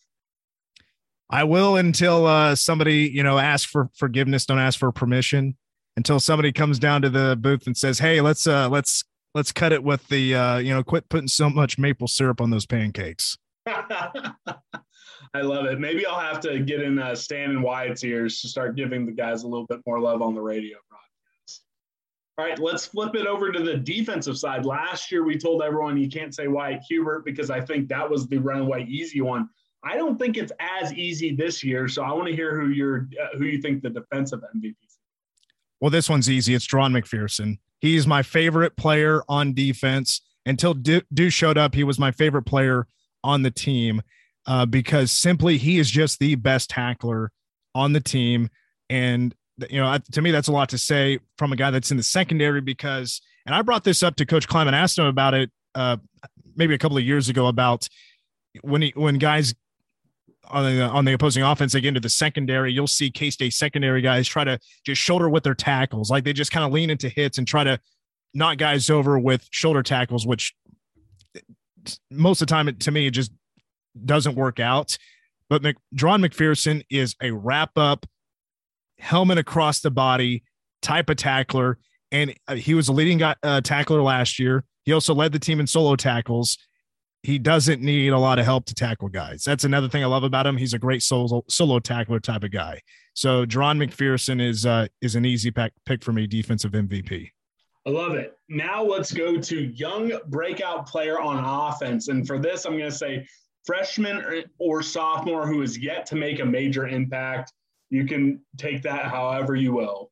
I 1.30 1.44
will 1.44 1.76
until 1.76 2.26
uh, 2.26 2.56
somebody, 2.56 3.12
you 3.14 3.22
know, 3.22 3.38
ask 3.38 3.68
for 3.68 3.90
forgiveness. 3.96 4.46
Don't 4.46 4.60
ask 4.60 4.80
for 4.80 4.92
permission 4.94 5.58
until 5.98 6.22
somebody 6.22 6.54
comes 6.54 6.80
down 6.80 7.02
to 7.02 7.10
the 7.10 7.38
booth 7.38 7.68
and 7.68 7.76
says, 7.76 8.00
"Hey, 8.00 8.22
let's 8.22 8.48
uh, 8.48 8.70
let's 8.70 9.04
let's 9.38 9.52
cut 9.52 9.72
it 9.72 9.84
with 9.84 10.08
the, 10.08 10.34
uh, 10.34 10.58
you 10.58 10.74
know, 10.74 10.84
quit 10.84 11.08
putting 11.10 11.28
so 11.28 11.48
much 11.48 11.78
maple 11.78 12.08
syrup 12.08 12.42
on 12.42 12.50
those 12.50 12.66
pancakes." 12.66 13.38
I 15.34 15.42
love 15.42 15.66
it. 15.66 15.80
Maybe 15.80 16.06
I'll 16.06 16.20
have 16.20 16.40
to 16.42 16.60
get 16.60 16.82
in 16.82 16.98
uh, 16.98 17.14
Stan 17.14 17.52
and 17.52 17.62
Wyatt's 17.62 18.04
ears 18.04 18.42
to 18.42 18.48
start 18.48 18.76
giving 18.76 19.06
the 19.06 19.12
guys 19.12 19.44
a 19.44 19.48
little 19.48 19.68
bit 19.68 19.80
more 19.86 20.00
love 20.00 20.22
on 20.22 20.34
the 20.34 20.42
radio 20.42 20.78
broadcast. 20.90 21.62
All 22.38 22.46
right, 22.46 22.58
let's 22.60 22.86
flip 22.88 23.16
it 23.16 23.28
over 23.28 23.52
to 23.52 23.62
the 23.62 23.76
defensive 23.78 24.38
side. 24.38 24.66
Last 24.66 25.12
year, 25.12 25.24
we 25.24 25.38
told 25.38 25.62
everyone 25.62 25.98
you 25.98 26.10
can't 26.10 26.34
say 26.34 26.48
Wyatt 26.48 26.82
Hubert 26.88 27.24
because 27.26 27.52
I 27.52 27.62
think 27.62 27.90
that 27.90 28.10
was 28.10 28.28
the 28.28 28.38
runaway 28.38 28.86
easy 28.86 29.22
one. 29.22 29.50
I 29.84 29.96
don't 29.96 30.18
think 30.18 30.38
it's 30.38 30.52
as 30.60 30.94
easy 30.94 31.36
this 31.36 31.64
year, 31.64 31.88
so 31.88 32.04
I 32.04 32.12
want 32.14 32.28
to 32.28 32.36
hear 32.36 32.60
who 32.60 32.70
you're 32.70 33.08
uh, 33.22 33.38
who 33.38 33.46
you 33.46 33.62
think 33.62 33.84
the 33.84 33.90
defensive 33.90 34.40
MVP 34.56 34.76
is. 34.84 34.98
Well, 35.80 35.92
this 35.92 36.10
one's 36.10 36.30
easy. 36.30 36.56
It's 36.56 36.66
Jahron 36.66 37.00
McPherson. 37.00 37.60
He's 37.80 38.08
my 38.08 38.24
favorite 38.24 38.76
player 38.76 39.24
on 39.28 39.54
defense. 39.54 40.22
Until 40.46 40.74
Deuce 40.74 41.34
showed 41.34 41.58
up, 41.58 41.76
he 41.76 41.84
was 41.84 42.00
my 42.00 42.12
favorite 42.12 42.44
player 42.44 42.88
on 43.24 43.42
the 43.44 43.52
team 43.52 44.02
uh, 44.46 44.66
because 44.66 45.12
simply 45.12 45.58
he 45.58 45.78
is 45.78 45.92
just 45.92 46.20
the 46.20 46.36
best 46.36 46.70
tackler 46.70 47.32
on 47.76 47.94
the 47.94 48.00
team. 48.00 48.50
And, 48.90 49.36
you 49.70 49.80
know, 49.82 49.98
to 50.14 50.22
me, 50.22 50.32
that's 50.32 50.48
a 50.48 50.54
lot 50.54 50.70
to 50.70 50.78
say 50.78 51.20
from 51.38 51.52
a 51.52 51.56
guy 51.56 51.70
that's 51.72 51.92
in 51.92 51.98
the 51.98 52.04
secondary 52.04 52.62
because, 52.62 53.22
and 53.46 53.54
I 53.54 53.62
brought 53.62 53.84
this 53.84 54.04
up 54.04 54.16
to 54.16 54.26
Coach 54.26 54.48
Klieman, 54.48 54.74
asked 54.74 54.98
him 54.98 55.06
about 55.06 55.34
it 55.34 55.52
uh, 55.76 55.98
maybe 56.56 56.74
a 56.74 56.78
couple 56.78 56.98
of 56.98 57.04
years 57.04 57.30
ago 57.30 57.48
about 57.48 57.88
when 58.62 58.82
he, 58.82 58.94
when 58.96 59.18
guys 59.18 59.54
on 60.50 60.64
the 60.64 60.82
on 60.82 61.06
the 61.06 61.14
opposing 61.14 61.44
offense 61.44 61.74
again 61.76 61.94
to 61.94 62.00
the 62.00 62.10
secondary. 62.10 62.72
You'll 62.72 62.88
see 62.88 63.12
k-state 63.12 63.54
secondary 63.54 64.02
guys 64.02 64.28
try 64.28 64.44
to 64.44 64.60
just 64.86 65.02
shoulder 65.02 65.30
with 65.30 65.44
their 65.44 65.56
tackles. 65.56 66.10
Like 66.10 66.24
they 66.24 66.34
just 66.34 66.52
kind 66.52 66.66
of 66.66 66.72
lean 66.72 66.90
into 66.90 67.10
hits 67.10 67.38
and 67.38 67.48
try 67.48 67.64
to 67.64 67.80
knock 68.34 68.58
guys 68.58 68.90
over 68.90 69.18
with 69.18 69.48
shoulder 69.52 69.82
tackles 69.82 70.28
which 70.28 70.54
most 72.12 72.42
of 72.42 72.48
the 72.48 72.52
time 72.52 72.68
it, 72.68 72.80
to 72.82 72.92
me 72.92 73.08
it 73.08 73.12
just 73.12 73.32
doesn't 74.06 74.36
work 74.36 74.60
out. 74.60 74.98
But 75.50 75.62
Mc, 75.64 75.78
Jahron 75.96 76.26
McPherson 76.26 76.84
is 76.90 77.16
a 77.22 77.32
wrap 77.32 77.72
up 77.78 78.06
helmet 79.00 79.38
across 79.38 79.80
the 79.80 79.92
body 79.92 80.44
type 80.82 81.10
of 81.10 81.18
tackler 81.18 81.78
and 82.12 82.34
uh, 82.48 82.56
he 82.56 82.74
was 82.74 82.88
a 82.88 82.94
leading 82.94 83.18
guy, 83.18 83.36
uh, 83.44 83.62
tackler 83.62 84.02
last 84.02 84.40
year. 84.40 84.64
He 84.84 84.94
also 84.94 85.14
led 85.14 85.32
the 85.32 85.40
team 85.40 85.60
in 85.60 85.68
solo 85.68 85.96
tackles 85.96 86.58
he 87.24 87.40
doesn't 87.40 87.82
need 87.82 88.10
a 88.10 88.20
lot 88.20 88.40
of 88.40 88.46
help 88.46 88.66
to 88.66 88.74
tackle 88.74 89.10
guys. 89.10 89.44
That's 89.44 89.64
another 89.64 89.90
thing 89.90 90.04
I 90.04 90.08
love 90.08 90.24
about 90.24 90.48
him. 90.48 90.58
He's 90.58 90.74
a 90.74 90.80
great 90.80 91.04
solo 91.04 91.44
solo 91.50 91.80
tackler 91.80 92.20
type 92.20 92.44
of 92.44 92.52
guy. 92.52 92.82
So 93.14 93.46
Jahron 93.46 93.84
McPherson 93.84 94.42
is 94.42 94.66
uh, 94.66 94.88
is 95.02 95.16
an 95.16 95.26
easy 95.26 95.52
pack, 95.52 95.74
pick 95.86 96.04
for 96.04 96.14
me, 96.14 96.28
defensive 96.28 96.72
MVP. 96.72 97.32
I 97.86 97.90
love 97.90 98.16
it. 98.16 98.38
Now 98.50 98.84
let's 98.84 99.14
go 99.14 99.38
to 99.40 99.66
young 99.74 100.12
breakout 100.28 100.88
player 100.88 101.20
on 101.20 101.44
offense, 101.44 102.10
and 102.10 102.28
for 102.28 102.38
this, 102.38 102.66
I'm 102.66 102.78
going 102.78 102.92
to 102.92 102.96
say 102.96 103.26
freshman 103.66 104.18
or, 104.18 104.44
or 104.60 104.84
sophomore 104.84 105.48
who 105.48 105.62
is 105.62 105.78
yet 105.78 106.06
to 106.08 106.16
make 106.16 106.40
a 106.40 106.46
major 106.46 106.88
impact. 106.88 107.54
You 107.90 108.06
can 108.06 108.42
take 108.58 108.84
that 108.84 109.06
however 109.06 109.56
you 109.56 109.74
will. 109.74 110.12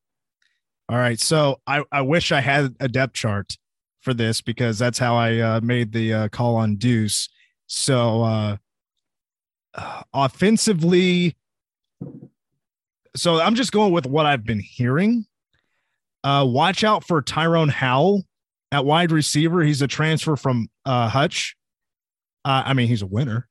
All 0.88 0.98
right. 0.98 1.20
So 1.20 1.60
I, 1.66 1.84
I 1.92 2.02
wish 2.02 2.32
I 2.32 2.42
had 2.42 2.76
a 2.80 2.88
depth 2.88 3.14
chart 3.14 3.58
for 4.06 4.14
this 4.14 4.40
because 4.40 4.80
that's 4.80 5.00
how 5.00 5.18
I 5.18 5.40
uh, 5.40 5.60
made 5.62 5.92
the 5.92 6.14
uh, 6.14 6.28
call 6.30 6.56
on 6.56 6.78
Deuce. 6.78 7.28
So 7.68 8.22
uh, 8.22 8.58
uh, 9.74 10.02
offensively, 10.14 11.36
so 13.16 13.42
I'm 13.42 13.56
just 13.56 13.72
going 13.72 13.92
with 13.92 14.06
what 14.06 14.26
I've 14.26 14.46
been 14.46 14.60
hearing. 14.60 15.26
Uh, 16.24 16.46
watch 16.48 16.84
out 16.84 17.06
for 17.06 17.22
Tyrone 17.22 17.70
Howell 17.70 18.24
at 18.72 18.86
wide 18.86 19.12
receiver. 19.12 19.64
He's 19.64 19.82
a 19.82 19.88
transfer 19.88 20.36
from 20.36 20.68
uh, 20.86 21.10
Hutch. 21.10 21.56
Uh, 22.46 22.64
I 22.66 22.74
mean, 22.74 22.88
he's 22.88 23.02
a 23.02 23.08
winner. 23.08 23.48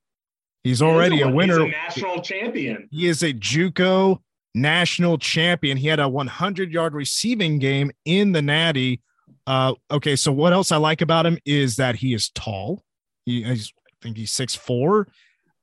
He's 0.63 0.81
already 0.81 1.17
He's 1.17 1.27
a 1.27 1.31
winner. 1.31 1.65
He's 1.65 1.75
a 1.75 1.77
national 1.77 2.23
champion. 2.23 2.89
He 2.91 3.07
is 3.07 3.23
a 3.23 3.33
JUCO 3.35 4.19
national 4.55 5.19
champion. 5.19 5.77
He 5.77 5.89
had 5.89 6.01
a 6.01 6.09
100 6.09 6.73
yard 6.73 6.95
receiving 6.95 7.59
game 7.59 7.91
in 8.05 8.33
the 8.33 8.43
Natty. 8.43 9.03
Uh, 9.47 9.75
okay, 9.91 10.17
so 10.17 10.33
what 10.33 10.53
else 10.53 10.73
I 10.73 10.77
like 10.77 11.03
about 11.03 11.27
him 11.27 11.39
is 11.45 11.77
that 11.77 11.97
he 11.97 12.15
is 12.15 12.31
tall. 12.31 12.83
He, 13.27 13.45
I 13.45 13.59
think 14.03 14.17
he's 14.17 14.33
six 14.33 14.55
four. 14.55 15.09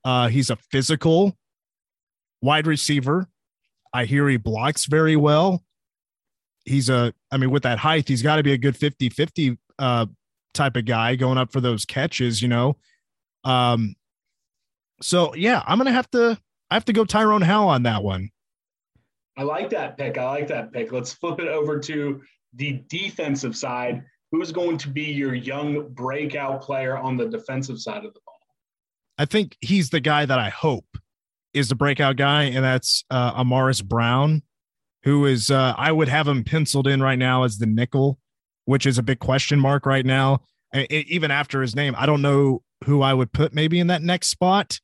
Uh, 0.03 0.27
he's 0.27 0.49
a 0.49 0.55
physical 0.55 1.35
wide 2.41 2.67
receiver. 2.67 3.27
I 3.93 4.05
hear 4.05 4.27
he 4.29 4.37
blocks 4.37 4.85
very 4.85 5.15
well. 5.15 5.63
He's 6.65 6.89
a, 6.89 7.13
I 7.31 7.37
mean, 7.37 7.51
with 7.51 7.63
that 7.63 7.79
height, 7.79 8.07
he's 8.07 8.21
got 8.21 8.37
to 8.37 8.43
be 8.43 8.53
a 8.53 8.57
good 8.57 8.77
50 8.77 9.09
50 9.09 9.57
uh, 9.79 10.05
type 10.53 10.75
of 10.75 10.85
guy 10.85 11.15
going 11.15 11.37
up 11.37 11.51
for 11.51 11.61
those 11.61 11.85
catches, 11.85 12.41
you 12.41 12.47
know. 12.47 12.77
Um, 13.43 13.95
so 15.01 15.33
yeah, 15.35 15.63
I'm 15.65 15.77
gonna 15.77 15.91
have 15.91 16.09
to 16.11 16.39
I 16.69 16.75
have 16.75 16.85
to 16.85 16.93
go 16.93 17.05
Tyrone 17.05 17.41
Howell 17.41 17.69
on 17.69 17.83
that 17.83 18.03
one. 18.03 18.29
I 19.37 19.43
like 19.43 19.69
that 19.71 19.97
pick. 19.97 20.17
I 20.17 20.25
like 20.25 20.47
that 20.47 20.71
pick. 20.71 20.91
Let's 20.91 21.13
flip 21.21 21.39
it 21.39 21.47
over 21.47 21.79
to 21.79 22.21
the 22.55 22.83
defensive 22.87 23.55
side. 23.55 24.03
Who's 24.31 24.51
going 24.51 24.77
to 24.77 24.89
be 24.89 25.03
your 25.03 25.35
young 25.35 25.89
breakout 25.89 26.61
player 26.61 26.97
on 26.97 27.17
the 27.17 27.27
defensive 27.27 27.79
side 27.79 28.05
of 28.05 28.13
the 28.13 28.19
ball? 28.25 28.37
I 29.17 29.25
think 29.25 29.57
he's 29.59 29.89
the 29.89 29.99
guy 29.99 30.25
that 30.25 30.39
I 30.39 30.49
hope 30.49 30.85
is 31.53 31.69
the 31.69 31.75
breakout 31.75 32.15
guy, 32.15 32.43
and 32.43 32.63
that's 32.63 33.03
uh, 33.09 33.33
Amaris 33.41 33.83
Brown, 33.83 34.41
who 35.03 35.25
is 35.25 35.51
uh, 35.51 35.73
I 35.77 35.91
would 35.91 36.07
have 36.07 36.27
him 36.27 36.43
penciled 36.43 36.87
in 36.87 37.01
right 37.03 37.19
now 37.19 37.43
as 37.43 37.57
the 37.57 37.65
nickel, 37.65 38.19
which 38.65 38.85
is 38.85 38.97
a 38.97 39.03
big 39.03 39.19
question 39.19 39.59
mark 39.59 39.85
right 39.85 40.05
now. 40.05 40.41
even 40.89 41.29
after 41.29 41.61
his 41.61 41.75
name, 41.75 41.93
I 41.97 42.05
don't 42.05 42.21
know 42.21 42.63
who 42.85 43.01
I 43.01 43.13
would 43.13 43.33
put 43.33 43.53
maybe 43.53 43.79
in 43.79 43.87
that 43.87 44.01
next 44.01 44.29
spot. 44.29 44.79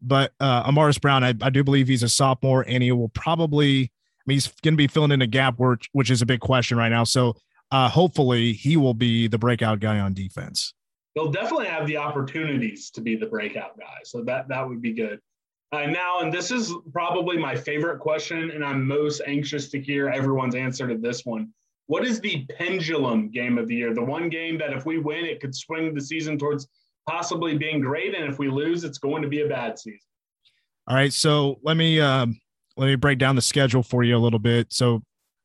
But 0.00 0.32
uh, 0.38 0.70
Amaris 0.70 1.00
Brown, 1.00 1.24
I, 1.24 1.32
I 1.40 1.48
do 1.48 1.64
believe 1.64 1.88
he's 1.88 2.02
a 2.02 2.08
sophomore, 2.08 2.64
and 2.68 2.82
he 2.82 2.92
will 2.92 3.08
probably. 3.08 3.90
Mean, 4.26 4.36
he's 4.36 4.48
going 4.62 4.74
to 4.74 4.78
be 4.78 4.86
filling 4.86 5.12
in 5.12 5.22
a 5.22 5.26
gap, 5.26 5.58
which 5.58 5.88
which 5.92 6.10
is 6.10 6.22
a 6.22 6.26
big 6.26 6.40
question 6.40 6.78
right 6.78 6.88
now. 6.88 7.04
So 7.04 7.36
uh, 7.70 7.88
hopefully, 7.88 8.52
he 8.52 8.76
will 8.76 8.94
be 8.94 9.28
the 9.28 9.38
breakout 9.38 9.80
guy 9.80 9.98
on 9.98 10.14
defense. 10.14 10.74
They'll 11.14 11.30
definitely 11.30 11.66
have 11.66 11.86
the 11.86 11.96
opportunities 11.96 12.90
to 12.90 13.00
be 13.00 13.16
the 13.16 13.26
breakout 13.26 13.78
guy, 13.78 13.98
so 14.04 14.22
that 14.24 14.48
that 14.48 14.68
would 14.68 14.82
be 14.82 14.92
good. 14.92 15.20
Uh, 15.72 15.86
now, 15.86 16.20
and 16.20 16.32
this 16.32 16.50
is 16.50 16.72
probably 16.92 17.36
my 17.36 17.56
favorite 17.56 17.98
question, 17.98 18.50
and 18.50 18.64
I'm 18.64 18.86
most 18.86 19.20
anxious 19.26 19.70
to 19.70 19.80
hear 19.80 20.08
everyone's 20.08 20.54
answer 20.54 20.86
to 20.86 20.96
this 20.96 21.24
one. 21.24 21.52
What 21.86 22.04
is 22.06 22.20
the 22.20 22.46
pendulum 22.58 23.30
game 23.30 23.58
of 23.58 23.66
the 23.66 23.74
year? 23.74 23.92
The 23.92 24.04
one 24.04 24.28
game 24.28 24.56
that 24.58 24.72
if 24.72 24.86
we 24.86 24.98
win, 24.98 25.24
it 25.24 25.40
could 25.40 25.54
swing 25.54 25.92
the 25.92 26.00
season 26.00 26.38
towards 26.38 26.68
possibly 27.08 27.58
being 27.58 27.80
great, 27.80 28.14
and 28.14 28.30
if 28.30 28.38
we 28.38 28.48
lose, 28.48 28.84
it's 28.84 28.98
going 28.98 29.22
to 29.22 29.28
be 29.28 29.42
a 29.42 29.48
bad 29.48 29.78
season. 29.78 29.98
All 30.86 30.96
right, 30.96 31.12
so 31.12 31.58
let 31.62 31.76
me 31.76 32.00
um, 32.00 32.38
let 32.76 32.86
me 32.86 32.96
break 32.96 33.18
down 33.18 33.36
the 33.36 33.42
schedule 33.42 33.82
for 33.82 34.02
you 34.02 34.16
a 34.16 34.18
little 34.18 34.38
bit. 34.38 34.72
So 34.72 35.02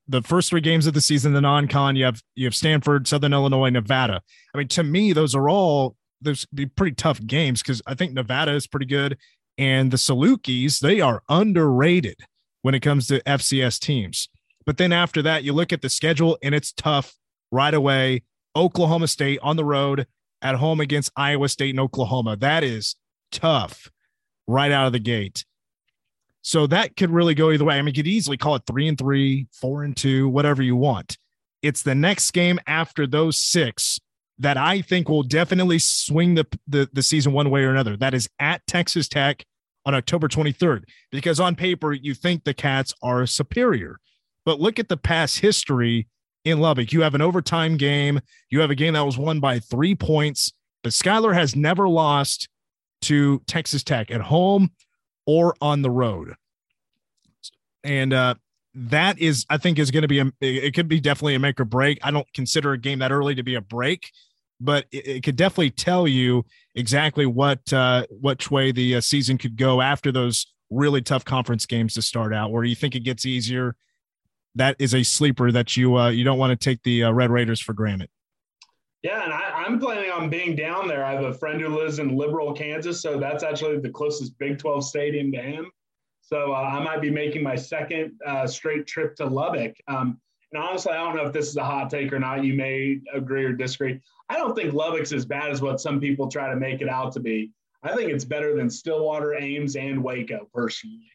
the 0.07 0.21
first 0.21 0.49
three 0.49 0.61
games 0.61 0.87
of 0.87 0.93
the 0.93 1.01
season, 1.01 1.33
the 1.33 1.41
non-con, 1.41 1.95
you 1.95 2.05
have 2.05 2.21
you 2.35 2.45
have 2.45 2.55
Stanford, 2.55 3.07
Southern 3.07 3.33
Illinois, 3.33 3.69
Nevada. 3.69 4.21
I 4.53 4.57
mean, 4.57 4.67
to 4.69 4.83
me, 4.83 5.13
those 5.13 5.35
are 5.35 5.49
all 5.49 5.95
those 6.21 6.45
be 6.53 6.65
pretty 6.65 6.95
tough 6.95 7.25
games 7.25 7.61
because 7.61 7.81
I 7.85 7.93
think 7.93 8.13
Nevada 8.13 8.53
is 8.53 8.67
pretty 8.67 8.87
good, 8.87 9.17
and 9.57 9.91
the 9.91 9.97
Salukis 9.97 10.79
they 10.79 10.99
are 10.99 11.21
underrated 11.29 12.19
when 12.63 12.73
it 12.73 12.81
comes 12.81 13.07
to 13.07 13.21
FCS 13.23 13.79
teams. 13.79 14.29
But 14.65 14.77
then 14.77 14.91
after 14.91 15.21
that, 15.21 15.43
you 15.43 15.53
look 15.53 15.71
at 15.71 15.81
the 15.81 15.89
schedule 15.89 16.37
and 16.43 16.53
it's 16.53 16.71
tough 16.71 17.15
right 17.51 17.73
away. 17.73 18.23
Oklahoma 18.55 19.07
State 19.07 19.39
on 19.41 19.55
the 19.55 19.65
road 19.65 20.07
at 20.41 20.55
home 20.55 20.79
against 20.79 21.11
Iowa 21.15 21.49
State 21.49 21.71
and 21.71 21.79
Oklahoma. 21.79 22.35
That 22.35 22.63
is 22.63 22.95
tough 23.31 23.89
right 24.47 24.71
out 24.71 24.87
of 24.87 24.93
the 24.93 24.99
gate. 24.99 25.45
So 26.41 26.67
that 26.67 26.95
could 26.95 27.09
really 27.09 27.35
go 27.35 27.51
either 27.51 27.65
way. 27.65 27.77
I 27.77 27.81
mean, 27.81 27.93
you 27.93 28.03
could 28.03 28.07
easily 28.07 28.37
call 28.37 28.55
it 28.55 28.63
three 28.65 28.87
and 28.87 28.97
three, 28.97 29.47
four 29.51 29.83
and 29.83 29.95
two, 29.95 30.29
whatever 30.29 30.61
you 30.61 30.75
want. 30.75 31.17
It's 31.61 31.83
the 31.83 31.95
next 31.95 32.31
game 32.31 32.59
after 32.65 33.05
those 33.05 33.37
six 33.37 33.99
that 34.39 34.55
I 34.55 34.81
think 34.81 35.09
will 35.09 35.23
definitely 35.23 35.79
swing 35.79 36.35
the, 36.35 36.45
the, 36.67 36.89
the 36.93 37.03
season 37.03 37.33
one 37.33 37.49
way 37.49 37.63
or 37.63 37.71
another. 37.71 37.97
That 37.97 38.13
is 38.13 38.29
at 38.39 38.65
Texas 38.67 39.09
Tech 39.09 39.45
on 39.85 39.93
October 39.93 40.27
23rd, 40.27 40.83
because 41.11 41.39
on 41.39 41.55
paper, 41.55 41.91
you 41.91 42.13
think 42.13 42.43
the 42.43 42.53
Cats 42.53 42.93
are 43.03 43.25
superior. 43.25 43.99
But 44.45 44.59
look 44.59 44.79
at 44.79 44.87
the 44.87 44.97
past 44.97 45.39
history 45.39 46.07
in 46.45 46.59
Lubbock. 46.59 46.93
You 46.93 47.01
have 47.01 47.15
an 47.15 47.21
overtime 47.21 47.75
game, 47.75 48.21
you 48.49 48.61
have 48.61 48.71
a 48.71 48.75
game 48.75 48.93
that 48.93 49.05
was 49.05 49.17
won 49.17 49.41
by 49.41 49.59
three 49.59 49.95
points, 49.95 50.53
but 50.83 50.93
Skylar 50.93 51.33
has 51.33 51.55
never 51.55 51.89
lost 51.89 52.47
to 53.03 53.41
Texas 53.45 53.83
Tech 53.83 54.09
at 54.09 54.21
home 54.21 54.71
or 55.25 55.55
on 55.61 55.81
the 55.81 55.91
road. 55.91 56.35
And 57.83 58.13
uh, 58.13 58.35
that 58.73 59.19
is, 59.19 59.45
I 59.49 59.57
think, 59.57 59.79
is 59.79 59.91
going 59.91 60.01
to 60.01 60.07
be 60.07 60.19
a, 60.19 60.31
it 60.41 60.73
could 60.73 60.87
be 60.87 60.99
definitely 60.99 61.35
a 61.35 61.39
make 61.39 61.59
or 61.59 61.65
break. 61.65 61.99
I 62.03 62.11
don't 62.11 62.31
consider 62.33 62.73
a 62.73 62.77
game 62.77 62.99
that 62.99 63.11
early 63.11 63.35
to 63.35 63.43
be 63.43 63.55
a 63.55 63.61
break, 63.61 64.11
but 64.59 64.85
it, 64.91 65.07
it 65.07 65.23
could 65.23 65.35
definitely 65.35 65.71
tell 65.71 66.07
you 66.07 66.45
exactly 66.75 67.25
what 67.25 67.71
uh, 67.71 68.05
which 68.09 68.51
way 68.51 68.71
the 68.71 68.95
uh, 68.95 69.01
season 69.01 69.37
could 69.37 69.55
go 69.55 69.81
after 69.81 70.11
those 70.11 70.53
really 70.69 71.01
tough 71.01 71.25
conference 71.25 71.65
games 71.65 71.93
to 71.95 72.01
start 72.01 72.33
out, 72.33 72.51
where 72.51 72.63
you 72.63 72.75
think 72.75 72.95
it 72.95 73.01
gets 73.01 73.25
easier 73.25 73.75
that 74.55 74.75
is 74.79 74.93
a 74.93 75.03
sleeper 75.03 75.51
that 75.51 75.77
you 75.77 75.97
uh, 75.97 76.09
you 76.09 76.23
don't 76.23 76.37
want 76.37 76.51
to 76.51 76.63
take 76.63 76.83
the 76.83 77.03
uh, 77.03 77.11
Red 77.11 77.31
Raiders 77.31 77.59
for 77.59 77.73
granted. 77.73 78.09
Yeah, 79.01 79.23
and 79.23 79.31
I, 79.31 79.63
am 79.65 79.79
planning 79.79 80.11
on 80.11 80.29
being 80.29 80.55
down 80.55 80.87
there. 80.87 81.05
I 81.05 81.13
have 81.13 81.23
a 81.23 81.33
friend 81.33 81.61
who 81.61 81.69
lives 81.69 81.99
in 81.99 82.17
Liberal, 82.17 82.53
Kansas, 82.53 83.01
so 83.01 83.17
that's 83.17 83.43
actually 83.43 83.79
the 83.79 83.89
closest 83.89 84.37
Big 84.37 84.59
12 84.59 84.83
stadium 84.83 85.31
to 85.31 85.41
him. 85.41 85.71
So 86.21 86.51
uh, 86.51 86.57
I 86.57 86.83
might 86.83 87.01
be 87.01 87.09
making 87.09 87.41
my 87.41 87.55
second 87.55 88.11
uh, 88.27 88.45
straight 88.45 88.85
trip 88.87 89.15
to 89.15 89.25
Lubbock. 89.25 89.75
Um, 89.87 90.19
and 90.51 90.61
honestly, 90.61 90.91
I 90.91 90.97
don't 90.97 91.15
know 91.15 91.25
if 91.25 91.33
this 91.33 91.47
is 91.47 91.55
a 91.57 91.63
hot 91.63 91.89
take 91.89 92.11
or 92.11 92.19
not. 92.19 92.43
You 92.43 92.55
may 92.55 92.99
agree 93.13 93.45
or 93.45 93.53
disagree. 93.53 94.01
I 94.27 94.35
don't 94.35 94.55
think 94.55 94.73
Lubbock's 94.73 95.13
as 95.13 95.25
bad 95.25 95.49
as 95.49 95.61
what 95.61 95.79
some 95.79 95.99
people 95.99 96.27
try 96.27 96.49
to 96.49 96.55
make 96.55 96.81
it 96.81 96.89
out 96.89 97.13
to 97.13 97.19
be. 97.19 97.51
I 97.83 97.95
think 97.95 98.11
it's 98.11 98.25
better 98.25 98.55
than 98.55 98.69
Stillwater, 98.69 99.35
Ames, 99.35 99.75
and 99.75 100.03
Waco, 100.03 100.49
personally. 100.53 101.09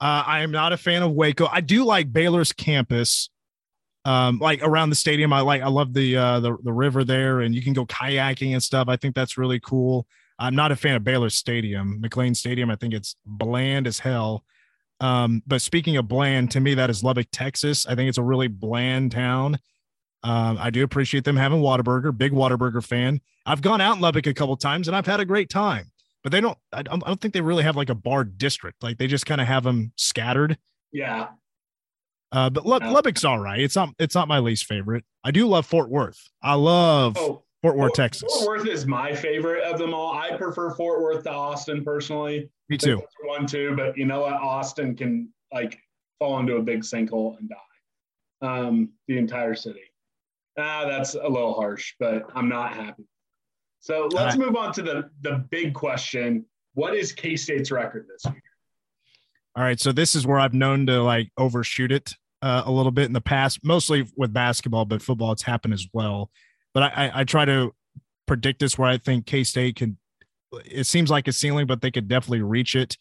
Uh, 0.00 0.24
I 0.26 0.40
am 0.40 0.50
not 0.50 0.72
a 0.72 0.78
fan 0.78 1.02
of 1.02 1.12
Waco. 1.12 1.46
I 1.50 1.60
do 1.60 1.84
like 1.84 2.10
Baylor's 2.10 2.52
campus, 2.52 3.28
um, 4.04 4.38
like 4.38 4.62
around 4.62 4.90
the 4.90 4.96
stadium. 4.96 5.32
I 5.32 5.40
like, 5.40 5.62
I 5.62 5.68
love 5.68 5.92
the 5.92 6.16
uh, 6.16 6.40
the 6.40 6.56
the 6.62 6.72
river 6.72 7.04
there, 7.04 7.40
and 7.40 7.54
you 7.54 7.62
can 7.62 7.72
go 7.72 7.86
kayaking 7.86 8.52
and 8.52 8.62
stuff. 8.62 8.88
I 8.88 8.96
think 8.96 9.14
that's 9.14 9.38
really 9.38 9.60
cool. 9.60 10.06
I'm 10.38 10.54
not 10.54 10.72
a 10.72 10.76
fan 10.76 10.96
of 10.96 11.04
Baylor 11.04 11.28
Stadium, 11.28 12.00
McLane 12.02 12.34
Stadium. 12.34 12.70
I 12.70 12.76
think 12.76 12.94
it's 12.94 13.16
bland 13.26 13.86
as 13.86 13.98
hell. 13.98 14.44
Um, 15.00 15.42
but 15.46 15.62
speaking 15.62 15.96
of 15.96 16.08
bland, 16.08 16.50
to 16.52 16.60
me, 16.60 16.74
that 16.74 16.90
is 16.90 17.04
Lubbock, 17.04 17.28
Texas. 17.30 17.86
I 17.86 17.94
think 17.94 18.08
it's 18.08 18.18
a 18.18 18.22
really 18.22 18.48
bland 18.48 19.12
town. 19.12 19.58
Um, 20.22 20.58
I 20.58 20.70
do 20.70 20.82
appreciate 20.82 21.24
them 21.24 21.36
having 21.36 21.60
Whataburger, 21.60 22.16
big 22.16 22.32
Whataburger 22.32 22.84
fan. 22.84 23.20
I've 23.46 23.62
gone 23.62 23.80
out 23.80 23.96
in 23.96 24.02
Lubbock 24.02 24.26
a 24.26 24.34
couple 24.34 24.56
times 24.56 24.88
and 24.88 24.96
I've 24.96 25.06
had 25.06 25.20
a 25.20 25.24
great 25.24 25.48
time 25.48 25.90
but 26.22 26.32
they 26.32 26.40
don't. 26.40 26.58
I 26.72 26.82
don't, 26.82 27.02
I 27.02 27.08
don't 27.08 27.20
think 27.20 27.34
they 27.34 27.40
really 27.40 27.64
have 27.64 27.76
like 27.76 27.90
a 27.90 27.94
bar 27.94 28.24
district. 28.24 28.82
Like 28.82 28.98
they 28.98 29.06
just 29.06 29.26
kind 29.26 29.40
of 29.40 29.46
have 29.46 29.64
them 29.64 29.92
scattered. 29.96 30.58
Yeah. 30.92 31.28
Uh, 32.32 32.50
but. 32.50 32.64
Lubbock's 32.64 33.24
all 33.24 33.38
right. 33.38 33.60
It's 33.60 33.76
not. 33.76 33.90
It's 33.98 34.14
not 34.14 34.28
my 34.28 34.38
least 34.38 34.66
favorite. 34.66 35.04
I 35.24 35.30
do 35.30 35.46
love 35.46 35.66
Fort 35.66 35.90
Worth. 35.90 36.18
I 36.42 36.54
love 36.54 37.16
oh, 37.18 37.42
Fort 37.62 37.76
Worth, 37.76 37.88
Fort, 37.88 37.94
Texas. 37.94 38.32
Fort 38.32 38.60
Worth 38.60 38.68
is 38.68 38.86
my 38.86 39.14
favorite 39.14 39.64
of 39.64 39.78
them 39.78 39.92
all. 39.92 40.12
I 40.14 40.36
prefer 40.36 40.70
Fort 40.70 41.02
Worth 41.02 41.24
to 41.24 41.30
Austin 41.30 41.84
personally. 41.84 42.48
Me 42.68 42.78
too. 42.78 43.02
One 43.24 43.46
two, 43.46 43.74
but 43.76 43.96
you 43.98 44.06
know 44.06 44.20
what? 44.20 44.34
Austin 44.34 44.96
can 44.96 45.28
like 45.52 45.78
fall 46.18 46.38
into 46.38 46.56
a 46.56 46.62
big 46.62 46.82
sinkhole 46.82 47.38
and 47.38 47.48
die. 47.48 47.56
Um, 48.42 48.90
the 49.08 49.18
entire 49.18 49.54
city. 49.54 49.82
Ah, 50.58 50.86
that's 50.86 51.14
a 51.14 51.28
little 51.28 51.54
harsh, 51.54 51.94
but 51.98 52.24
I'm 52.34 52.48
not 52.48 52.72
happy. 52.72 53.04
So 53.80 54.08
let's 54.12 54.36
move 54.36 54.56
on 54.56 54.72
to 54.74 54.82
the 54.82 55.10
the 55.22 55.44
big 55.50 55.74
question. 55.74 56.44
What 56.74 56.94
is 56.94 57.12
K 57.12 57.36
State's 57.36 57.70
record 57.70 58.06
this 58.08 58.24
year? 58.30 58.42
All 59.56 59.64
right, 59.64 59.80
so 59.80 59.90
this 59.90 60.14
is 60.14 60.26
where 60.26 60.38
I've 60.38 60.54
known 60.54 60.86
to 60.86 61.02
like 61.02 61.30
overshoot 61.36 61.90
it 61.90 62.14
uh, 62.42 62.62
a 62.64 62.70
little 62.70 62.92
bit 62.92 63.06
in 63.06 63.12
the 63.12 63.20
past, 63.20 63.60
mostly 63.64 64.06
with 64.16 64.32
basketball, 64.32 64.84
but 64.84 65.02
football 65.02 65.32
it's 65.32 65.42
happened 65.42 65.74
as 65.74 65.86
well. 65.92 66.30
But 66.72 66.84
I, 66.84 66.88
I, 66.88 67.20
I 67.20 67.24
try 67.24 67.44
to 67.44 67.74
predict 68.26 68.60
this 68.60 68.78
where 68.78 68.88
I 68.88 68.98
think 68.98 69.26
K 69.26 69.44
State 69.44 69.76
can. 69.76 69.98
It 70.64 70.84
seems 70.84 71.10
like 71.10 71.28
a 71.28 71.32
ceiling, 71.32 71.66
but 71.66 71.80
they 71.80 71.90
could 71.90 72.08
definitely 72.08 72.42
reach 72.42 72.74
it. 72.74 72.96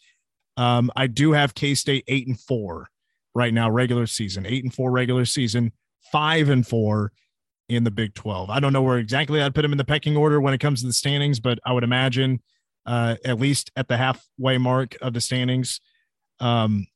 Um, 0.57 0.91
I 0.95 1.07
do 1.07 1.31
have 1.31 1.55
K 1.55 1.73
State 1.73 2.03
eight 2.07 2.27
and 2.27 2.39
four 2.39 2.89
right 3.33 3.53
now, 3.53 3.69
regular 3.69 4.07
season, 4.07 4.45
eight 4.45 4.63
and 4.63 4.73
four 4.73 4.91
regular 4.91 5.25
season, 5.25 5.71
five 6.11 6.49
and 6.49 6.67
four 6.67 7.11
in 7.69 7.83
the 7.83 7.91
Big 7.91 8.15
12. 8.15 8.49
I 8.49 8.59
don't 8.59 8.73
know 8.73 8.81
where 8.81 8.97
exactly 8.97 9.41
I'd 9.41 9.53
put 9.53 9.61
them 9.61 9.71
in 9.71 9.77
the 9.77 9.85
pecking 9.85 10.17
order 10.17 10.41
when 10.41 10.53
it 10.53 10.57
comes 10.57 10.81
to 10.81 10.87
the 10.87 10.93
standings, 10.93 11.39
but 11.39 11.59
I 11.65 11.71
would 11.71 11.83
imagine 11.83 12.41
uh, 12.85 13.15
at 13.23 13.39
least 13.39 13.71
at 13.75 13.87
the 13.87 13.95
halfway 13.95 14.57
mark 14.57 14.97
of 15.01 15.13
the 15.13 15.21
standings. 15.21 15.79
Um, 16.39 16.87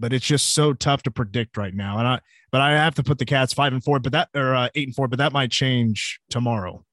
but 0.00 0.12
it's 0.12 0.26
just 0.26 0.54
so 0.54 0.72
tough 0.72 1.02
to 1.04 1.10
predict 1.10 1.56
right 1.56 1.74
now. 1.74 1.98
And 1.98 2.08
I, 2.08 2.20
but 2.50 2.62
I 2.62 2.72
have 2.72 2.94
to 2.96 3.02
put 3.02 3.18
the 3.18 3.26
Cats 3.26 3.52
five 3.52 3.72
and 3.72 3.84
four, 3.84 4.00
but 4.00 4.12
that 4.12 4.30
or 4.34 4.54
uh, 4.54 4.68
eight 4.74 4.88
and 4.88 4.96
four, 4.96 5.06
but 5.06 5.18
that 5.18 5.32
might 5.32 5.52
change 5.52 6.18
tomorrow. 6.30 6.84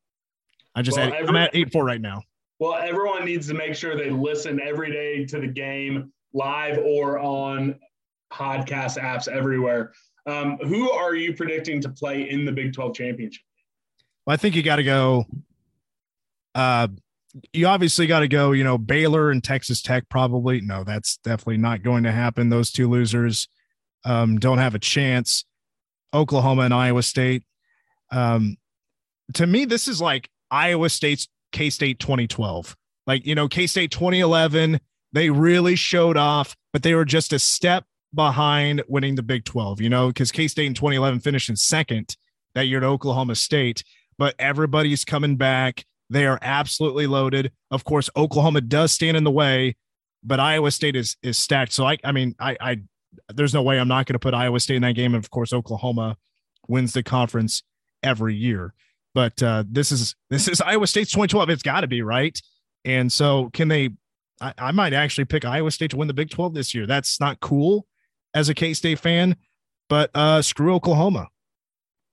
I 0.76 0.84
just 0.84 0.98
well, 0.98 1.08
every, 1.08 1.28
I'm 1.28 1.36
at 1.38 1.56
eight 1.56 1.64
and 1.64 1.72
four 1.72 1.86
right 1.86 2.02
now. 2.02 2.22
Well, 2.60 2.76
everyone 2.76 3.26
needs 3.26 3.48
to 3.48 3.54
make 3.54 3.74
sure 3.74 3.96
they 3.96 4.10
listen 4.10 4.60
every 4.62 4.92
day 4.92 5.26
to 5.26 5.40
the 5.40 5.48
game 5.48 6.12
live 6.34 6.78
or 6.80 7.18
on 7.20 7.80
podcast 8.32 9.00
apps 9.02 9.28
everywhere. 9.28 9.94
Um, 10.26 10.58
who 10.58 10.92
are 10.92 11.16
you 11.16 11.34
predicting 11.34 11.82
to 11.82 11.90
play 11.90 12.30
in 12.30 12.46
the 12.46 12.52
Big 12.52 12.74
12 12.74 12.96
championship? 12.96 13.42
Well, 14.26 14.34
I 14.34 14.38
think 14.38 14.56
you 14.56 14.64
got 14.64 14.76
to 14.76 14.84
go. 14.84 15.26
Uh, 16.54 16.90
you 17.54 17.68
obviously 17.68 18.08
got 18.08 18.20
to 18.20 18.28
go, 18.28 18.52
you 18.52 18.64
know, 18.64 18.78
Baylor 18.78 19.32
and 19.32 19.44
Texas 19.44 19.82
Tech 19.82 20.10
probably. 20.10 20.62
No, 20.62 20.84
that's 20.84 21.18
definitely 21.18 21.58
not 21.58 21.84
going 21.84 22.04
to 22.04 22.12
happen. 22.12 22.50
Those 22.50 22.72
two 22.72 22.90
losers 22.90 23.48
um, 24.06 24.38
don't 24.40 24.58
have 24.58 24.76
a 24.76 24.80
chance. 24.80 25.46
Oklahoma 26.14 26.64
and 26.64 26.74
Iowa 26.74 27.04
State. 27.04 27.44
Um, 28.12 28.58
to 29.34 29.46
me, 29.46 29.66
this 29.66 29.88
is 29.88 30.02
like 30.02 30.30
Iowa 30.50 30.90
State's 30.90 31.28
K 31.52 31.70
State 31.70 32.00
2012. 32.00 32.76
Like, 33.06 33.26
you 33.26 33.36
know, 33.36 33.48
K 33.48 33.68
State 33.68 33.92
2011, 33.92 34.80
they 35.14 35.30
really 35.30 35.76
showed 35.76 36.18
off, 36.18 36.56
but 36.74 36.84
they 36.84 36.94
were 36.94 37.06
just 37.06 37.34
a 37.34 37.40
step 37.40 37.86
behind 38.14 38.84
winning 38.88 39.16
the 39.16 39.24
Big 39.24 39.44
12, 39.46 39.82
you 39.82 39.90
know, 39.90 40.08
because 40.08 40.32
K 40.32 40.48
State 40.48 40.68
in 40.68 40.74
2011 40.74 41.20
finished 41.20 41.50
in 41.50 41.56
second 41.56 42.16
that 42.56 42.68
year 42.68 42.80
to 42.80 42.86
Oklahoma 42.88 43.36
State, 43.36 43.84
but 44.18 44.36
everybody's 44.40 45.06
coming 45.06 45.36
back. 45.36 45.86
They 46.10 46.26
are 46.26 46.40
absolutely 46.42 47.08
loaded. 47.08 47.52
Of 47.72 47.84
course, 47.84 48.10
Oklahoma 48.16 48.62
does 48.62 48.92
stand 48.92 49.18
in 49.18 49.24
the 49.24 49.32
way, 49.32 49.76
but 50.24 50.40
Iowa 50.40 50.72
State 50.72 50.96
is 50.96 51.18
is 51.22 51.38
stacked. 51.38 51.74
So 51.74 51.86
I 51.86 51.98
I 52.04 52.12
mean, 52.12 52.36
I 52.40 52.58
I 52.60 52.78
there's 53.34 53.54
no 53.54 53.62
way 53.62 53.80
I'm 53.80 53.88
not 53.88 54.06
going 54.06 54.14
to 54.14 54.20
put 54.20 54.34
Iowa 54.34 54.60
State 54.60 54.76
in 54.76 54.82
that 54.84 54.96
game. 54.96 55.16
And 55.16 55.24
of 55.24 55.30
course, 55.30 55.54
Oklahoma 55.54 56.18
wins 56.68 56.94
the 56.94 57.04
conference 57.04 57.64
every 58.04 58.36
year. 58.36 58.74
But 59.14 59.42
uh, 59.42 59.64
this 59.70 59.92
is 59.92 60.16
this 60.30 60.48
is 60.48 60.62
Iowa 60.62 60.88
State's 60.88 61.12
2012. 61.12 61.50
It's 61.50 61.64
got 61.64 61.82
to 61.82 61.88
be 61.88 62.02
right. 62.02 62.40
And 62.86 63.12
so, 63.12 63.50
can 63.52 63.68
they? 63.68 63.90
I, 64.40 64.54
I 64.58 64.72
might 64.72 64.94
actually 64.94 65.26
pick 65.26 65.46
Iowa 65.46 65.72
State 65.72 65.92
to 65.92 65.98
win 65.98 66.08
the 66.08 66.14
Big 66.14 66.30
12 66.30 66.54
this 66.54 66.76
year. 66.76 66.86
That's 66.86 67.20
not 67.20 67.40
cool 67.40 67.88
as 68.34 68.50
a 68.50 68.54
K 68.54 68.74
State 68.74 69.00
fan, 69.00 69.36
but 69.90 70.12
uh, 70.14 70.42
screw 70.42 70.74
Oklahoma. 70.76 71.28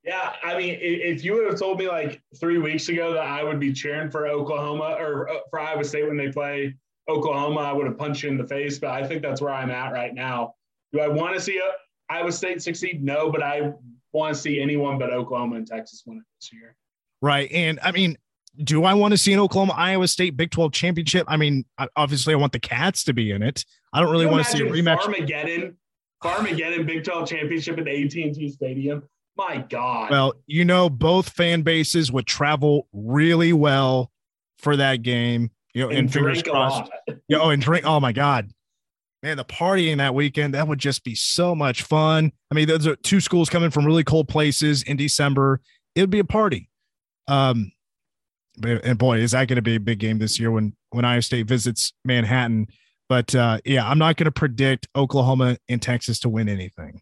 Yeah, 0.05 0.35
I 0.43 0.59
mean, 0.59 0.77
if 0.81 1.25
you 1.25 1.35
would 1.35 1.47
have 1.47 1.59
told 1.59 1.79
me 1.79 1.89
like 1.89 2.21
three 2.39 2.59
weeks 2.59 2.89
ago 2.91 3.15
that 3.15 3.23
I 3.27 3.43
would 3.43 3.59
be 3.59 3.73
cheering 3.73 4.11
for 4.11 4.27
Oklahoma 4.27 4.97
or 4.99 5.31
uh, 5.31 5.39
for 5.49 5.59
Iowa 5.59 5.83
State 5.83 6.07
when 6.07 6.19
they 6.19 6.31
play 6.31 6.75
Oklahoma, 7.09 7.61
I 7.61 7.73
would 7.73 7.87
have 7.87 7.97
punched 7.97 8.23
you 8.23 8.29
in 8.29 8.37
the 8.37 8.47
face. 8.47 8.79
But 8.79 8.91
I 8.91 9.07
think 9.07 9.23
that's 9.23 9.41
where 9.41 9.53
I'm 9.53 9.71
at 9.71 9.93
right 9.93 10.15
now. 10.15 10.55
Do 10.93 11.01
I 11.01 11.09
want 11.09 11.35
to 11.35 11.41
see 11.41 11.59
uh, 11.59 11.71
Iowa 12.11 12.33
State 12.33 12.61
succeed? 12.63 13.03
No, 13.03 13.33
but 13.33 13.43
I 13.43 13.73
want 14.13 14.35
to 14.35 14.41
see 14.41 14.61
anyone 14.61 14.99
but 14.99 15.11
Oklahoma 15.11 15.57
and 15.57 15.67
Texas 15.67 16.03
win 16.05 16.19
it 16.19 16.25
this 16.39 16.53
year. 16.53 16.77
Right. 17.23 17.51
And 17.51 17.81
I 17.83 17.91
mean, 17.91 18.19
do 18.63 18.85
I 18.85 18.93
want 18.93 19.13
to 19.13 19.19
see 19.19 19.33
an 19.33 19.41
Oklahoma 19.41 19.73
Iowa 19.75 20.07
State 20.07 20.37
Big 20.37 20.51
12 20.51 20.73
championship? 20.73 21.25
I 21.29 21.39
mean, 21.39 21.65
obviously, 21.97 22.35
I 22.35 22.37
want 22.37 22.53
the 22.53 22.61
Cats 22.61 23.05
to 23.05 23.15
be 23.15 23.31
in 23.31 23.43
it. 23.43 23.65
I 23.95 24.01
don't 24.01 24.13
really 24.13 24.27
want 24.27 24.45
to 24.45 24.51
see 24.51 24.63
a 24.63 24.71
rematch. 24.71 24.99
Farmageddon, 24.99 25.75
Farmageddon 26.23 26.87
Big 26.87 27.05
12 27.05 27.29
championship 27.29 27.79
at 27.79 27.87
the 27.87 28.05
AT&T 28.05 28.51
Stadium. 28.51 29.03
My 29.37 29.59
God. 29.59 30.11
Well, 30.11 30.35
you 30.47 30.65
know, 30.65 30.89
both 30.89 31.31
fan 31.31 31.63
bases 31.63 32.13
would 32.13 32.27
travel 32.27 32.89
really 32.93 33.53
well 33.53 34.11
for 34.59 34.77
that 34.77 35.03
game. 35.03 35.51
You 35.75 35.83
know, 35.83 35.89
and, 35.89 35.99
and 35.99 36.13
fingers 36.13 36.43
crossed. 36.43 36.91
You 37.29 37.39
know, 37.39 37.51
and 37.51 37.61
drink. 37.61 37.87
Oh 37.87 38.01
my 38.01 38.13
God. 38.13 38.51
Man, 39.23 39.39
the 39.39 39.45
partying 39.45 39.97
that 39.97 40.15
weekend, 40.15 40.53
that 40.53 40.69
would 40.69 40.79
just 40.79 41.03
be 41.05 41.15
so 41.15 41.55
much 41.55 41.83
fun. 41.83 42.31
I 42.51 42.55
mean, 42.55 42.69
those 42.69 42.87
are 42.87 42.97
two 42.97 43.21
schools 43.21 43.49
coming 43.49 43.71
from 43.71 43.87
really 43.87 44.05
cold 44.05 44.29
places 44.29 44.83
in 44.83 44.99
December. 44.99 45.63
It 45.95 46.03
would 46.03 46.11
be 46.11 46.19
a 46.19 46.25
party. 46.25 46.69
Um, 47.27 47.73
and 48.63 48.99
boy, 48.99 49.19
is 49.19 49.31
that 49.31 49.49
going 49.49 49.57
to 49.57 49.63
be 49.63 49.77
a 49.77 49.81
big 49.81 49.99
game 49.99 50.19
this 50.19 50.39
year 50.39 50.51
when 50.51 50.75
when 50.91 51.05
Iowa 51.05 51.23
State 51.23 51.47
visits 51.47 51.93
Manhattan. 52.05 52.69
But 53.09 53.35
uh, 53.35 53.59
yeah, 53.65 53.89
I'm 53.89 53.99
not 53.99 54.17
going 54.17 54.27
to 54.27 54.33
predict 54.33 54.89
Oklahoma 54.95 55.59
and 55.69 55.81
Texas 55.81 56.19
to 56.21 56.29
win 56.29 56.49
anything. 56.49 57.01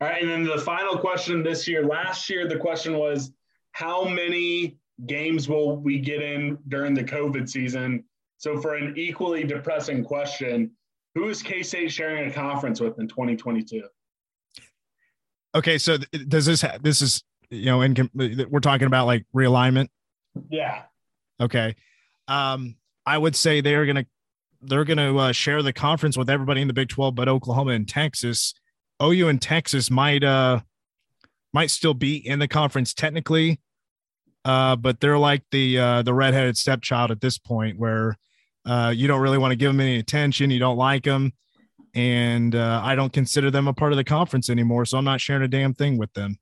All 0.00 0.08
right, 0.08 0.22
and 0.22 0.30
then 0.30 0.44
the 0.44 0.58
final 0.58 0.96
question 0.96 1.42
this 1.42 1.66
year. 1.66 1.84
Last 1.84 2.30
year, 2.30 2.48
the 2.48 2.56
question 2.56 2.96
was, 2.96 3.32
how 3.72 4.04
many 4.04 4.78
games 5.06 5.48
will 5.48 5.76
we 5.76 5.98
get 5.98 6.22
in 6.22 6.58
during 6.68 6.94
the 6.94 7.04
COVID 7.04 7.48
season? 7.48 8.04
So, 8.36 8.60
for 8.60 8.76
an 8.76 8.94
equally 8.96 9.44
depressing 9.44 10.04
question, 10.04 10.70
who 11.14 11.28
is 11.28 11.42
K 11.42 11.62
State 11.62 11.90
sharing 11.90 12.30
a 12.30 12.32
conference 12.32 12.80
with 12.80 12.98
in 13.00 13.08
2022? 13.08 13.82
Okay, 15.54 15.78
so 15.78 15.96
does 16.28 16.46
this 16.46 16.62
ha- 16.62 16.78
this 16.80 17.02
is 17.02 17.24
you 17.50 17.66
know, 17.66 17.82
in 17.82 18.10
we're 18.14 18.60
talking 18.60 18.86
about 18.86 19.06
like 19.06 19.24
realignment. 19.34 19.88
Yeah. 20.50 20.82
Okay. 21.40 21.76
Um, 22.26 22.76
I 23.06 23.16
would 23.16 23.34
say 23.34 23.60
they're 23.60 23.86
gonna 23.86 24.06
they're 24.60 24.84
gonna 24.84 25.16
uh, 25.16 25.32
share 25.32 25.62
the 25.62 25.72
conference 25.72 26.16
with 26.16 26.28
everybody 26.28 26.60
in 26.60 26.68
the 26.68 26.74
Big 26.74 26.88
Twelve, 26.88 27.14
but 27.14 27.28
Oklahoma 27.28 27.72
and 27.72 27.88
Texas, 27.88 28.54
OU 29.02 29.28
and 29.28 29.40
Texas 29.40 29.90
might 29.90 30.24
uh 30.24 30.60
might 31.52 31.70
still 31.70 31.94
be 31.94 32.16
in 32.16 32.38
the 32.38 32.48
conference 32.48 32.92
technically, 32.92 33.60
uh, 34.44 34.76
but 34.76 35.00
they're 35.00 35.18
like 35.18 35.42
the 35.50 35.78
uh, 35.78 36.02
the 36.02 36.14
redheaded 36.14 36.56
stepchild 36.56 37.10
at 37.10 37.20
this 37.20 37.38
point, 37.38 37.78
where 37.78 38.16
uh, 38.66 38.92
you 38.94 39.08
don't 39.08 39.20
really 39.20 39.38
want 39.38 39.52
to 39.52 39.56
give 39.56 39.70
them 39.70 39.80
any 39.80 39.98
attention, 39.98 40.50
you 40.50 40.58
don't 40.58 40.76
like 40.76 41.04
them, 41.04 41.32
and 41.94 42.54
uh, 42.54 42.80
I 42.84 42.94
don't 42.94 43.12
consider 43.12 43.50
them 43.50 43.68
a 43.68 43.74
part 43.74 43.92
of 43.92 43.96
the 43.96 44.04
conference 44.04 44.50
anymore, 44.50 44.84
so 44.84 44.98
I'm 44.98 45.04
not 45.04 45.20
sharing 45.20 45.42
a 45.42 45.48
damn 45.48 45.74
thing 45.74 45.96
with 45.96 46.12
them. 46.12 46.38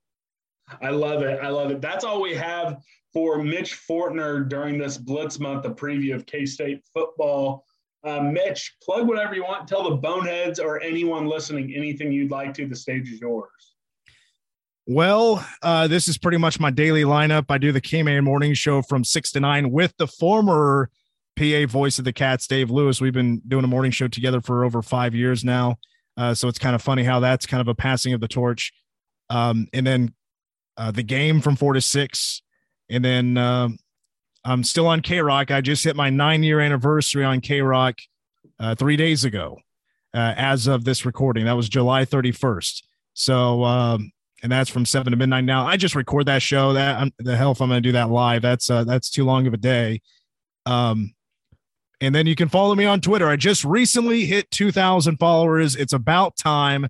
I 0.81 0.89
love 0.89 1.21
it. 1.21 1.39
I 1.41 1.49
love 1.49 1.71
it. 1.71 1.81
That's 1.81 2.03
all 2.03 2.21
we 2.21 2.35
have 2.35 2.81
for 3.13 3.41
Mitch 3.41 3.73
Fortner 3.87 4.47
during 4.47 4.77
this 4.77 4.97
Blitz 4.97 5.39
month, 5.39 5.65
a 5.65 5.69
preview 5.69 6.13
of 6.13 6.25
K 6.25 6.45
State 6.45 6.83
football. 6.93 7.65
Uh, 8.03 8.21
Mitch, 8.21 8.75
plug 8.81 9.07
whatever 9.07 9.35
you 9.35 9.43
want. 9.43 9.67
Tell 9.67 9.89
the 9.89 9.95
boneheads 9.95 10.59
or 10.59 10.81
anyone 10.81 11.27
listening 11.27 11.73
anything 11.75 12.11
you'd 12.11 12.31
like 12.31 12.53
to. 12.55 12.67
The 12.67 12.75
stage 12.75 13.11
is 13.11 13.19
yours. 13.19 13.75
Well, 14.85 15.45
uh, 15.61 15.87
this 15.87 16.07
is 16.07 16.17
pretty 16.17 16.37
much 16.37 16.59
my 16.59 16.71
daily 16.71 17.03
lineup. 17.03 17.45
I 17.49 17.57
do 17.57 17.73
the 17.73 17.81
K 17.81 18.03
Man 18.03 18.23
morning 18.23 18.53
show 18.53 18.81
from 18.81 19.03
six 19.03 19.31
to 19.33 19.39
nine 19.39 19.71
with 19.71 19.93
the 19.97 20.07
former 20.07 20.89
PA 21.37 21.65
voice 21.67 21.99
of 21.99 22.05
the 22.05 22.13
Cats, 22.13 22.47
Dave 22.47 22.71
Lewis. 22.71 23.01
We've 23.01 23.13
been 23.13 23.41
doing 23.47 23.65
a 23.65 23.67
morning 23.67 23.91
show 23.91 24.07
together 24.07 24.39
for 24.39 24.63
over 24.63 24.81
five 24.81 25.13
years 25.13 25.43
now. 25.43 25.75
Uh, 26.15 26.33
so 26.33 26.47
it's 26.47 26.57
kind 26.57 26.73
of 26.73 26.81
funny 26.81 27.03
how 27.03 27.19
that's 27.19 27.45
kind 27.45 27.61
of 27.61 27.67
a 27.67 27.75
passing 27.75 28.13
of 28.13 28.21
the 28.21 28.27
torch. 28.27 28.71
Um, 29.29 29.67
and 29.73 29.85
then 29.85 30.13
uh, 30.77 30.91
the 30.91 31.03
game 31.03 31.41
from 31.41 31.55
four 31.55 31.73
to 31.73 31.81
six, 31.81 32.41
and 32.89 33.03
then 33.03 33.37
uh, 33.37 33.69
I'm 34.47 34.63
still 34.63 34.87
on 34.87 35.01
K 35.01 35.19
Rock. 35.19 35.51
I 35.51 35.59
just 35.59 35.83
hit 35.83 35.95
my 35.95 36.09
nine 36.09 36.41
year 36.41 36.61
anniversary 36.61 37.25
on 37.25 37.41
K 37.41 37.61
Rock 37.61 37.99
uh, 38.59 38.75
three 38.75 38.95
days 38.95 39.25
ago, 39.25 39.59
uh, 40.13 40.33
as 40.37 40.67
of 40.67 40.85
this 40.85 41.05
recording. 41.05 41.45
That 41.45 41.57
was 41.57 41.67
July 41.67 42.05
31st. 42.05 42.83
So, 43.13 43.65
um, 43.65 44.11
and 44.41 44.51
that's 44.51 44.69
from 44.69 44.85
seven 44.85 45.11
to 45.11 45.17
midnight. 45.17 45.43
Now 45.43 45.67
I 45.67 45.75
just 45.75 45.95
record 45.95 46.27
that 46.27 46.41
show. 46.41 46.73
That 46.73 46.97
I'm, 46.97 47.11
the 47.19 47.35
hell 47.35 47.51
if 47.51 47.61
I'm 47.61 47.67
going 47.67 47.83
to 47.83 47.87
do 47.87 47.91
that 47.91 48.09
live. 48.09 48.41
That's 48.41 48.69
uh, 48.69 48.85
that's 48.85 49.09
too 49.09 49.25
long 49.25 49.47
of 49.47 49.53
a 49.53 49.57
day. 49.57 50.01
Um, 50.65 51.13
and 51.99 52.15
then 52.15 52.25
you 52.25 52.35
can 52.35 52.47
follow 52.47 52.75
me 52.75 52.85
on 52.85 53.01
Twitter. 53.01 53.27
I 53.27 53.35
just 53.35 53.65
recently 53.65 54.25
hit 54.25 54.51
2,000 54.51 55.17
followers. 55.17 55.75
It's 55.75 55.93
about 55.93 56.37
time 56.37 56.87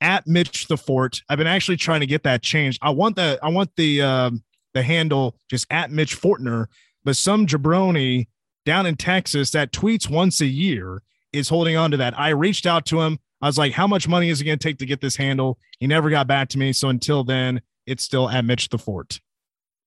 at 0.00 0.26
Mitch 0.26 0.66
the 0.68 0.78
Fort. 0.78 1.22
I've 1.28 1.38
been 1.38 1.46
actually 1.46 1.76
trying 1.76 2.00
to 2.00 2.06
get 2.06 2.22
that 2.24 2.42
changed. 2.42 2.78
I 2.82 2.90
want 2.90 3.16
the 3.16 3.38
I 3.42 3.50
want 3.50 3.70
the 3.76 4.02
um, 4.02 4.42
the 4.74 4.82
handle 4.82 5.36
just 5.50 5.66
at 5.70 5.90
Mitch 5.90 6.18
Fortner, 6.18 6.66
but 7.08 7.16
some 7.16 7.46
jabroni 7.46 8.26
down 8.66 8.84
in 8.84 8.94
Texas 8.94 9.50
that 9.52 9.72
tweets 9.72 10.10
once 10.10 10.42
a 10.42 10.46
year 10.46 11.00
is 11.32 11.48
holding 11.48 11.74
on 11.74 11.90
to 11.90 11.96
that. 11.96 12.18
I 12.18 12.28
reached 12.28 12.66
out 12.66 12.84
to 12.86 13.00
him. 13.00 13.18
I 13.40 13.46
was 13.46 13.56
like, 13.56 13.72
"How 13.72 13.86
much 13.86 14.06
money 14.06 14.28
is 14.28 14.42
it 14.42 14.44
going 14.44 14.58
to 14.58 14.62
take 14.62 14.76
to 14.80 14.84
get 14.84 15.00
this 15.00 15.16
handle?" 15.16 15.58
He 15.80 15.86
never 15.86 16.10
got 16.10 16.26
back 16.26 16.50
to 16.50 16.58
me. 16.58 16.74
So 16.74 16.90
until 16.90 17.24
then, 17.24 17.62
it's 17.86 18.04
still 18.04 18.28
at 18.28 18.44
Mitch 18.44 18.68
the 18.68 18.76
Fort. 18.76 19.22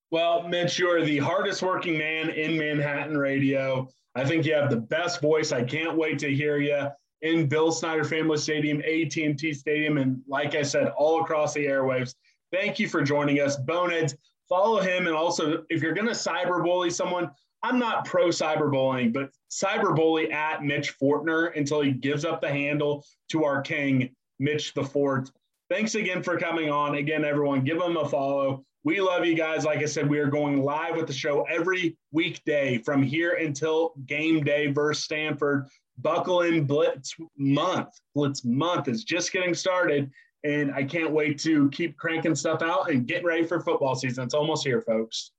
Well, 0.09 0.47
Mitch, 0.47 0.79
you 0.79 0.89
are 0.89 1.05
the 1.05 1.19
hardest 1.19 1.61
working 1.61 1.95
man 1.95 2.31
in 2.31 2.57
Manhattan 2.57 3.15
radio. 3.15 3.87
I 4.15 4.25
think 4.25 4.43
you 4.43 4.55
have 4.55 4.71
the 4.71 4.77
best 4.77 5.21
voice. 5.21 5.51
I 5.51 5.63
can't 5.63 5.95
wait 5.95 6.17
to 6.17 6.33
hear 6.33 6.57
you 6.57 6.87
in 7.21 7.45
Bill 7.45 7.71
Snyder 7.71 8.03
Family 8.03 8.39
Stadium, 8.39 8.79
AT&T 8.79 9.53
Stadium, 9.53 9.99
and 9.99 10.23
like 10.27 10.55
I 10.55 10.63
said, 10.63 10.87
all 10.97 11.21
across 11.21 11.53
the 11.53 11.67
airwaves. 11.67 12.15
Thank 12.51 12.79
you 12.79 12.89
for 12.89 13.03
joining 13.03 13.41
us, 13.41 13.57
Boneheads. 13.57 14.15
Follow 14.51 14.81
him, 14.81 15.07
and 15.07 15.15
also 15.15 15.63
if 15.69 15.81
you're 15.81 15.93
going 15.93 16.07
to 16.07 16.13
cyberbully 16.13 16.91
someone, 16.91 17.31
I'm 17.63 17.79
not 17.79 18.03
pro 18.03 18.27
cyberbullying, 18.27 19.13
but 19.13 19.31
cyberbully 19.49 20.29
at 20.33 20.61
Mitch 20.61 20.93
Fortner 20.99 21.57
until 21.57 21.79
he 21.79 21.91
gives 21.93 22.25
up 22.25 22.41
the 22.41 22.49
handle 22.49 23.05
to 23.29 23.45
our 23.45 23.61
king, 23.61 24.13
Mitch 24.39 24.73
the 24.73 24.83
Fort. 24.83 25.31
Thanks 25.69 25.95
again 25.95 26.21
for 26.21 26.37
coming 26.37 26.69
on. 26.69 26.95
Again, 26.95 27.23
everyone, 27.23 27.63
give 27.63 27.81
him 27.81 27.95
a 27.95 28.09
follow. 28.09 28.65
We 28.83 28.99
love 28.99 29.23
you 29.23 29.35
guys. 29.35 29.63
Like 29.63 29.79
I 29.79 29.85
said, 29.85 30.09
we 30.09 30.19
are 30.19 30.27
going 30.27 30.61
live 30.61 30.97
with 30.97 31.07
the 31.07 31.13
show 31.13 31.43
every 31.43 31.95
weekday 32.11 32.79
from 32.79 33.01
here 33.01 33.35
until 33.35 33.93
game 34.05 34.43
day 34.43 34.67
versus 34.67 35.05
Stanford 35.05 35.69
buckle 35.99 36.41
in 36.41 36.65
blitz 36.65 37.15
month 37.37 37.89
blitz 38.15 38.43
month 38.43 38.87
is 38.87 39.03
just 39.03 39.31
getting 39.31 39.53
started 39.53 40.09
and 40.43 40.73
i 40.73 40.83
can't 40.83 41.11
wait 41.11 41.39
to 41.39 41.69
keep 41.69 41.97
cranking 41.97 42.35
stuff 42.35 42.61
out 42.61 42.89
and 42.89 43.07
getting 43.07 43.25
ready 43.25 43.45
for 43.45 43.59
football 43.59 43.95
season. 43.95 44.23
It's 44.23 44.33
almost 44.33 44.65
here 44.65 44.81
folks. 44.81 45.31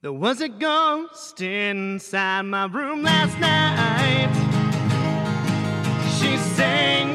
There 0.00 0.12
was 0.12 0.40
a 0.40 0.48
ghost 0.48 1.40
inside 1.40 2.42
my 2.42 2.66
room 2.66 3.02
last 3.02 3.36
night. 3.40 4.28
She 6.20 6.36
sang 6.36 7.07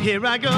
here 0.00 0.24
I 0.24 0.38
go. 0.38 0.50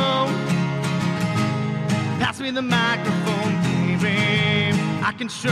Pass 2.21 2.41
me 2.41 2.51
the 2.53 2.63
microphone, 2.63 3.55
baby. 3.63 4.79
I 5.03 5.13
can 5.19 5.29
show 5.29 5.51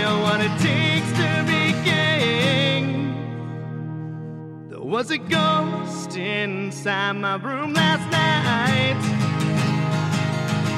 you 0.00 0.10
what 0.22 0.40
it 0.40 0.54
takes 0.60 1.10
to 1.18 1.44
be 1.50 1.72
king. 1.82 2.84
There 4.70 4.80
was 4.80 5.10
a 5.10 5.18
ghost 5.18 6.16
inside 6.16 7.16
my 7.16 7.34
room 7.34 7.74
last 7.74 8.06
night. 8.12 9.00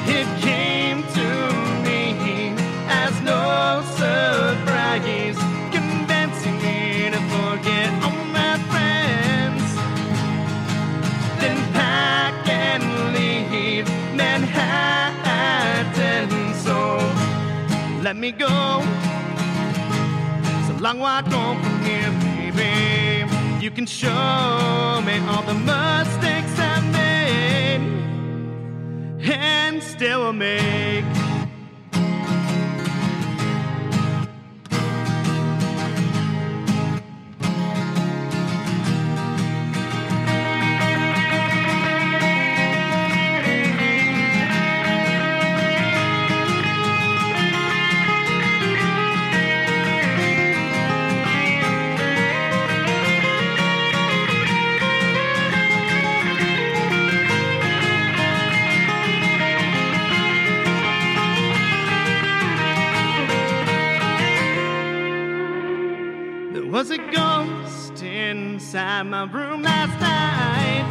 It 0.09 0.27
came 0.41 1.03
to 1.03 1.29
me 1.85 2.55
as 2.89 3.21
no 3.21 3.83
surprise 3.95 5.46
let 18.07 18.15
me 18.15 18.31
go. 18.31 18.47
So 20.65 20.73
long 20.79 20.99
walk 20.99 21.25
home 21.25 21.61
from 21.61 21.83
here, 21.83 22.09
baby. 22.53 23.61
You 23.61 23.69
can 23.69 23.85
show 23.85 25.01
me 25.05 25.19
all 25.27 25.43
the 25.43 25.53
mistakes 25.53 26.57
I 26.57 26.79
made 26.93 27.81
and 29.29 29.83
still 29.83 30.31
make. 30.31 31.26
Inside 68.97 69.09
my 69.11 69.23
room 69.25 69.61
last 69.61 69.99
night. 70.01 70.89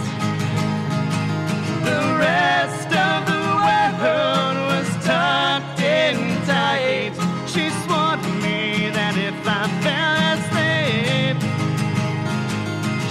The 1.82 2.00
rest 2.20 2.86
of 2.86 3.26
the 3.26 3.42
world 3.64 4.56
was 4.70 4.88
tucked 5.04 5.80
in 5.80 6.16
tight. 6.46 7.12
She 7.48 7.68
swore 7.82 8.16
to 8.16 8.32
me 8.44 8.90
that 8.90 9.16
if 9.16 9.34
I 9.44 9.66
fell 9.82 10.18
asleep, 10.36 11.36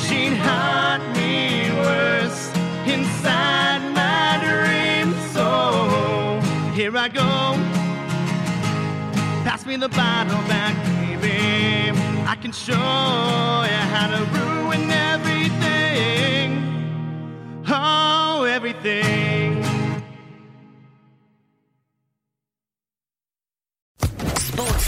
she'd 0.03 0.37
haunt 0.37 1.03
me 1.17 1.71
worse 1.83 2.51
inside 2.87 3.81
my 4.01 4.39
dreams. 4.47 5.17
So 5.33 6.39
here 6.73 6.95
I 6.95 7.09
go. 7.09 7.29
Pass 9.43 9.65
me 9.65 9.75
the 9.75 9.89
bottle 9.89 10.41
back, 10.47 10.75
baby. 10.85 11.91
I 12.27 12.35
can 12.35 12.53
show 12.53 12.73
you 12.73 13.81
how 13.93 14.07
to 14.07 14.44